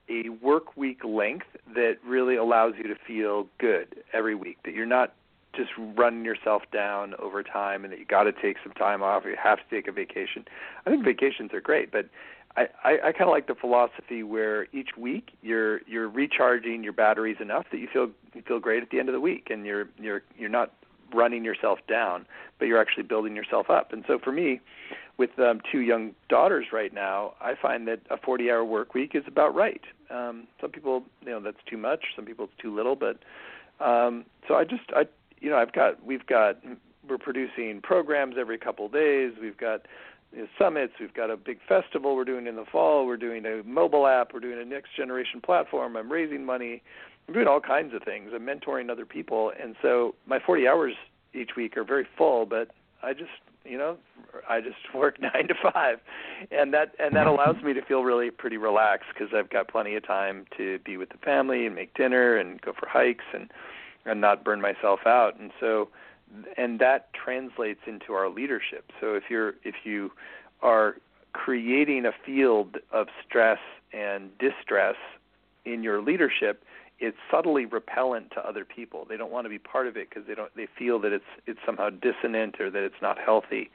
a 0.09 0.29
work 0.43 0.75
week 0.75 1.03
length 1.03 1.45
that 1.75 1.97
really 2.05 2.35
allows 2.35 2.73
you 2.77 2.83
to 2.83 2.95
feel 3.07 3.47
good 3.59 4.03
every 4.13 4.35
week. 4.35 4.57
That 4.65 4.73
you're 4.73 4.85
not 4.85 5.13
just 5.55 5.69
running 5.77 6.25
yourself 6.25 6.63
down 6.71 7.15
over 7.19 7.43
time, 7.43 7.83
and 7.83 7.93
that 7.93 7.99
you 7.99 8.05
got 8.05 8.23
to 8.23 8.31
take 8.31 8.57
some 8.63 8.73
time 8.73 9.01
off. 9.01 9.25
Or 9.25 9.29
you 9.29 9.37
have 9.41 9.57
to 9.57 9.75
take 9.75 9.87
a 9.87 9.91
vacation. 9.91 10.45
I 10.85 10.89
think 10.89 11.03
vacations 11.03 11.53
are 11.53 11.61
great, 11.61 11.91
but 11.91 12.09
I, 12.55 12.67
I, 12.83 12.91
I 13.05 13.11
kind 13.11 13.23
of 13.23 13.29
like 13.29 13.47
the 13.47 13.55
philosophy 13.55 14.23
where 14.23 14.67
each 14.73 14.89
week 14.97 15.31
you're 15.41 15.81
you're 15.87 16.09
recharging 16.09 16.83
your 16.83 16.93
batteries 16.93 17.37
enough 17.39 17.65
that 17.71 17.77
you 17.79 17.87
feel 17.91 18.09
you 18.33 18.41
feel 18.47 18.59
great 18.59 18.83
at 18.83 18.89
the 18.89 18.99
end 18.99 19.09
of 19.09 19.13
the 19.13 19.21
week, 19.21 19.47
and 19.49 19.65
you're 19.65 19.89
you're 19.97 20.21
you're 20.37 20.49
not 20.49 20.73
running 21.13 21.43
yourself 21.45 21.79
down, 21.87 22.25
but 22.57 22.67
you're 22.67 22.79
actually 22.79 23.03
building 23.03 23.35
yourself 23.35 23.69
up. 23.69 23.93
And 23.93 24.03
so 24.07 24.19
for 24.19 24.31
me, 24.31 24.61
with 25.17 25.37
um, 25.37 25.61
two 25.69 25.79
young 25.79 26.15
daughters 26.29 26.67
right 26.71 26.93
now, 26.93 27.33
I 27.41 27.53
find 27.61 27.87
that 27.87 27.99
a 28.09 28.17
40-hour 28.17 28.63
work 28.63 28.93
week 28.93 29.11
is 29.13 29.23
about 29.27 29.53
right. 29.53 29.81
Um, 30.09 30.47
some 30.61 30.71
people, 30.71 31.03
you 31.25 31.31
know, 31.31 31.41
that's 31.41 31.63
too 31.69 31.77
much. 31.77 32.05
Some 32.15 32.25
people 32.25 32.45
it's 32.45 32.61
too 32.61 32.73
little. 32.73 32.95
But 32.95 33.19
um, 33.83 34.25
so 34.47 34.55
I 34.55 34.63
just, 34.63 34.83
I, 34.95 35.05
you 35.41 35.49
know, 35.49 35.57
I've 35.57 35.73
got, 35.73 36.03
we've 36.03 36.25
got, 36.25 36.57
we're 37.07 37.17
producing 37.17 37.81
programs 37.81 38.35
every 38.39 38.57
couple 38.57 38.85
of 38.85 38.93
days. 38.93 39.33
We've 39.41 39.57
got 39.57 39.85
you 40.33 40.43
know, 40.43 40.47
summits. 40.57 40.93
We've 40.99 41.13
got 41.13 41.29
a 41.29 41.37
big 41.37 41.59
festival 41.67 42.15
we're 42.15 42.23
doing 42.23 42.47
in 42.47 42.55
the 42.55 42.65
fall. 42.65 43.05
We're 43.05 43.17
doing 43.17 43.45
a 43.45 43.63
mobile 43.63 44.07
app. 44.07 44.33
We're 44.33 44.39
doing 44.39 44.59
a 44.59 44.65
next 44.65 44.95
generation 44.95 45.41
platform. 45.41 45.97
I'm 45.97 46.11
raising 46.11 46.45
money. 46.45 46.81
I'm 47.29 47.33
doing 47.33 47.47
all 47.47 47.59
kinds 47.59 47.93
of 47.93 48.01
things. 48.01 48.31
I'm 48.33 48.41
mentoring 48.41 48.89
other 48.89 49.05
people, 49.05 49.51
and 49.61 49.75
so 49.83 50.15
my 50.25 50.39
40 50.39 50.67
hours 50.67 50.95
each 51.31 51.51
week 51.55 51.77
are 51.77 51.83
very 51.83 52.07
full. 52.17 52.47
But 52.47 52.69
I 53.03 53.13
just, 53.13 53.29
you 53.63 53.77
know, 53.77 53.97
I 54.49 54.61
just 54.61 54.77
work 54.95 55.21
nine 55.21 55.47
to 55.47 55.53
five, 55.71 55.99
and 56.49 56.73
that 56.73 56.95
and 56.97 57.15
that 57.15 57.27
allows 57.27 57.61
me 57.63 57.73
to 57.73 57.83
feel 57.83 58.03
really 58.03 58.31
pretty 58.31 58.57
relaxed 58.57 59.09
because 59.13 59.31
I've 59.31 59.51
got 59.51 59.67
plenty 59.67 59.93
of 59.95 60.07
time 60.07 60.47
to 60.57 60.79
be 60.79 60.97
with 60.97 61.09
the 61.09 61.19
family 61.19 61.67
and 61.67 61.75
make 61.75 61.93
dinner 61.93 62.35
and 62.35 62.59
go 62.61 62.73
for 62.73 62.89
hikes 62.89 63.25
and 63.31 63.51
and 64.05 64.19
not 64.19 64.43
burn 64.43 64.59
myself 64.59 65.01
out. 65.05 65.39
And 65.39 65.51
so 65.59 65.89
and 66.57 66.79
that 66.79 67.13
translates 67.13 67.81
into 67.85 68.13
our 68.13 68.27
leadership. 68.27 68.91
So 68.99 69.13
if 69.13 69.25
you're 69.29 69.53
if 69.63 69.75
you 69.83 70.11
are 70.63 70.95
creating 71.33 72.07
a 72.07 72.11
field 72.25 72.77
of 72.91 73.05
stress 73.23 73.59
and 73.93 74.35
distress 74.39 74.95
in 75.63 75.83
your 75.83 76.01
leadership, 76.01 76.63
it's 76.99 77.17
subtly 77.31 77.65
repellent 77.65 78.31
to 78.31 78.45
other 78.45 78.65
people. 78.65 79.05
They 79.07 79.17
don't 79.17 79.31
want 79.31 79.45
to 79.45 79.49
be 79.49 79.59
part 79.59 79.87
of 79.87 79.95
it 79.95 80.09
because 80.09 80.27
they 80.27 80.35
don't 80.35 80.53
they 80.55 80.67
feel 80.77 80.99
that 80.99 81.13
it's 81.13 81.25
it's 81.47 81.59
somehow 81.65 81.89
dissonant 81.89 82.59
or 82.59 82.69
that 82.69 82.83
it's 82.83 83.01
not 83.01 83.17
healthy. 83.17 83.69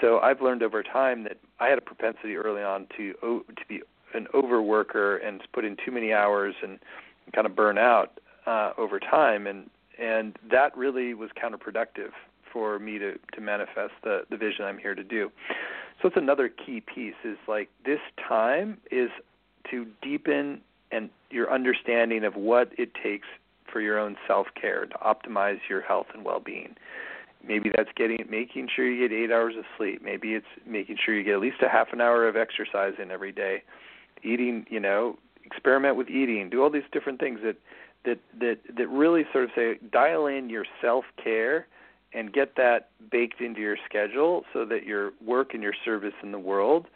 So 0.00 0.18
I've 0.18 0.40
learned 0.40 0.62
over 0.62 0.82
time 0.82 1.24
that 1.24 1.38
I 1.60 1.68
had 1.68 1.78
a 1.78 1.82
propensity 1.82 2.36
early 2.36 2.62
on 2.62 2.86
to 2.96 3.14
to 3.22 3.66
be 3.68 3.82
an 4.12 4.26
overworker 4.34 5.26
and 5.26 5.40
put 5.52 5.64
in 5.64 5.76
too 5.84 5.90
many 5.90 6.12
hours 6.12 6.54
and 6.62 6.78
kind 7.34 7.46
of 7.46 7.56
burn 7.56 7.78
out 7.78 8.20
uh, 8.46 8.72
over 8.76 9.00
time, 9.00 9.46
and 9.46 9.70
and 9.98 10.36
that 10.50 10.76
really 10.76 11.14
was 11.14 11.30
counterproductive 11.42 12.10
for 12.52 12.78
me 12.78 12.98
to 12.98 13.18
to 13.32 13.40
manifest 13.40 13.92
the 14.02 14.22
the 14.30 14.36
vision 14.36 14.64
I'm 14.64 14.78
here 14.78 14.94
to 14.94 15.04
do. 15.04 15.30
So 16.02 16.08
it's 16.08 16.16
another 16.16 16.48
key 16.48 16.80
piece 16.80 17.14
is 17.24 17.38
like 17.48 17.70
this 17.84 18.00
time 18.28 18.78
is 18.90 19.10
to 19.70 19.86
deepen 20.02 20.60
and 20.94 21.10
your 21.30 21.52
understanding 21.52 22.24
of 22.24 22.36
what 22.36 22.70
it 22.78 22.90
takes 22.94 23.26
for 23.70 23.80
your 23.80 23.98
own 23.98 24.16
self-care 24.26 24.86
to 24.86 24.94
optimize 24.98 25.58
your 25.68 25.80
health 25.80 26.06
and 26.14 26.24
well-being. 26.24 26.76
Maybe 27.46 27.70
that's 27.74 27.90
getting 27.96 28.24
making 28.30 28.68
sure 28.74 28.88
you 28.88 29.06
get 29.06 29.14
8 29.14 29.32
hours 29.32 29.54
of 29.58 29.64
sleep. 29.76 30.00
Maybe 30.02 30.34
it's 30.34 30.46
making 30.66 30.96
sure 31.04 31.14
you 31.14 31.24
get 31.24 31.34
at 31.34 31.40
least 31.40 31.56
a 31.62 31.68
half 31.68 31.92
an 31.92 32.00
hour 32.00 32.26
of 32.26 32.36
exercise 32.36 32.94
in 33.02 33.10
every 33.10 33.32
day. 33.32 33.62
Eating, 34.22 34.64
you 34.70 34.80
know, 34.80 35.18
experiment 35.44 35.96
with 35.96 36.08
eating. 36.08 36.48
Do 36.48 36.62
all 36.62 36.70
these 36.70 36.88
different 36.92 37.20
things 37.20 37.40
that 37.42 37.56
that 38.04 38.18
that 38.40 38.58
that 38.76 38.88
really 38.88 39.24
sort 39.32 39.44
of 39.44 39.50
say 39.54 39.78
dial 39.92 40.26
in 40.26 40.48
your 40.48 40.64
self-care 40.80 41.66
and 42.14 42.32
get 42.32 42.56
that 42.56 42.88
baked 43.10 43.40
into 43.40 43.60
your 43.60 43.76
schedule 43.84 44.44
so 44.52 44.64
that 44.64 44.84
your 44.84 45.12
work 45.22 45.52
and 45.52 45.62
your 45.62 45.74
service 45.84 46.14
in 46.22 46.32
the 46.32 46.38
world 46.38 46.86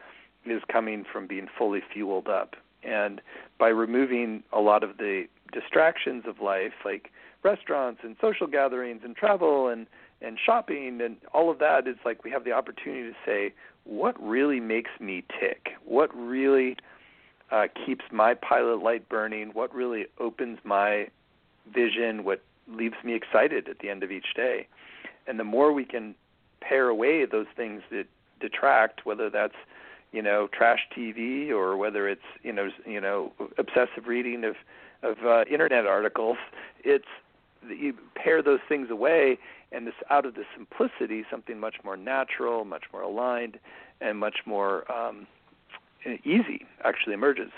is 0.47 0.63
coming 0.73 1.05
from 1.13 1.27
being 1.27 1.49
fully 1.59 1.83
fueled 1.93 2.29
up. 2.29 2.57
And 2.89 3.21
by 3.59 3.69
removing 3.69 4.43
a 4.53 4.61
lot 4.61 4.83
of 4.83 4.97
the 4.99 5.25
distractions 5.53 6.25
of 6.27 6.41
life, 6.41 6.73
like 6.85 7.11
restaurants 7.43 8.01
and 8.03 8.17
social 8.21 8.47
gatherings 8.47 9.03
and 9.05 9.15
travel 9.17 9.69
and 9.69 9.87
and 10.21 10.37
shopping 10.45 11.01
and 11.01 11.17
all 11.33 11.49
of 11.49 11.61
that, 11.61 11.87
it's 11.87 12.01
like 12.05 12.25
we 12.25 12.31
have 12.31 12.45
the 12.45 12.51
opportunity 12.51 13.09
to 13.09 13.17
say, 13.25 13.53
what 13.85 14.21
really 14.21 14.59
makes 14.59 14.91
me 14.99 15.23
tick? 15.39 15.69
What 15.85 16.15
really 16.17 16.77
uh, 17.53 17.69
keeps 17.87 18.05
my 18.11 18.35
pilot 18.35 18.83
light 18.83 19.09
burning? 19.09 19.51
What 19.53 19.73
really 19.73 20.07
opens 20.19 20.59
my 20.65 21.09
vision? 21.73 22.25
What 22.25 22.43
leaves 22.67 22.97
me 23.05 23.15
excited 23.15 23.69
at 23.69 23.79
the 23.79 23.89
end 23.89 24.03
of 24.03 24.11
each 24.11 24.35
day? 24.35 24.67
And 25.29 25.39
the 25.39 25.45
more 25.45 25.73
we 25.73 25.85
can 25.85 26.17
pare 26.61 26.89
away 26.89 27.25
those 27.25 27.47
things 27.55 27.83
that 27.91 28.07
detract, 28.41 29.07
whether 29.07 29.31
that's 29.31 29.55
you 30.13 30.23
know 30.23 30.49
trash 30.53 30.81
TV 30.97 31.51
or 31.51 31.77
whether 31.77 32.09
it's 32.09 32.23
you 32.43 32.53
know 32.53 32.69
you 32.87 33.01
know 33.01 33.33
obsessive 33.59 34.07
reading 34.07 34.45
of 34.45 34.55
of 35.03 35.17
uh, 35.25 35.45
internet 35.51 35.87
articles, 35.87 36.39
it's 36.85 37.07
you 37.69 37.95
pare 38.15 38.43
those 38.43 38.61
things 38.69 38.91
away, 38.91 39.39
and 39.73 39.87
this 39.87 39.95
out 40.11 40.25
of 40.25 40.35
the 40.35 40.45
simplicity, 40.57 41.25
something 41.31 41.59
much 41.59 41.77
more 41.85 41.97
natural, 41.97 42.65
much 42.65 42.85
more 42.93 43.03
aligned, 43.03 43.59
and 44.01 44.19
much 44.19 44.39
more 44.47 44.91
um, 44.91 45.27
easy 46.25 46.67
actually 46.85 47.15
emerges. 47.15 47.51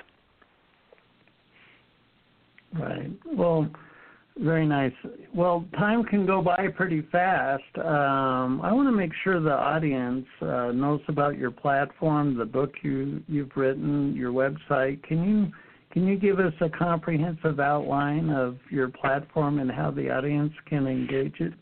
Right. 2.72 3.10
Well, 3.26 3.68
very 4.38 4.66
nice. 4.66 4.92
Well, 5.34 5.64
time 5.78 6.04
can 6.04 6.26
go 6.26 6.40
by 6.40 6.68
pretty 6.76 7.02
fast. 7.12 7.62
Um, 7.76 8.60
I 8.62 8.72
want 8.72 8.88
to 8.88 8.92
make 8.92 9.10
sure 9.22 9.40
the 9.40 9.52
audience 9.52 10.26
uh, 10.40 10.72
knows 10.72 11.00
about 11.08 11.36
your 11.36 11.50
platform, 11.50 12.38
the 12.38 12.44
book 12.44 12.72
you 12.82 13.22
you've 13.28 13.50
written, 13.56 14.14
your 14.14 14.32
website. 14.32 15.02
Can 15.02 15.22
you 15.22 15.52
can 15.92 16.06
you 16.06 16.16
give 16.16 16.38
us 16.38 16.52
a 16.60 16.68
comprehensive 16.68 17.58
outline 17.58 18.30
of 18.30 18.56
your 18.70 18.88
platform 18.88 19.58
and 19.58 19.70
how 19.70 19.90
the 19.90 20.08
audience 20.10 20.52
can 20.66 20.86
engage 20.86 21.40
it? 21.40 21.52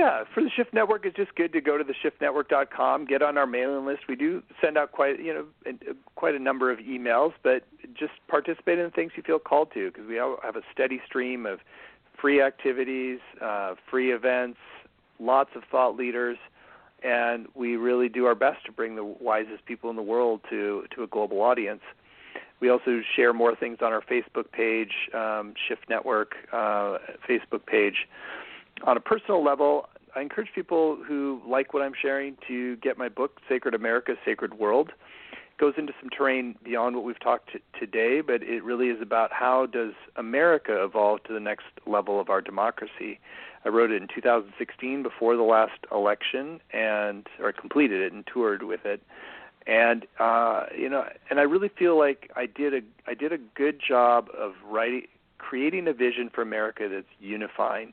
Yeah, 0.00 0.24
for 0.32 0.42
the 0.42 0.48
Shift 0.48 0.72
Network, 0.72 1.04
it's 1.04 1.14
just 1.14 1.34
good 1.34 1.52
to 1.52 1.60
go 1.60 1.76
to 1.76 1.84
the 1.84 1.92
shiftnetwork.com, 1.92 3.04
get 3.04 3.20
on 3.20 3.36
our 3.36 3.46
mailing 3.46 3.84
list. 3.84 4.04
We 4.08 4.16
do 4.16 4.42
send 4.58 4.78
out 4.78 4.92
quite 4.92 5.22
you 5.22 5.34
know 5.34 5.74
quite 6.14 6.34
a 6.34 6.38
number 6.38 6.72
of 6.72 6.78
emails, 6.78 7.34
but 7.42 7.64
just 7.92 8.12
participate 8.26 8.78
in 8.78 8.86
the 8.86 8.90
things 8.90 9.12
you 9.14 9.22
feel 9.22 9.38
called 9.38 9.72
to 9.74 9.90
because 9.90 10.08
we 10.08 10.14
have 10.14 10.56
a 10.56 10.62
steady 10.72 11.02
stream 11.04 11.44
of 11.44 11.58
free 12.18 12.40
activities, 12.40 13.18
uh, 13.42 13.74
free 13.90 14.10
events, 14.10 14.56
lots 15.18 15.50
of 15.54 15.64
thought 15.70 15.98
leaders, 15.98 16.38
and 17.04 17.46
we 17.54 17.76
really 17.76 18.08
do 18.08 18.24
our 18.24 18.34
best 18.34 18.64
to 18.64 18.72
bring 18.72 18.96
the 18.96 19.04
wisest 19.04 19.66
people 19.66 19.90
in 19.90 19.96
the 19.96 20.02
world 20.02 20.40
to 20.48 20.86
to 20.96 21.02
a 21.02 21.08
global 21.08 21.42
audience. 21.42 21.82
We 22.60 22.70
also 22.70 23.02
share 23.14 23.34
more 23.34 23.54
things 23.54 23.80
on 23.82 23.92
our 23.92 24.00
Facebook 24.00 24.50
page, 24.50 25.10
um, 25.12 25.52
Shift 25.68 25.90
Network 25.90 26.36
uh, 26.54 26.96
Facebook 27.28 27.66
page. 27.66 28.08
On 28.84 28.96
a 28.96 29.00
personal 29.00 29.44
level, 29.44 29.88
I 30.14 30.20
encourage 30.20 30.48
people 30.54 30.96
who 31.06 31.40
like 31.46 31.74
what 31.74 31.82
I'm 31.82 31.92
sharing 32.00 32.36
to 32.48 32.76
get 32.76 32.98
my 32.98 33.08
book, 33.08 33.40
Sacred 33.48 33.74
America, 33.74 34.14
Sacred 34.24 34.54
World. 34.54 34.92
It 35.32 35.60
goes 35.60 35.74
into 35.76 35.92
some 36.00 36.08
terrain 36.10 36.56
beyond 36.64 36.96
what 36.96 37.04
we've 37.04 37.20
talked 37.20 37.52
to 37.52 37.60
today, 37.78 38.20
but 38.20 38.42
it 38.42 38.64
really 38.64 38.88
is 38.88 39.00
about 39.02 39.32
how 39.32 39.66
does 39.66 39.92
America 40.16 40.82
evolve 40.82 41.22
to 41.24 41.32
the 41.32 41.40
next 41.40 41.66
level 41.86 42.18
of 42.18 42.30
our 42.30 42.40
democracy. 42.40 43.20
I 43.64 43.68
wrote 43.68 43.90
it 43.90 44.00
in 44.00 44.08
2016 44.08 45.02
before 45.02 45.36
the 45.36 45.42
last 45.42 45.78
election, 45.92 46.60
and 46.72 47.26
or 47.38 47.52
completed 47.52 48.00
it 48.00 48.12
and 48.12 48.26
toured 48.26 48.62
with 48.62 48.86
it, 48.86 49.02
and 49.66 50.06
uh, 50.18 50.64
you 50.76 50.88
know, 50.88 51.04
and 51.28 51.38
I 51.38 51.42
really 51.42 51.68
feel 51.68 51.98
like 51.98 52.30
I 52.34 52.46
did 52.46 52.72
a 52.72 52.80
I 53.06 53.12
did 53.12 53.32
a 53.32 53.38
good 53.54 53.80
job 53.86 54.28
of 54.36 54.54
writing, 54.66 55.06
creating 55.36 55.86
a 55.88 55.92
vision 55.92 56.30
for 56.34 56.40
America 56.40 56.88
that's 56.90 57.06
unifying, 57.20 57.92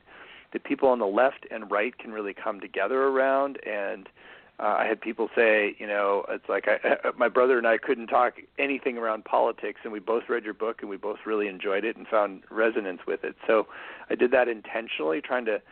that 0.52 0.64
people 0.64 0.88
on 0.88 0.98
the 0.98 1.06
left 1.06 1.46
and 1.50 1.70
right 1.70 1.96
can 1.98 2.12
really 2.12 2.34
come 2.34 2.60
together 2.60 3.02
around 3.02 3.58
and 3.66 4.08
uh, 4.60 4.76
I 4.80 4.86
had 4.86 5.00
people 5.00 5.28
say, 5.36 5.76
you 5.78 5.86
know, 5.86 6.24
it's 6.28 6.48
like 6.48 6.66
I, 6.66 7.10
my 7.16 7.28
brother 7.28 7.58
and 7.58 7.66
I 7.66 7.78
couldn't 7.78 8.08
talk 8.08 8.34
anything 8.58 8.98
around 8.98 9.24
politics, 9.24 9.80
and 9.84 9.92
we 9.92 10.00
both 10.00 10.24
read 10.28 10.44
your 10.44 10.54
book 10.54 10.78
and 10.80 10.90
we 10.90 10.96
both 10.96 11.18
really 11.24 11.46
enjoyed 11.46 11.84
it 11.84 11.96
and 11.96 12.06
found 12.08 12.42
resonance 12.50 13.02
with 13.06 13.22
it. 13.22 13.36
So 13.46 13.68
I 14.10 14.16
did 14.16 14.32
that 14.32 14.48
intentionally, 14.48 15.20
trying 15.20 15.44
to 15.44 15.62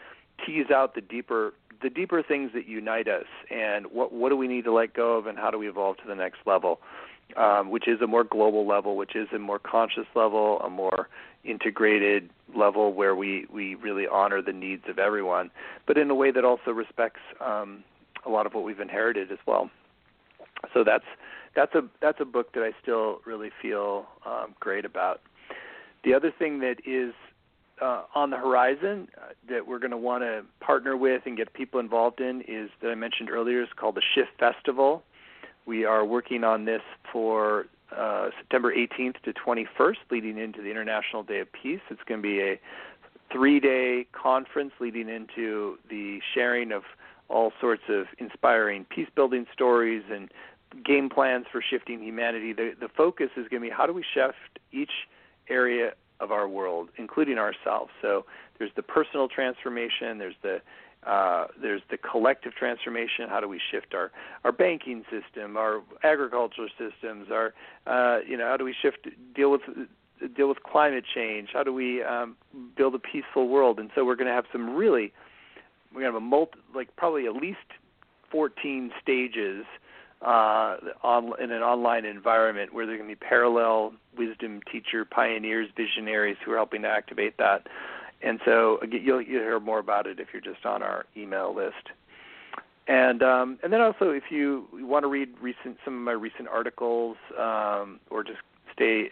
tease 0.44 0.70
out 0.70 0.94
the 0.94 1.00
deeper 1.00 1.54
the 1.82 1.90
deeper 1.90 2.22
things 2.22 2.52
that 2.54 2.66
unite 2.66 3.06
us 3.06 3.26
and 3.50 3.86
what 3.88 4.12
what 4.12 4.30
do 4.30 4.36
we 4.36 4.48
need 4.48 4.64
to 4.64 4.72
let 4.72 4.94
go 4.94 5.16
of 5.16 5.26
and 5.26 5.36
how 5.36 5.50
do 5.50 5.58
we 5.58 5.68
evolve 5.68 5.96
to 5.98 6.06
the 6.06 6.14
next 6.14 6.38
level, 6.46 6.80
um, 7.36 7.70
which 7.70 7.88
is 7.88 8.00
a 8.00 8.06
more 8.06 8.24
global 8.24 8.66
level, 8.66 8.96
which 8.96 9.16
is 9.16 9.28
a 9.34 9.38
more 9.38 9.58
conscious 9.58 10.06
level, 10.14 10.60
a 10.60 10.70
more 10.70 11.08
integrated 11.48 12.30
level 12.54 12.92
where 12.92 13.14
we 13.14 13.46
we 13.52 13.74
really 13.76 14.06
honor 14.06 14.42
the 14.42 14.52
needs 14.52 14.84
of 14.88 14.98
everyone, 14.98 15.50
but 15.86 15.96
in 15.98 16.10
a 16.10 16.14
way 16.14 16.30
that 16.30 16.44
also 16.44 16.70
respects. 16.70 17.20
Um, 17.40 17.84
a 18.26 18.30
lot 18.30 18.46
of 18.46 18.54
what 18.54 18.64
we've 18.64 18.80
inherited 18.80 19.30
as 19.30 19.38
well. 19.46 19.70
So 20.74 20.84
that's 20.84 21.04
that's 21.54 21.74
a 21.74 21.82
that's 22.00 22.20
a 22.20 22.24
book 22.24 22.52
that 22.54 22.62
I 22.62 22.72
still 22.82 23.20
really 23.24 23.50
feel 23.62 24.06
um, 24.26 24.54
great 24.60 24.84
about. 24.84 25.20
The 26.04 26.14
other 26.14 26.32
thing 26.36 26.60
that 26.60 26.76
is 26.84 27.14
uh, 27.80 28.02
on 28.14 28.30
the 28.30 28.36
horizon 28.36 29.08
uh, 29.16 29.32
that 29.48 29.66
we're 29.66 29.78
going 29.78 29.90
to 29.90 29.96
want 29.96 30.22
to 30.22 30.42
partner 30.60 30.96
with 30.96 31.22
and 31.26 31.36
get 31.36 31.52
people 31.52 31.78
involved 31.80 32.20
in 32.20 32.42
is 32.42 32.70
that 32.82 32.90
I 32.90 32.94
mentioned 32.94 33.30
earlier 33.30 33.62
is 33.62 33.68
called 33.76 33.96
the 33.96 34.02
Shift 34.14 34.30
Festival. 34.38 35.02
We 35.66 35.84
are 35.84 36.04
working 36.04 36.44
on 36.44 36.64
this 36.64 36.82
for 37.12 37.66
uh, 37.94 38.30
September 38.38 38.72
18th 38.72 39.20
to 39.24 39.32
21st, 39.32 39.96
leading 40.10 40.38
into 40.38 40.62
the 40.62 40.70
International 40.70 41.22
Day 41.22 41.40
of 41.40 41.48
Peace. 41.52 41.80
It's 41.90 42.00
going 42.06 42.22
to 42.22 42.28
be 42.28 42.40
a 42.40 42.60
three-day 43.32 44.06
conference 44.12 44.72
leading 44.80 45.08
into 45.08 45.78
the 45.90 46.20
sharing 46.34 46.70
of 46.70 46.82
all 47.28 47.52
sorts 47.60 47.82
of 47.88 48.06
inspiring 48.18 48.86
peace 48.88 49.08
building 49.16 49.46
stories 49.52 50.04
and 50.10 50.30
game 50.84 51.08
plans 51.08 51.46
for 51.50 51.60
shifting 51.60 52.00
humanity. 52.00 52.52
The 52.52 52.74
the 52.78 52.88
focus 52.88 53.30
is 53.36 53.48
going 53.48 53.62
to 53.62 53.68
be 53.68 53.70
how 53.70 53.86
do 53.86 53.92
we 53.92 54.04
shift 54.14 54.60
each 54.70 54.92
area 55.48 55.92
of 56.20 56.30
our 56.30 56.48
world, 56.48 56.90
including 56.96 57.38
ourselves. 57.38 57.90
So 58.00 58.24
there's 58.58 58.70
the 58.76 58.82
personal 58.82 59.28
transformation, 59.28 60.18
there's 60.18 60.36
the 60.42 60.60
uh, 61.04 61.46
there's 61.60 61.82
the 61.90 61.96
collective 61.96 62.54
transformation. 62.54 63.28
How 63.28 63.40
do 63.40 63.48
we 63.48 63.60
shift 63.70 63.94
our 63.94 64.10
our 64.44 64.52
banking 64.52 65.04
system, 65.10 65.56
our 65.56 65.82
agricultural 66.02 66.68
systems, 66.78 67.28
our 67.30 67.54
uh, 67.86 68.20
you 68.26 68.36
know 68.36 68.46
how 68.46 68.56
do 68.56 68.64
we 68.64 68.74
shift 68.80 69.08
deal 69.34 69.50
with 69.50 69.62
deal 70.36 70.48
with 70.48 70.62
climate 70.62 71.04
change? 71.14 71.50
How 71.52 71.62
do 71.62 71.72
we 71.72 72.02
um, 72.02 72.36
build 72.76 72.94
a 72.94 72.98
peaceful 72.98 73.48
world? 73.48 73.78
And 73.78 73.90
so 73.94 74.04
we're 74.04 74.16
going 74.16 74.28
to 74.28 74.34
have 74.34 74.46
some 74.52 74.74
really 74.74 75.12
we're 75.92 76.02
going 76.02 76.12
to 76.12 76.18
have 76.18 76.22
a 76.22 76.26
multi, 76.26 76.58
like 76.74 76.94
probably 76.96 77.26
at 77.26 77.34
least 77.34 77.58
14 78.30 78.90
stages 79.00 79.64
uh, 80.22 80.76
on, 81.02 81.32
in 81.40 81.50
an 81.50 81.62
online 81.62 82.04
environment 82.04 82.72
where 82.72 82.86
going 82.86 82.98
to 83.00 83.06
be 83.06 83.14
parallel 83.14 83.92
wisdom 84.16 84.60
teacher 84.70 85.04
pioneers, 85.04 85.68
visionaries 85.76 86.36
who 86.44 86.52
are 86.52 86.56
helping 86.56 86.82
to 86.82 86.88
activate 86.88 87.36
that. 87.38 87.66
And 88.22 88.40
so 88.44 88.78
you'll, 88.90 89.20
you'll 89.20 89.42
hear 89.42 89.60
more 89.60 89.78
about 89.78 90.06
it 90.06 90.18
if 90.18 90.28
you're 90.32 90.42
just 90.42 90.64
on 90.64 90.82
our 90.82 91.04
email 91.16 91.54
list. 91.54 91.90
And 92.88 93.22
um, 93.22 93.58
and 93.64 93.72
then 93.72 93.80
also, 93.80 94.10
if 94.10 94.24
you 94.30 94.66
want 94.72 95.02
to 95.02 95.08
read 95.08 95.30
recent 95.40 95.76
some 95.84 95.94
of 95.94 96.00
my 96.02 96.12
recent 96.12 96.46
articles 96.48 97.16
um, 97.36 97.98
or 98.10 98.22
just 98.22 98.38
stay 98.72 99.10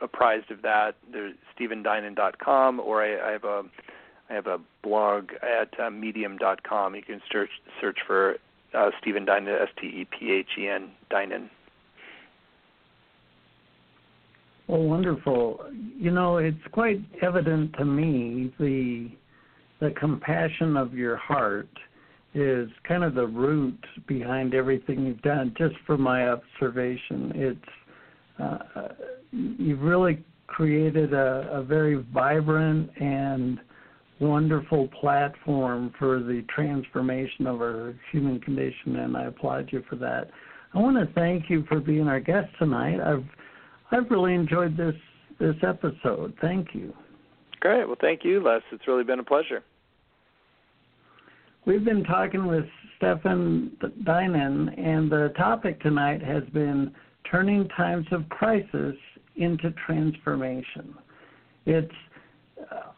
apprised 0.00 0.50
of 0.50 0.62
that, 0.62 0.96
there's 1.10 1.34
StephenDinan.com, 1.58 2.80
or 2.80 3.02
I, 3.02 3.28
I 3.28 3.32
have 3.32 3.44
a 3.44 3.64
I 4.30 4.34
have 4.34 4.46
a 4.46 4.58
blog 4.82 5.30
at 5.42 5.78
uh, 5.78 5.90
Medium.com. 5.90 6.94
You 6.94 7.02
can 7.02 7.20
search 7.30 7.50
search 7.80 7.98
for 8.06 8.36
uh, 8.72 8.90
Stephen 9.00 9.26
Dinan, 9.26 9.48
S 9.60 9.68
T 9.78 9.88
E 9.88 10.06
P 10.10 10.32
H 10.32 10.48
E 10.58 10.68
N 10.68 10.90
Dinan. 11.10 11.50
Well, 14.72 14.84
wonderful. 14.84 15.66
You 15.98 16.12
know, 16.12 16.38
it's 16.38 16.56
quite 16.72 16.98
evident 17.20 17.74
to 17.76 17.84
me 17.84 18.54
the 18.58 19.10
the 19.80 19.90
compassion 20.00 20.78
of 20.78 20.94
your 20.94 21.18
heart 21.18 21.68
is 22.32 22.70
kind 22.88 23.04
of 23.04 23.14
the 23.14 23.26
root 23.26 23.78
behind 24.08 24.54
everything 24.54 25.04
you've 25.04 25.20
done. 25.20 25.54
Just 25.58 25.74
from 25.86 26.00
my 26.00 26.26
observation, 26.30 27.32
it's 27.34 28.42
uh, 28.42 28.88
you've 29.30 29.82
really 29.82 30.24
created 30.46 31.12
a, 31.12 31.50
a 31.52 31.62
very 31.62 31.96
vibrant 32.10 32.88
and 32.98 33.60
wonderful 34.20 34.88
platform 34.98 35.92
for 35.98 36.20
the 36.20 36.46
transformation 36.48 37.46
of 37.46 37.60
our 37.60 37.94
human 38.10 38.40
condition, 38.40 38.96
and 38.96 39.18
I 39.18 39.24
applaud 39.24 39.68
you 39.70 39.84
for 39.90 39.96
that. 39.96 40.30
I 40.72 40.78
want 40.78 40.96
to 40.96 41.12
thank 41.12 41.50
you 41.50 41.62
for 41.68 41.78
being 41.78 42.08
our 42.08 42.20
guest 42.20 42.48
tonight. 42.58 43.00
I've 43.02 43.26
I've 43.92 44.10
really 44.10 44.34
enjoyed 44.34 44.76
this 44.76 44.94
this 45.38 45.56
episode. 45.62 46.34
Thank 46.40 46.68
you. 46.74 46.94
Great. 47.60 47.86
Well, 47.86 47.96
thank 48.00 48.24
you, 48.24 48.42
Les. 48.42 48.60
It's 48.72 48.86
really 48.86 49.04
been 49.04 49.18
a 49.18 49.24
pleasure. 49.24 49.62
We've 51.64 51.84
been 51.84 52.04
talking 52.04 52.46
with 52.46 52.64
Stephen 52.96 53.76
Dinan, 54.04 54.68
and 54.78 55.10
the 55.10 55.32
topic 55.36 55.80
tonight 55.80 56.22
has 56.22 56.42
been 56.52 56.92
turning 57.30 57.68
times 57.68 58.06
of 58.10 58.28
crisis 58.28 58.96
into 59.36 59.72
transformation. 59.86 60.94
It's 61.66 61.92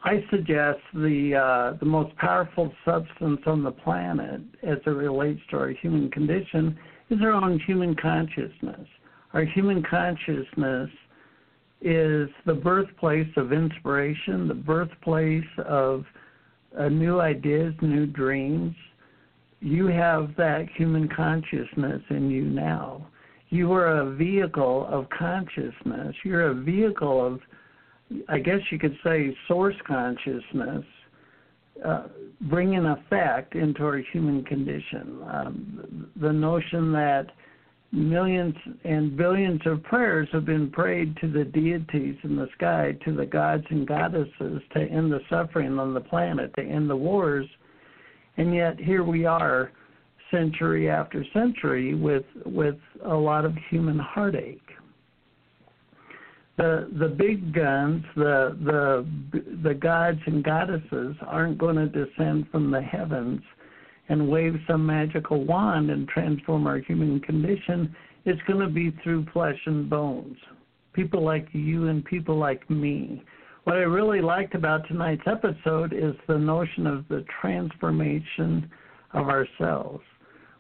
I 0.05 0.25
suggest 0.31 0.81
the 0.93 1.35
uh, 1.35 1.77
the 1.79 1.87
most 1.87 2.15
powerful 2.17 2.73
substance 2.85 3.41
on 3.47 3.63
the 3.63 3.71
planet 3.71 4.43
as 4.63 4.79
it 4.85 4.91
relates 4.91 5.41
to 5.51 5.59
our 5.59 5.71
human 5.71 6.11
condition 6.11 6.79
is 7.11 7.21
our 7.23 7.33
own 7.33 7.59
human 7.61 7.95
consciousness. 7.97 8.87
Our 9.35 9.45
human 9.45 9.83
consciousness 9.83 10.89
is 11.83 12.29
the 12.47 12.55
birthplace 12.55 13.29
of 13.37 13.53
inspiration, 13.53 14.49
the 14.49 14.55
birthplace 14.55 15.45
of 15.67 16.05
uh, 16.79 16.89
new 16.89 17.21
ideas, 17.21 17.75
new 17.83 18.07
dreams. 18.07 18.75
You 19.61 19.89
have 19.89 20.35
that 20.37 20.67
human 20.77 21.09
consciousness 21.09 22.01
in 22.11 22.31
you 22.31 22.45
now. 22.45 23.07
You 23.51 23.73
are 23.73 23.99
a 23.99 24.15
vehicle 24.15 24.87
of 24.91 25.07
consciousness. 25.11 26.15
You're 26.25 26.49
a 26.49 26.55
vehicle 26.55 27.27
of 27.27 27.41
I 28.29 28.39
guess 28.39 28.61
you 28.71 28.79
could 28.79 28.97
say, 29.03 29.37
source 29.49 29.75
consciousness 29.87 30.85
uh, 31.85 32.05
bring 32.43 32.77
an 32.77 32.87
effect 32.87 33.55
into 33.55 33.83
our 33.83 33.99
human 34.13 34.45
condition. 34.45 35.21
Um, 35.29 36.11
the 36.21 36.33
notion 36.33 36.93
that 36.93 37.27
millions 37.95 38.55
and 38.85 39.17
billions 39.17 39.61
of 39.67 39.83
prayers 39.85 40.29
have 40.33 40.45
been 40.45 40.71
prayed 40.71 41.17
to 41.19 41.31
the 41.31 41.45
deities 41.45 42.17
in 42.25 42.37
the 42.37 42.49
sky, 42.57 42.97
to 43.05 43.15
the 43.15 43.25
gods 43.25 43.65
and 43.71 43.87
goddesses 43.87 44.61
to 44.75 44.81
end 44.81 45.13
the 45.13 45.21
suffering 45.31 45.79
on 45.79 45.95
the 45.95 46.01
planet, 46.01 46.53
to 46.57 46.63
end 46.63 46.91
the 46.91 46.97
wars, 46.97 47.47
and 48.37 48.55
yet 48.55 48.79
here 48.79 49.05
we 49.05 49.25
are 49.25 49.71
century 50.31 50.91
after 50.91 51.25
century 51.33 51.95
with 51.95 52.25
with 52.45 52.77
a 53.05 53.15
lot 53.15 53.45
of 53.45 53.55
human 53.71 53.99
heartache. 53.99 54.61
The 56.57 56.89
the 56.99 57.09
big 57.09 57.55
guns, 57.55 58.05
the 58.17 58.57
the 58.65 59.07
the 59.63 59.75
gods 59.75 60.21
and 60.27 60.43
goddesses 60.43 61.17
aren't 61.27 61.59
going 61.59 61.77
to 61.77 61.87
descend 61.87 62.47
from 62.51 62.71
the 62.71 62.83
heavens 62.83 63.41
and 64.09 64.29
wave 64.29 64.55
some 64.67 64.85
magical 64.85 65.45
wand 65.45 65.91
and 65.91 66.09
transform 66.09 66.67
our 66.67 66.79
human 66.79 67.21
condition. 67.21 67.95
It's 68.25 68.41
going 68.47 68.61
to 68.61 68.73
be 68.73 68.95
through 69.03 69.27
flesh 69.33 69.59
and 69.67 69.89
bones. 69.89 70.37
People 70.93 71.25
like 71.25 71.49
you 71.53 71.89
and 71.89 72.05
people 72.05 72.37
like 72.37 72.69
me. 72.71 73.23
What 73.65 73.77
I 73.77 73.81
really 73.81 74.21
liked 74.21 74.55
about 74.55 74.87
tonight's 74.89 75.27
episode 75.27 75.93
is 75.93 76.15
the 76.29 76.39
notion 76.39 76.87
of 76.87 77.09
the 77.09 77.25
transformation 77.41 78.71
of 79.13 79.29
ourselves. 79.29 80.03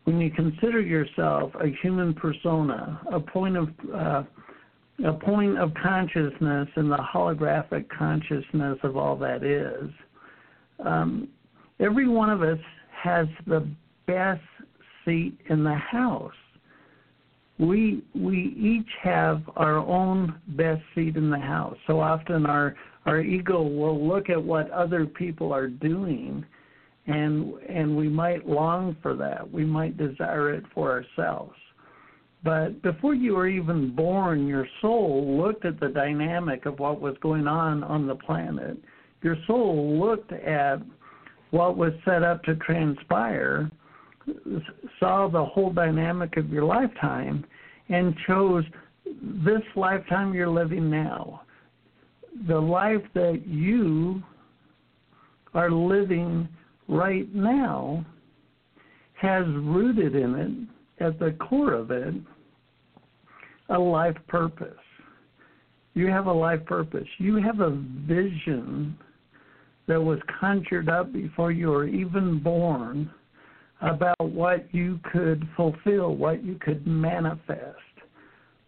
When 0.04 0.20
you 0.20 0.30
consider 0.30 0.80
yourself 0.80 1.52
a 1.56 1.68
human 1.82 2.14
persona, 2.14 3.00
a 3.12 3.20
point 3.20 3.56
of 3.56 3.68
uh, 3.94 4.22
a 5.04 5.12
point 5.12 5.58
of 5.58 5.72
consciousness 5.74 6.68
and 6.76 6.90
the 6.90 6.98
holographic 6.98 7.86
consciousness 7.88 8.78
of 8.84 8.96
all 8.96 9.16
that 9.16 9.42
is. 9.42 9.90
Um, 10.84 11.28
every 11.80 12.06
one 12.06 12.30
of 12.30 12.42
us 12.42 12.58
has 13.04 13.26
the 13.46 13.68
best 14.06 14.40
seat 15.04 15.38
in 15.50 15.62
the 15.62 15.74
house. 15.74 16.32
We 17.58 18.02
we 18.14 18.56
each 18.58 18.90
have 19.02 19.42
our 19.56 19.76
own 19.76 20.40
best 20.48 20.82
seat 20.94 21.16
in 21.16 21.30
the 21.30 21.38
house. 21.38 21.76
So 21.86 22.00
often 22.00 22.46
our 22.46 22.74
our 23.06 23.20
ego 23.20 23.62
will 23.62 24.08
look 24.08 24.30
at 24.30 24.42
what 24.42 24.70
other 24.70 25.04
people 25.04 25.52
are 25.52 25.68
doing 25.68 26.44
and 27.06 27.54
and 27.68 27.96
we 27.96 28.08
might 28.08 28.48
long 28.48 28.96
for 29.02 29.14
that. 29.16 29.48
We 29.48 29.64
might 29.64 29.96
desire 29.96 30.52
it 30.52 30.64
for 30.74 30.90
ourselves. 30.90 31.54
But 32.42 32.82
before 32.82 33.14
you 33.14 33.34
were 33.34 33.48
even 33.48 33.94
born, 33.94 34.46
your 34.46 34.66
soul 34.80 35.38
looked 35.38 35.64
at 35.64 35.80
the 35.80 35.88
dynamic 35.88 36.66
of 36.66 36.78
what 36.78 37.00
was 37.00 37.16
going 37.20 37.46
on 37.46 37.84
on 37.84 38.06
the 38.06 38.16
planet. 38.16 38.78
Your 39.22 39.36
soul 39.46 39.98
looked 39.98 40.32
at 40.32 40.82
what 41.54 41.76
was 41.76 41.92
set 42.04 42.24
up 42.24 42.42
to 42.42 42.56
transpire, 42.56 43.70
saw 44.98 45.28
the 45.28 45.44
whole 45.44 45.72
dynamic 45.72 46.36
of 46.36 46.50
your 46.50 46.64
lifetime, 46.64 47.44
and 47.88 48.12
chose 48.26 48.64
this 49.46 49.62
lifetime 49.76 50.34
you're 50.34 50.48
living 50.48 50.90
now. 50.90 51.42
The 52.48 52.58
life 52.58 53.02
that 53.14 53.42
you 53.46 54.20
are 55.54 55.70
living 55.70 56.48
right 56.88 57.32
now 57.32 58.04
has 59.12 59.44
rooted 59.46 60.16
in 60.16 60.34
it, 60.34 61.04
at 61.04 61.20
the 61.20 61.36
core 61.38 61.74
of 61.74 61.92
it, 61.92 62.14
a 63.68 63.78
life 63.78 64.16
purpose. 64.26 64.74
You 65.94 66.08
have 66.08 66.26
a 66.26 66.32
life 66.32 66.64
purpose. 66.66 67.06
You 67.18 67.36
have 67.36 67.60
a 67.60 67.70
vision 68.08 68.98
that 69.86 70.00
was 70.00 70.18
conjured 70.40 70.88
up 70.88 71.12
before 71.12 71.52
you 71.52 71.68
were 71.68 71.86
even 71.86 72.42
born 72.42 73.10
about 73.80 74.18
what 74.20 74.72
you 74.72 74.98
could 75.12 75.46
fulfill, 75.56 76.16
what 76.16 76.42
you 76.44 76.58
could 76.60 76.86
manifest, 76.86 77.78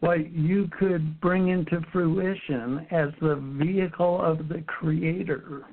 what 0.00 0.30
you 0.30 0.68
could 0.78 1.20
bring 1.20 1.48
into 1.48 1.80
fruition 1.92 2.86
as 2.90 3.08
the 3.20 3.36
vehicle 3.58 4.20
of 4.20 4.48
the 4.48 4.62
creator. 4.66 5.64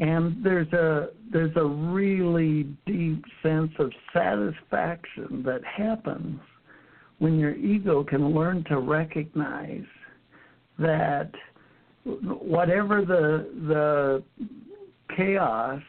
And 0.00 0.44
there's 0.44 0.72
a 0.72 1.08
there's 1.32 1.56
a 1.56 1.64
really 1.64 2.64
deep 2.86 3.24
sense 3.42 3.72
of 3.78 3.92
satisfaction 4.12 5.42
that 5.44 5.60
happens 5.64 6.40
when 7.18 7.38
your 7.38 7.54
ego 7.56 8.04
can 8.04 8.32
learn 8.32 8.64
to 8.68 8.78
recognize 8.78 9.84
that 10.78 11.30
whatever 12.22 13.04
the 13.04 13.48
the 13.68 14.22
chaos, 15.16 15.82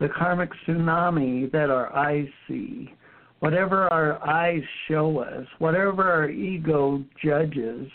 the 0.00 0.08
karmic 0.08 0.50
tsunami 0.66 1.50
that 1.52 1.70
our 1.70 1.94
eyes 1.94 2.28
see, 2.48 2.92
whatever 3.40 3.92
our 3.92 4.26
eyes 4.26 4.62
show 4.88 5.18
us, 5.18 5.46
whatever 5.58 6.10
our 6.10 6.28
ego 6.30 7.02
judges 7.22 7.88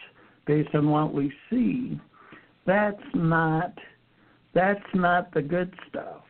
based 0.46 0.74
on 0.74 0.90
what 0.90 1.14
we 1.14 1.32
see, 1.50 2.00
that's 2.66 3.02
not 3.14 3.74
that's 4.54 4.80
not 4.94 5.34
the 5.34 5.42
good 5.42 5.74
stuff. 5.90 6.24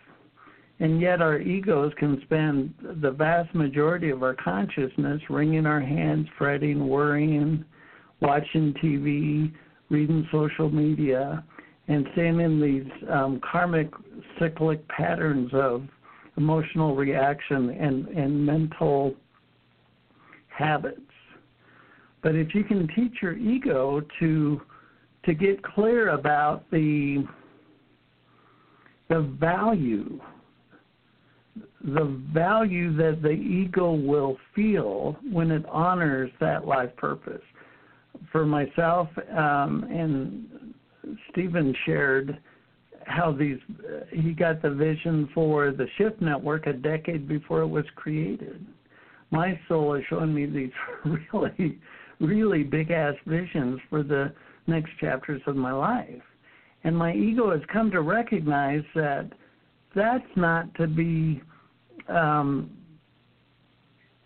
And 0.80 1.00
yet 1.00 1.22
our 1.22 1.40
egos 1.40 1.94
can 2.00 2.20
spend 2.24 2.74
the 3.02 3.12
vast 3.12 3.54
majority 3.54 4.10
of 4.10 4.24
our 4.24 4.34
consciousness 4.34 5.22
wringing 5.30 5.68
our 5.68 5.80
hands, 5.80 6.28
fretting, 6.40 6.88
worrying, 6.88 7.64
watching 8.20 8.74
TV, 8.84 9.54
reading 9.92 10.28
social 10.32 10.70
media, 10.70 11.44
and 11.88 12.08
staying 12.14 12.40
in 12.40 12.62
these 12.62 13.10
um, 13.10 13.40
karmic 13.40 13.92
cyclic 14.40 14.88
patterns 14.88 15.52
of 15.54 15.84
emotional 16.38 16.96
reaction 16.96 17.70
and, 17.72 18.08
and 18.08 18.46
mental 18.46 19.14
habits. 20.48 21.02
But 22.24 22.36
if 22.36 22.56
you 22.56 22.64
can 22.64 22.88
teach 22.96 23.14
your 23.22 23.34
ego 23.34 24.02
to 24.20 24.62
to 25.26 25.34
get 25.36 25.62
clear 25.62 26.10
about 26.10 26.64
the 26.72 27.28
the 29.10 29.22
value 29.40 30.20
the 31.84 32.18
value 32.34 32.96
that 32.96 33.22
the 33.22 33.32
ego 33.32 33.92
will 33.92 34.38
feel 34.56 35.18
when 35.32 35.52
it 35.52 35.66
honors 35.68 36.32
that 36.40 36.68
life 36.68 36.96
purpose. 36.96 37.42
For 38.32 38.46
myself, 38.46 39.10
um, 39.36 39.86
and 39.90 40.74
Stephen 41.32 41.76
shared 41.86 42.40
how 43.06 43.32
these 43.32 43.58
he 44.12 44.34
got 44.34 44.62
the 44.62 44.70
vision 44.70 45.30
for 45.34 45.72
the 45.72 45.88
Shift 45.98 46.22
Network 46.22 46.68
a 46.68 46.74
decade 46.74 47.28
before 47.28 47.62
it 47.62 47.68
was 47.68 47.86
created. 47.96 48.66
My 49.32 49.60
soul 49.68 49.96
is 49.96 50.04
showing 50.10 50.34
me 50.34 50.46
these 50.46 50.72
really, 51.34 51.80
really 52.20 52.64
big 52.64 52.92
ass 52.92 53.16
visions 53.26 53.80
for 53.90 54.04
the 54.04 54.34
next 54.68 54.92
chapters 55.00 55.42
of 55.48 55.56
my 55.56 55.72
life. 55.72 56.22
And 56.84 56.98
my 56.98 57.14
ego 57.14 57.52
has 57.52 57.62
come 57.72 57.92
to 57.92 58.02
recognize 58.02 58.84
that 58.96 59.32
that's 59.96 60.24
not 60.36 60.74
to 60.76 60.88
be 60.88 61.42
um, 62.08 62.72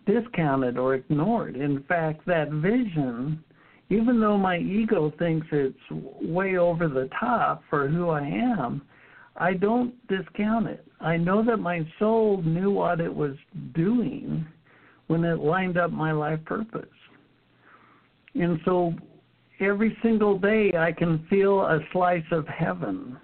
discounted 0.06 0.78
or 0.78 0.96
ignored. 0.96 1.56
In 1.56 1.84
fact, 1.84 2.26
that 2.28 2.50
vision, 2.50 3.44
even 3.90 4.20
though 4.20 4.38
my 4.38 4.58
ego 4.58 5.14
thinks 5.20 5.48
it's 5.52 5.78
way 6.22 6.58
over 6.58 6.88
the 6.88 7.10
top 7.20 7.64
for 7.70 7.88
who 7.88 8.10
I 8.10 8.22
am, 8.22 8.82
I 9.36 9.54
don't 9.54 9.94
discount 10.08 10.68
it. 10.68 10.86
I 11.02 11.18
know 11.18 11.44
that 11.44 11.58
my 11.58 11.86
soul 12.00 12.42
knew 12.44 12.72
what 12.72 13.00
it 13.00 13.14
was 13.14 13.36
doing 13.74 14.46
when 15.08 15.24
it 15.24 15.40
lined 15.40 15.78
up 15.78 15.92
my 15.92 16.12
life 16.12 16.44
purpose. 16.46 16.86
And 18.34 18.60
so 18.66 18.94
every 19.60 19.96
single 20.02 20.40
day 20.40 20.72
I 20.78 20.92
can 20.92 21.26
feel 21.30 21.62
a 21.62 21.80
slice 21.92 22.26
of 22.32 22.48
heaven. 22.48 23.18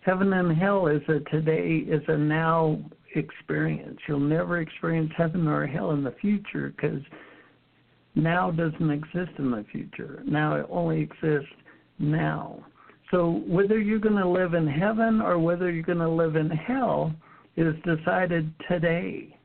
Heaven 0.00 0.32
and 0.32 0.56
hell 0.56 0.86
is 0.86 1.02
a 1.08 1.18
today, 1.30 1.84
is 1.88 2.02
a 2.08 2.16
now 2.16 2.78
experience. 3.16 3.98
You'll 4.06 4.20
never 4.20 4.60
experience 4.60 5.10
heaven 5.16 5.48
or 5.48 5.66
hell 5.66 5.90
in 5.92 6.04
the 6.04 6.14
future 6.20 6.72
because 6.76 7.02
now 8.16 8.50
doesn't 8.50 8.90
exist 8.90 9.30
in 9.38 9.50
the 9.50 9.64
future. 9.70 10.22
Now 10.26 10.56
it 10.56 10.66
only 10.70 11.00
exists 11.00 11.52
now. 11.98 12.64
So 13.10 13.42
whether 13.46 13.78
you're 13.78 14.00
going 14.00 14.16
to 14.16 14.28
live 14.28 14.54
in 14.54 14.66
heaven 14.66 15.20
or 15.20 15.38
whether 15.38 15.70
you're 15.70 15.84
going 15.84 15.98
to 15.98 16.08
live 16.08 16.34
in 16.34 16.50
hell 16.50 17.14
is 17.56 17.74
decided 17.84 18.52
today, 18.68 19.36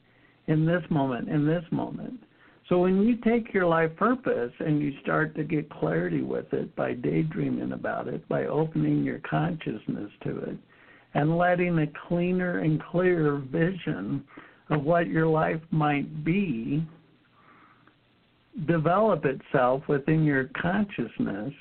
in 0.48 0.66
this 0.66 0.84
moment, 0.90 1.30
in 1.30 1.46
this 1.46 1.64
moment. 1.72 2.20
So 2.68 2.80
when 2.80 3.04
you 3.04 3.18
take 3.18 3.54
your 3.54 3.66
life 3.66 3.96
purpose 3.98 4.52
and 4.60 4.82
you 4.82 4.94
start 5.02 5.36
to 5.36 5.44
get 5.44 5.70
clarity 5.70 6.22
with 6.22 6.52
it 6.54 6.76
by 6.76 6.94
daydreaming 6.94 7.74
about 7.74 8.08
it, 8.08 8.28
by 8.28 8.46
opening 8.46 9.04
your 9.04 9.20
consciousness 9.20 10.10
to 10.24 10.40
it, 10.40 10.58
and 11.14 11.38
letting 11.38 11.78
a 11.80 11.88
cleaner 12.08 12.60
and 12.60 12.82
clearer 12.82 13.40
vision 13.52 14.24
of 14.70 14.84
what 14.84 15.08
your 15.08 15.28
life 15.28 15.62
might 15.72 16.24
be 16.24 16.86
develop 18.68 19.26
itself 19.26 19.84
within 19.88 20.24
your 20.24 20.50
consciousness, 20.62 21.54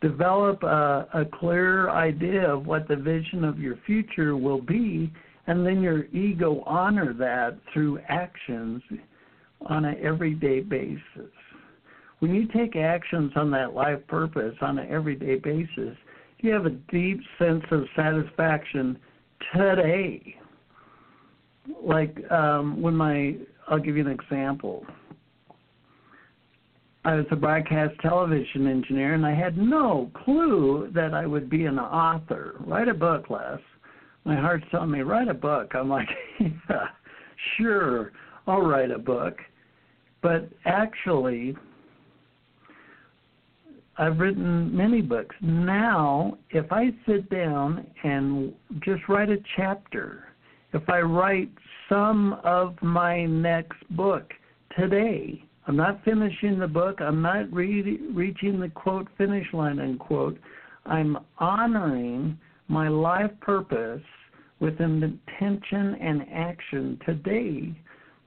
develop 0.00 0.62
a, 0.62 1.08
a 1.14 1.24
clear 1.38 1.90
idea 1.90 2.50
of 2.52 2.66
what 2.66 2.88
the 2.88 2.96
vision 2.96 3.44
of 3.44 3.58
your 3.58 3.78
future 3.86 4.36
will 4.36 4.60
be, 4.60 5.12
and 5.46 5.66
then 5.66 5.80
your 5.80 6.06
ego 6.06 6.62
honor 6.66 7.12
that 7.12 7.58
through 7.72 7.98
actions 8.08 8.82
on 9.66 9.84
an 9.84 9.96
everyday 10.02 10.60
basis. 10.60 11.30
When 12.18 12.34
you 12.34 12.46
take 12.48 12.76
actions 12.76 13.32
on 13.36 13.50
that 13.52 13.74
life 13.74 14.00
purpose 14.08 14.54
on 14.60 14.78
an 14.78 14.90
everyday 14.90 15.36
basis, 15.36 15.96
you 16.38 16.52
have 16.52 16.66
a 16.66 16.70
deep 16.70 17.20
sense 17.38 17.64
of 17.70 17.84
satisfaction 17.96 18.98
today. 19.54 20.36
Like 21.82 22.18
um, 22.30 22.80
when 22.82 22.94
my, 22.94 23.36
I'll 23.68 23.78
give 23.78 23.96
you 23.96 24.06
an 24.06 24.10
example. 24.10 24.84
I 27.06 27.16
was 27.16 27.26
a 27.30 27.36
broadcast 27.36 28.00
television 28.00 28.66
engineer, 28.66 29.12
and 29.12 29.26
I 29.26 29.34
had 29.34 29.58
no 29.58 30.10
clue 30.24 30.90
that 30.94 31.12
I 31.12 31.26
would 31.26 31.50
be 31.50 31.66
an 31.66 31.78
author. 31.78 32.54
Write 32.60 32.88
a 32.88 32.94
book, 32.94 33.28
Les. 33.28 33.58
My 34.24 34.36
heart's 34.36 34.64
telling 34.70 34.90
me, 34.90 35.00
write 35.00 35.28
a 35.28 35.34
book. 35.34 35.72
I'm 35.74 35.90
like, 35.90 36.08
yeah, 36.40 36.48
sure, 37.58 38.12
I'll 38.46 38.62
write 38.62 38.90
a 38.90 38.98
book. 38.98 39.36
But 40.22 40.48
actually, 40.64 41.54
I've 43.98 44.18
written 44.18 44.74
many 44.74 45.02
books. 45.02 45.36
Now, 45.42 46.38
if 46.50 46.72
I 46.72 46.86
sit 47.06 47.28
down 47.28 47.86
and 48.02 48.54
just 48.80 49.02
write 49.10 49.28
a 49.28 49.36
chapter, 49.56 50.24
if 50.72 50.88
I 50.88 51.00
write 51.00 51.50
some 51.90 52.40
of 52.44 52.74
my 52.82 53.26
next 53.26 53.76
book 53.90 54.32
today, 54.78 55.44
I'm 55.66 55.76
not 55.76 56.04
finishing 56.04 56.58
the 56.58 56.68
book, 56.68 57.00
I'm 57.00 57.22
not 57.22 57.52
re- 57.52 58.00
reaching 58.12 58.60
the 58.60 58.68
quote 58.68 59.08
finish 59.16 59.46
line 59.52 59.78
unquote. 59.78 60.38
I'm 60.86 61.18
honoring 61.38 62.38
my 62.68 62.88
life 62.88 63.30
purpose 63.40 64.02
with 64.60 64.80
intention 64.80 65.96
and 66.00 66.26
action 66.32 66.98
today. 67.06 67.74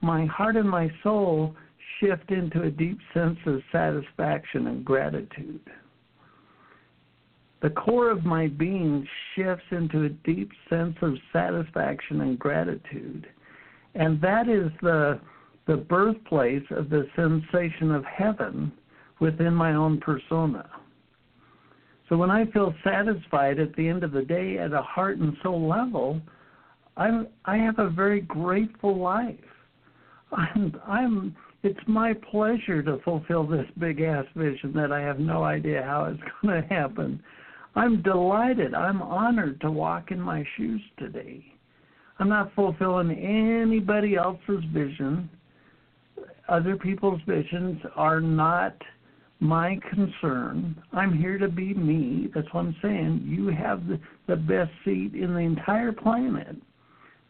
My 0.00 0.26
heart 0.26 0.56
and 0.56 0.68
my 0.68 0.90
soul 1.02 1.54
shift 2.00 2.30
into 2.30 2.62
a 2.62 2.70
deep 2.70 2.98
sense 3.14 3.38
of 3.46 3.60
satisfaction 3.72 4.68
and 4.68 4.84
gratitude. 4.84 5.60
The 7.60 7.70
core 7.70 8.10
of 8.10 8.24
my 8.24 8.46
being 8.46 9.06
shifts 9.34 9.64
into 9.72 10.04
a 10.04 10.08
deep 10.08 10.50
sense 10.70 10.94
of 11.02 11.14
satisfaction 11.32 12.20
and 12.20 12.38
gratitude. 12.38 13.26
And 13.96 14.20
that 14.20 14.48
is 14.48 14.70
the, 14.80 15.20
the 15.68 15.76
birthplace 15.76 16.64
of 16.70 16.90
the 16.90 17.06
sensation 17.14 17.92
of 17.92 18.04
heaven 18.04 18.72
within 19.20 19.54
my 19.54 19.74
own 19.74 20.00
persona. 20.00 20.68
So 22.08 22.16
when 22.16 22.30
I 22.30 22.46
feel 22.52 22.74
satisfied 22.82 23.60
at 23.60 23.76
the 23.76 23.86
end 23.86 24.02
of 24.02 24.12
the 24.12 24.22
day 24.22 24.58
at 24.58 24.72
a 24.72 24.80
heart 24.80 25.18
and 25.18 25.36
soul 25.42 25.68
level, 25.68 26.20
I'm, 26.96 27.28
I 27.44 27.58
have 27.58 27.78
a 27.78 27.90
very 27.90 28.22
grateful 28.22 28.98
life. 28.98 29.36
I'm, 30.32 30.74
I'm 30.86 31.36
it's 31.64 31.78
my 31.86 32.14
pleasure 32.14 32.82
to 32.84 32.98
fulfill 33.04 33.46
this 33.46 33.66
big 33.78 34.00
ass 34.00 34.24
vision 34.36 34.72
that 34.74 34.92
I 34.92 35.00
have 35.00 35.18
no 35.18 35.42
idea 35.42 35.82
how 35.82 36.04
it's 36.04 36.22
going 36.42 36.62
to 36.62 36.68
happen. 36.68 37.22
I'm 37.74 38.00
delighted. 38.02 38.74
I'm 38.74 39.02
honored 39.02 39.60
to 39.62 39.70
walk 39.70 40.10
in 40.10 40.20
my 40.20 40.44
shoes 40.56 40.80
today. 40.98 41.44
I'm 42.20 42.28
not 42.28 42.54
fulfilling 42.54 43.10
anybody 43.10 44.16
else's 44.16 44.64
vision. 44.72 45.28
Other 46.48 46.76
people's 46.76 47.20
visions 47.26 47.80
are 47.94 48.20
not 48.20 48.74
my 49.40 49.78
concern. 49.90 50.82
I'm 50.92 51.16
here 51.16 51.38
to 51.38 51.48
be 51.48 51.74
me. 51.74 52.28
That's 52.34 52.46
what 52.52 52.60
I'm 52.60 52.76
saying. 52.82 53.22
You 53.24 53.48
have 53.48 53.86
the, 53.86 54.00
the 54.26 54.36
best 54.36 54.70
seat 54.84 55.14
in 55.14 55.34
the 55.34 55.40
entire 55.40 55.92
planet. 55.92 56.56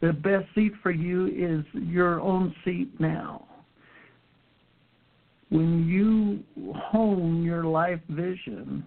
The 0.01 0.13
best 0.13 0.47
seat 0.55 0.73
for 0.83 0.93
you 0.93 1.27
is 1.27 1.65
your 1.75 2.21
own 2.21 2.55
seat 2.65 2.89
now 3.01 3.49
when 5.51 5.87
you 5.87 6.73
hone 6.75 7.43
your 7.43 7.65
life 7.65 8.01
vision 8.09 8.85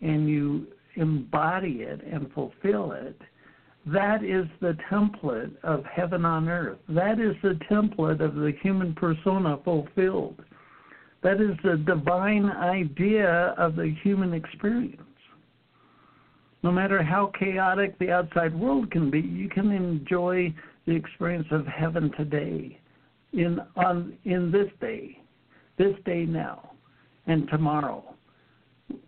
and 0.00 0.28
you 0.28 0.66
embody 0.96 1.82
it 1.82 2.00
and 2.04 2.32
fulfill 2.32 2.92
it, 2.92 3.16
that 3.86 4.22
is 4.22 4.46
the 4.60 4.76
template 4.90 5.52
of 5.64 5.84
heaven 5.84 6.24
on 6.24 6.48
earth. 6.48 6.78
That 6.88 7.18
is 7.18 7.34
the 7.42 7.58
template 7.70 8.20
of 8.20 8.34
the 8.34 8.52
human 8.62 8.94
persona 8.94 9.58
fulfilled. 9.64 10.40
That 11.22 11.40
is 11.40 11.56
the 11.64 11.76
divine 11.76 12.46
idea 12.50 13.54
of 13.58 13.76
the 13.76 13.94
human 14.02 14.34
experience. 14.34 15.02
No 16.62 16.70
matter 16.70 17.02
how 17.02 17.32
chaotic 17.38 17.98
the 17.98 18.12
outside 18.12 18.54
world 18.58 18.90
can 18.92 19.10
be, 19.10 19.20
you 19.20 19.48
can 19.48 19.72
enjoy 19.72 20.54
the 20.86 20.94
experience 20.94 21.48
of 21.50 21.66
heaven 21.66 22.12
today, 22.16 22.78
in 23.32 23.60
on 23.76 24.16
in 24.24 24.52
this 24.52 24.68
day 24.80 25.18
this 25.78 25.94
day 26.04 26.24
now, 26.24 26.72
and 27.26 27.48
tomorrow 27.48 28.04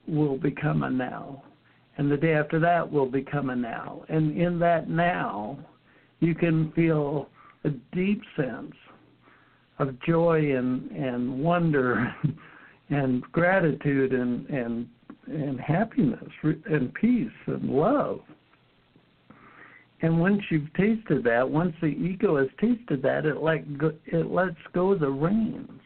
will 0.06 0.36
become 0.36 0.82
a 0.82 0.90
now, 0.90 1.42
and 1.96 2.10
the 2.10 2.16
day 2.16 2.34
after 2.34 2.58
that 2.60 2.90
will 2.90 3.06
become 3.06 3.50
a 3.50 3.56
now. 3.56 4.04
And 4.08 4.36
in 4.36 4.58
that 4.60 4.88
now, 4.88 5.58
you 6.20 6.34
can 6.34 6.72
feel 6.72 7.28
a 7.64 7.70
deep 7.94 8.22
sense 8.36 8.74
of 9.78 10.00
joy 10.02 10.56
and, 10.56 10.90
and 10.90 11.42
wonder 11.42 12.14
and 12.90 13.22
gratitude 13.32 14.12
and, 14.12 14.48
and, 14.48 14.88
and 15.26 15.60
happiness 15.60 16.28
and 16.42 16.92
peace 16.94 17.28
and 17.46 17.70
love. 17.70 18.20
And 20.02 20.20
once 20.20 20.42
you've 20.50 20.72
tasted 20.74 21.24
that, 21.24 21.48
once 21.48 21.74
the 21.80 21.86
ego 21.86 22.36
has 22.36 22.48
tasted 22.60 23.00
that, 23.02 23.24
it 23.24 23.42
let 23.42 23.78
go, 23.78 23.92
it 24.06 24.30
lets 24.30 24.56
go 24.74 24.94
the 24.96 25.08
reins 25.08 25.80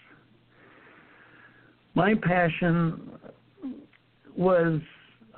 my 1.98 2.14
passion 2.22 3.10
was 4.36 4.80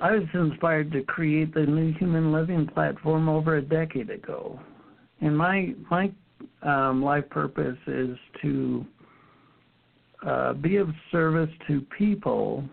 I 0.01 0.13
was 0.13 0.23
inspired 0.33 0.91
to 0.93 1.03
create 1.03 1.53
the 1.53 1.65
New 1.65 1.93
Human 1.93 2.31
Living 2.31 2.65
platform 2.65 3.29
over 3.29 3.57
a 3.57 3.61
decade 3.61 4.09
ago, 4.09 4.59
and 5.21 5.37
my 5.37 5.75
my 5.91 6.11
um, 6.63 7.03
life 7.03 7.29
purpose 7.29 7.77
is 7.85 8.17
to 8.41 8.85
uh, 10.25 10.53
be 10.53 10.77
of 10.77 10.89
service 11.11 11.51
to 11.67 11.85
people 11.95 12.63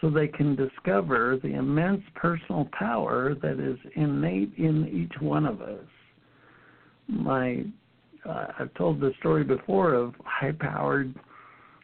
so 0.00 0.10
they 0.10 0.28
can 0.28 0.54
discover 0.54 1.38
the 1.42 1.54
immense 1.54 2.02
personal 2.14 2.68
power 2.78 3.34
that 3.34 3.58
is 3.58 3.78
innate 3.94 4.52
in 4.58 4.86
each 4.88 5.20
one 5.22 5.46
of 5.46 5.62
us. 5.62 5.84
My, 7.08 7.64
uh, 8.28 8.46
I've 8.58 8.74
told 8.74 9.00
the 9.00 9.12
story 9.18 9.44
before 9.44 9.94
of 9.94 10.14
high-powered 10.24 11.14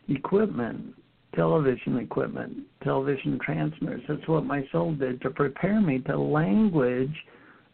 equipment, 0.09 0.95
television 1.35 1.99
equipment, 1.99 2.59
television 2.83 3.39
transmitters. 3.45 4.03
That's 4.09 4.26
what 4.28 4.45
my 4.45 4.66
soul 4.72 4.95
did 4.95 5.20
to 5.22 5.30
prepare 5.30 5.80
me 5.80 6.01
to 6.01 6.16
language 6.16 7.14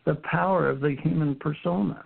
the 0.05 0.17
power 0.17 0.69
of 0.69 0.81
the 0.81 0.97
human 1.03 1.35
persona. 1.37 2.05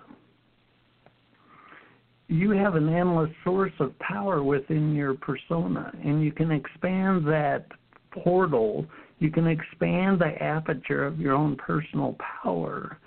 You 2.28 2.50
have 2.52 2.74
an 2.76 2.88
endless 2.88 3.30
source 3.44 3.72
of 3.78 3.98
power 3.98 4.42
within 4.42 4.94
your 4.94 5.14
persona, 5.14 5.92
and 6.02 6.22
you 6.22 6.32
can 6.32 6.50
expand 6.50 7.26
that 7.26 7.66
portal, 8.10 8.86
you 9.18 9.30
can 9.30 9.46
expand 9.46 10.20
the 10.20 10.42
aperture 10.42 11.04
of 11.04 11.20
your 11.20 11.34
own 11.34 11.56
personal 11.56 12.16
power 12.42 12.98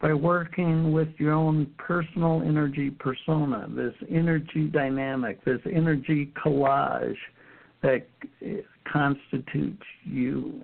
by 0.00 0.12
working 0.12 0.92
with 0.92 1.08
your 1.16 1.32
own 1.32 1.66
personal 1.78 2.42
energy 2.42 2.90
persona, 2.90 3.66
this 3.70 3.94
energy 4.10 4.66
dynamic, 4.66 5.42
this 5.44 5.60
energy 5.72 6.32
collage 6.44 7.16
that 7.82 8.06
constitutes 8.90 9.82
you. 10.04 10.62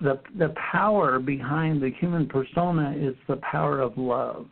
The, 0.00 0.20
the 0.36 0.52
power 0.72 1.20
behind 1.20 1.80
the 1.80 1.90
human 2.00 2.26
persona 2.26 2.94
is 2.96 3.14
the 3.28 3.36
power 3.36 3.80
of 3.80 3.96
love. 3.96 4.46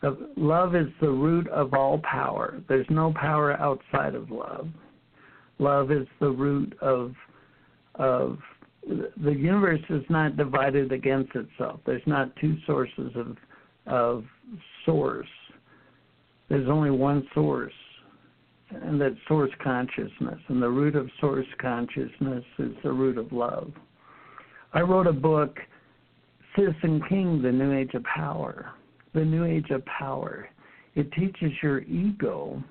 The, 0.00 0.30
love 0.36 0.76
is 0.76 0.86
the 1.00 1.10
root 1.10 1.48
of 1.48 1.74
all 1.74 1.98
power. 1.98 2.60
There's 2.68 2.86
no 2.88 3.12
power 3.12 3.54
outside 3.54 4.14
of 4.14 4.30
love. 4.30 4.68
Love 5.58 5.90
is 5.90 6.06
the 6.20 6.30
root 6.30 6.76
of 6.80 7.14
of 7.96 8.38
the 8.86 9.32
universe 9.32 9.80
is 9.90 10.04
not 10.08 10.36
divided 10.36 10.92
against 10.92 11.34
itself. 11.34 11.80
There's 11.84 12.06
not 12.06 12.34
two 12.36 12.56
sources 12.64 13.10
of 13.16 13.36
of 13.86 14.24
source. 14.84 15.26
There's 16.48 16.68
only 16.68 16.90
one 16.90 17.26
source, 17.34 17.72
and 18.70 19.00
that 19.00 19.16
source 19.26 19.50
consciousness. 19.62 20.38
And 20.48 20.62
the 20.62 20.68
root 20.68 20.94
of 20.94 21.08
source 21.20 21.46
consciousness 21.60 22.44
is 22.58 22.72
the 22.82 22.92
root 22.92 23.18
of 23.18 23.32
love. 23.32 23.72
I 24.74 24.80
wrote 24.80 25.06
a 25.06 25.12
book, 25.12 25.58
Citizen 26.56 27.02
King: 27.08 27.40
The 27.42 27.52
New 27.52 27.72
Age 27.72 27.94
of 27.94 28.04
Power. 28.04 28.72
The 29.14 29.24
New 29.24 29.44
Age 29.44 29.70
of 29.70 29.84
Power. 29.86 30.48
It 30.94 31.10
teaches 31.12 31.52
your 31.62 31.80
ego 31.82 32.62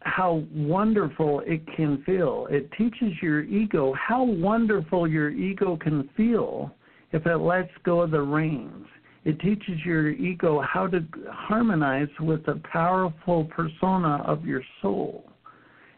how 0.00 0.44
wonderful 0.54 1.42
it 1.46 1.60
can 1.74 2.02
feel. 2.04 2.46
It 2.48 2.70
teaches 2.78 3.12
your 3.20 3.42
ego 3.42 3.92
how 3.94 4.22
wonderful 4.22 5.08
your 5.08 5.30
ego 5.30 5.76
can 5.76 6.08
feel 6.16 6.74
if 7.12 7.26
it 7.26 7.38
lets 7.38 7.70
go 7.84 8.02
of 8.02 8.12
the 8.12 8.20
reins. 8.20 8.86
It 9.26 9.38
teaches 9.40 9.84
your 9.84 10.08
ego 10.08 10.62
how 10.62 10.86
to 10.86 11.04
harmonize 11.30 12.08
with 12.20 12.46
the 12.46 12.62
powerful 12.72 13.44
persona 13.44 14.22
of 14.26 14.46
your 14.46 14.62
soul. 14.80 15.30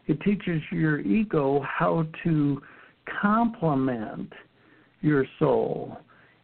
It 0.07 0.19
teaches 0.21 0.61
your 0.71 0.99
ego 0.99 1.61
how 1.61 2.05
to 2.23 2.61
complement 3.21 4.33
your 4.99 5.25
soul 5.37 5.97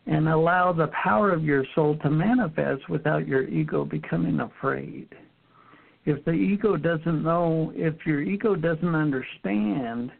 and 0.05 0.29
allow 0.29 0.71
the 0.71 0.87
power 1.03 1.33
of 1.33 1.43
your 1.43 1.65
soul 1.75 1.97
to 2.03 2.09
manifest 2.09 2.87
without 2.87 3.27
your 3.27 3.43
ego 3.49 3.83
becoming 3.83 4.39
afraid 4.39 5.09
if 6.05 6.23
the 6.23 6.31
ego 6.31 6.77
doesn't 6.77 7.23
know, 7.23 7.71
if 7.75 8.05
your 8.05 8.21
ego 8.21 8.55
doesn't 8.55 8.95
understand 8.95 10.11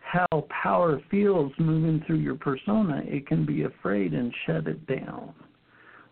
how 0.00 0.46
power 0.62 1.00
feels 1.10 1.52
moving 1.58 2.02
through 2.06 2.16
your 2.16 2.34
persona, 2.34 3.02
it 3.04 3.26
can 3.26 3.44
be 3.44 3.64
afraid 3.64 4.14
and 4.14 4.32
shut 4.46 4.66
it 4.66 4.86
down. 4.86 5.34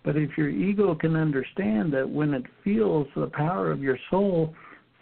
But 0.07 0.17
if 0.17 0.39
your 0.39 0.49
ego 0.49 0.95
can 0.95 1.17
understand 1.17 1.93
that 1.93 2.09
when 2.09 2.33
it 2.33 2.45
feels 2.63 3.09
the 3.17 3.27
power 3.27 3.73
of 3.73 3.83
your 3.83 3.99
soul 4.09 4.55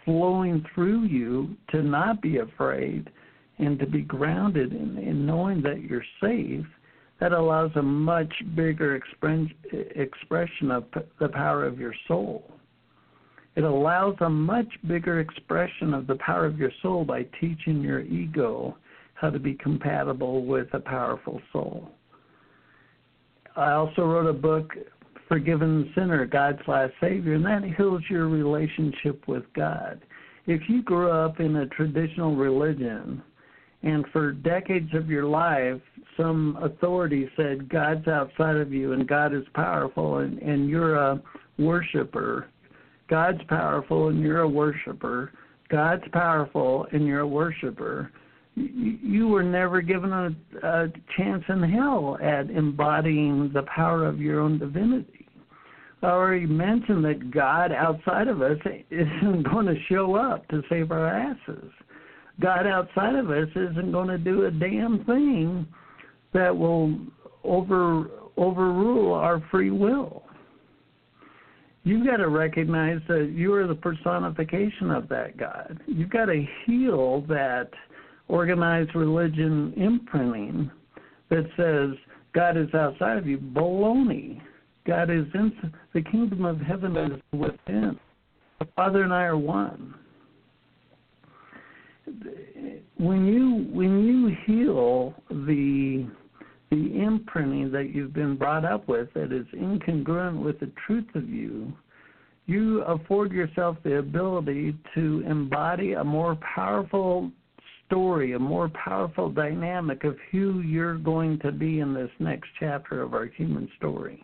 flowing 0.03 0.65
through 0.73 1.03
you, 1.03 1.55
to 1.69 1.83
not 1.83 2.23
be 2.23 2.39
afraid 2.39 3.11
and 3.59 3.77
to 3.77 3.85
be 3.85 4.01
grounded 4.01 4.73
in, 4.73 4.97
in 4.97 5.23
knowing 5.23 5.61
that 5.61 5.83
you're 5.83 6.03
safe, 6.19 6.65
that 7.19 7.33
allows 7.33 7.69
a 7.75 7.83
much 7.83 8.33
bigger 8.55 8.95
expression 8.95 10.71
of 10.71 10.85
the 11.19 11.29
power 11.29 11.65
of 11.65 11.79
your 11.79 11.93
soul. 12.07 12.51
It 13.55 13.63
allows 13.63 14.15
a 14.21 14.29
much 14.29 14.67
bigger 14.87 15.19
expression 15.19 15.93
of 15.93 16.07
the 16.07 16.15
power 16.15 16.47
of 16.47 16.57
your 16.57 16.71
soul 16.81 17.05
by 17.05 17.27
teaching 17.39 17.81
your 17.81 18.01
ego 18.01 18.75
how 19.13 19.29
to 19.29 19.39
be 19.39 19.53
compatible 19.53 20.45
with 20.45 20.67
a 20.73 20.79
powerful 20.79 21.39
soul. 21.53 21.91
I 23.55 23.71
also 23.71 24.01
wrote 24.01 24.27
a 24.27 24.33
book, 24.33 24.73
Forgiven 25.27 25.91
Sinner, 25.95 26.25
God's 26.25 26.61
Last 26.67 26.93
Savior, 27.01 27.33
and 27.33 27.45
that 27.45 27.63
heals 27.63 28.03
your 28.09 28.27
relationship 28.27 29.27
with 29.27 29.43
God. 29.53 30.01
If 30.47 30.61
you 30.69 30.83
grew 30.83 31.09
up 31.11 31.39
in 31.39 31.55
a 31.55 31.67
traditional 31.67 32.35
religion 32.35 33.23
and 33.83 34.05
for 34.13 34.31
decades 34.31 34.93
of 34.93 35.09
your 35.09 35.25
life 35.25 35.81
some 36.17 36.57
authority 36.61 37.29
said 37.35 37.67
God's 37.67 38.07
outside 38.07 38.55
of 38.55 38.71
you 38.71 38.93
and 38.93 39.07
God 39.07 39.33
is 39.33 39.43
powerful 39.53 40.19
and, 40.19 40.39
and 40.39 40.69
you're 40.69 40.95
a 40.95 41.21
worshiper 41.57 42.47
God's 43.09 43.41
powerful 43.47 44.09
and 44.09 44.21
you're 44.21 44.41
a 44.41 44.49
worshiper. 44.49 45.31
God's 45.69 46.03
powerful 46.11 46.87
and 46.91 47.05
you're 47.05 47.21
a 47.21 47.27
worshiper. 47.27 48.11
You, 48.55 49.27
were 49.27 49.43
never 49.43 49.81
given 49.81 50.13
a, 50.13 50.33
a 50.63 50.87
chance 51.17 51.43
in 51.49 51.61
hell 51.61 52.17
at 52.21 52.49
embodying 52.49 53.51
the 53.53 53.63
power 53.63 54.05
of 54.05 54.21
your 54.21 54.39
own 54.39 54.59
divinity. 54.59 55.14
Already 56.05 56.45
mentioned 56.45 57.03
that 57.05 57.31
God 57.31 57.71
outside 57.71 58.27
of 58.27 58.41
us 58.41 58.57
isn't 58.91 59.43
going 59.51 59.65
to 59.65 59.75
show 59.89 60.15
up 60.15 60.47
to 60.49 60.61
save 60.69 60.91
our 60.91 61.07
asses. 61.07 61.71
God 62.41 62.67
outside 62.67 63.15
of 63.15 63.29
us 63.29 63.47
isn't 63.55 63.91
going 63.91 64.09
to 64.09 64.17
do 64.17 64.45
a 64.45 64.51
damn 64.51 65.03
thing 65.05 65.65
that 66.33 66.55
will 66.55 66.97
over 67.43 68.09
overrule 68.37 69.13
our 69.13 69.41
free 69.49 69.71
will 69.71 70.25
you've 71.85 72.05
got 72.05 72.17
to 72.17 72.27
recognize 72.27 72.99
that 73.07 73.31
you 73.33 73.53
are 73.53 73.67
the 73.67 73.75
personification 73.75 74.91
of 74.91 75.07
that 75.07 75.37
God. 75.37 75.79
You've 75.87 76.09
got 76.09 76.25
to 76.25 76.45
heal 76.65 77.21
that 77.29 77.69
organized 78.27 78.93
religion 78.95 79.71
imprinting 79.77 80.69
that 81.29 81.45
says 81.55 81.97
God 82.33 82.57
is 82.57 82.73
outside 82.73 83.17
of 83.17 83.25
you. 83.25 83.37
Baloney. 83.37 84.41
God 84.85 85.09
is 85.09 85.25
in 85.33 85.73
the 85.93 86.01
kingdom 86.01 86.45
of 86.45 86.59
heaven 86.59 86.95
is 86.95 87.21
within. 87.31 87.99
The 88.59 88.67
Father 88.75 89.03
and 89.03 89.13
I 89.13 89.23
are 89.23 89.37
one. 89.37 89.95
When 92.97 93.25
you 93.25 93.67
when 93.75 94.05
you 94.05 94.35
heal 94.45 95.15
the 95.29 96.07
the 96.69 97.01
imprinting 97.01 97.71
that 97.71 97.93
you've 97.93 98.13
been 98.13 98.35
brought 98.35 98.63
up 98.63 98.87
with 98.87 99.11
that 99.13 99.31
is 99.31 99.45
incongruent 99.53 100.43
with 100.43 100.59
the 100.59 100.71
truth 100.85 101.07
of 101.15 101.29
you, 101.29 101.73
you 102.45 102.81
afford 102.83 103.31
yourself 103.31 103.77
the 103.83 103.97
ability 103.97 104.75
to 104.93 105.23
embody 105.25 105.93
a 105.93 106.03
more 106.03 106.37
powerful 106.55 107.31
story, 107.87 108.33
a 108.33 108.39
more 108.39 108.69
powerful 108.69 109.29
dynamic 109.29 110.03
of 110.03 110.15
who 110.31 110.61
you're 110.61 110.97
going 110.97 111.39
to 111.39 111.51
be 111.51 111.79
in 111.79 111.93
this 111.93 112.09
next 112.19 112.49
chapter 112.59 113.01
of 113.01 113.13
our 113.13 113.25
human 113.25 113.69
story. 113.77 114.23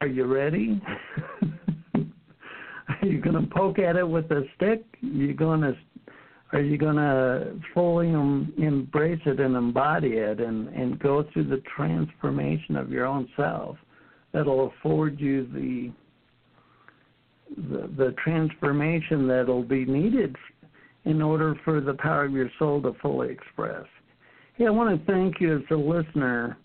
Are 0.00 0.06
you 0.06 0.26
ready? 0.26 0.80
Are 1.94 3.06
you 3.06 3.20
going 3.20 3.34
to 3.34 3.52
poke 3.52 3.80
at 3.80 3.96
it 3.96 4.08
with 4.08 4.30
a 4.30 4.44
stick? 4.54 4.84
Are 5.02 5.06
you 5.06 5.34
going 5.34 5.62
to 5.62 5.74
are 6.52 6.60
you 6.62 6.78
going 6.78 6.96
to 6.96 7.60
fully 7.74 8.08
em- 8.08 8.54
embrace 8.56 9.20
it 9.26 9.38
and 9.38 9.54
embody 9.54 10.12
it 10.12 10.40
and, 10.40 10.68
and 10.68 10.98
go 10.98 11.26
through 11.32 11.44
the 11.44 11.62
transformation 11.76 12.74
of 12.76 12.90
your 12.90 13.04
own 13.04 13.28
self 13.36 13.76
that'll 14.32 14.72
afford 14.78 15.20
you 15.20 15.46
the, 15.52 15.92
the, 17.54 17.88
the 17.98 18.14
transformation 18.24 19.28
that'll 19.28 19.62
be 19.62 19.84
needed 19.84 20.36
in 21.04 21.20
order 21.20 21.54
for 21.66 21.82
the 21.82 21.94
power 21.94 22.24
of 22.24 22.32
your 22.32 22.50
soul 22.58 22.80
to 22.80 22.94
fully 23.02 23.28
express? 23.30 23.84
Hey, 24.54 24.66
I 24.66 24.70
want 24.70 24.98
to 24.98 25.12
thank 25.12 25.40
you 25.40 25.58
as 25.58 25.62
a 25.70 25.74
listener. 25.74 26.56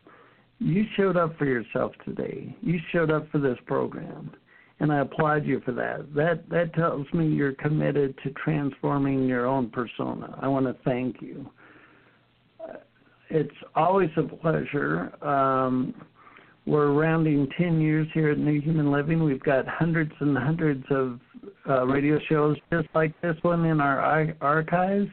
You 0.60 0.86
showed 0.96 1.18
up 1.18 1.38
for 1.38 1.46
yourself 1.46 1.92
today. 2.06 2.56
You 2.62 2.80
showed 2.92 3.12
up 3.12 3.30
for 3.32 3.40
this 3.40 3.58
program. 3.66 4.32
and 4.80 4.92
I 4.92 5.00
applaud 5.00 5.46
you 5.46 5.62
for 5.64 5.72
that. 5.74 6.14
That 6.14 6.50
that 6.50 6.74
tells 6.74 7.06
me 7.14 7.28
you're 7.28 7.54
committed 7.54 8.16
to 8.24 8.32
transforming 8.32 9.28
your 9.28 9.46
own 9.46 9.70
persona. 9.70 10.38
I 10.42 10.48
want 10.48 10.66
to 10.66 10.76
thank 10.84 11.22
you. 11.22 11.50
It's 13.30 13.56
always 13.76 14.10
a 14.18 14.24
pleasure. 14.24 15.12
Um, 15.26 15.94
we're 16.66 16.92
rounding 16.92 17.48
10 17.58 17.82
years 17.82 18.08
here 18.14 18.30
at 18.30 18.38
New 18.38 18.62
Human 18.62 18.92
Living. 18.92 19.24
We've 19.24 19.44
got 19.44 19.68
hundreds 19.68 20.14
and 20.20 20.38
hundreds 20.38 20.86
of 20.92 21.20
uh, 21.68 21.86
radio 21.86 22.20
shows 22.30 22.58
just 22.72 22.88
like 22.96 23.20
this 23.22 23.36
one 23.42 23.66
in 23.66 23.82
our 23.82 24.36
archives. 24.40 25.10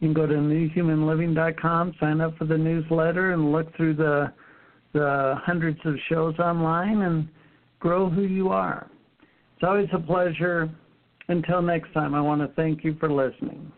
You 0.00 0.08
can 0.08 0.14
go 0.14 0.26
to 0.26 0.34
newhumanliving.com, 0.34 1.94
sign 1.98 2.20
up 2.20 2.36
for 2.38 2.44
the 2.44 2.56
newsletter, 2.56 3.32
and 3.32 3.52
look 3.52 3.74
through 3.76 3.94
the 3.94 4.32
the 4.96 5.34
hundreds 5.44 5.78
of 5.84 5.94
shows 6.08 6.38
online 6.38 7.02
and 7.02 7.28
grow 7.80 8.08
who 8.08 8.22
you 8.22 8.48
are. 8.48 8.88
It's 9.54 9.62
always 9.62 9.88
a 9.92 9.98
pleasure. 9.98 10.70
Until 11.28 11.60
next 11.60 11.92
time, 11.92 12.14
I 12.14 12.20
want 12.20 12.40
to 12.40 12.48
thank 12.54 12.84
you 12.84 12.96
for 12.98 13.10
listening. 13.10 13.72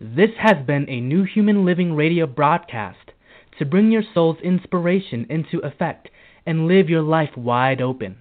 This 0.00 0.30
has 0.38 0.66
been 0.66 0.88
a 0.90 1.00
New 1.00 1.24
Human 1.24 1.64
Living 1.64 1.94
radio 1.94 2.26
broadcast 2.26 3.12
to 3.58 3.64
bring 3.64 3.90
your 3.90 4.02
soul's 4.12 4.38
inspiration 4.42 5.26
into 5.30 5.58
effect 5.60 6.10
and 6.44 6.66
live 6.66 6.90
your 6.90 7.02
life 7.02 7.34
wide 7.36 7.80
open. 7.80 8.16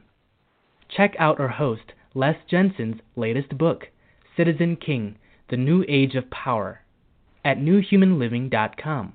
Check 0.96 1.16
out 1.20 1.40
our 1.40 1.50
host, 1.50 1.92
Les 2.14 2.38
Jensen's 2.50 3.02
latest 3.18 3.58
book, 3.58 3.90
Citizen 4.38 4.78
King 4.78 5.18
The 5.50 5.58
New 5.58 5.84
Age 5.90 6.16
of 6.16 6.30
Power, 6.30 6.82
at 7.44 7.58
newhumanliving.com. 7.58 9.14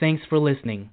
Thanks 0.00 0.22
for 0.28 0.38
listening. 0.38 0.90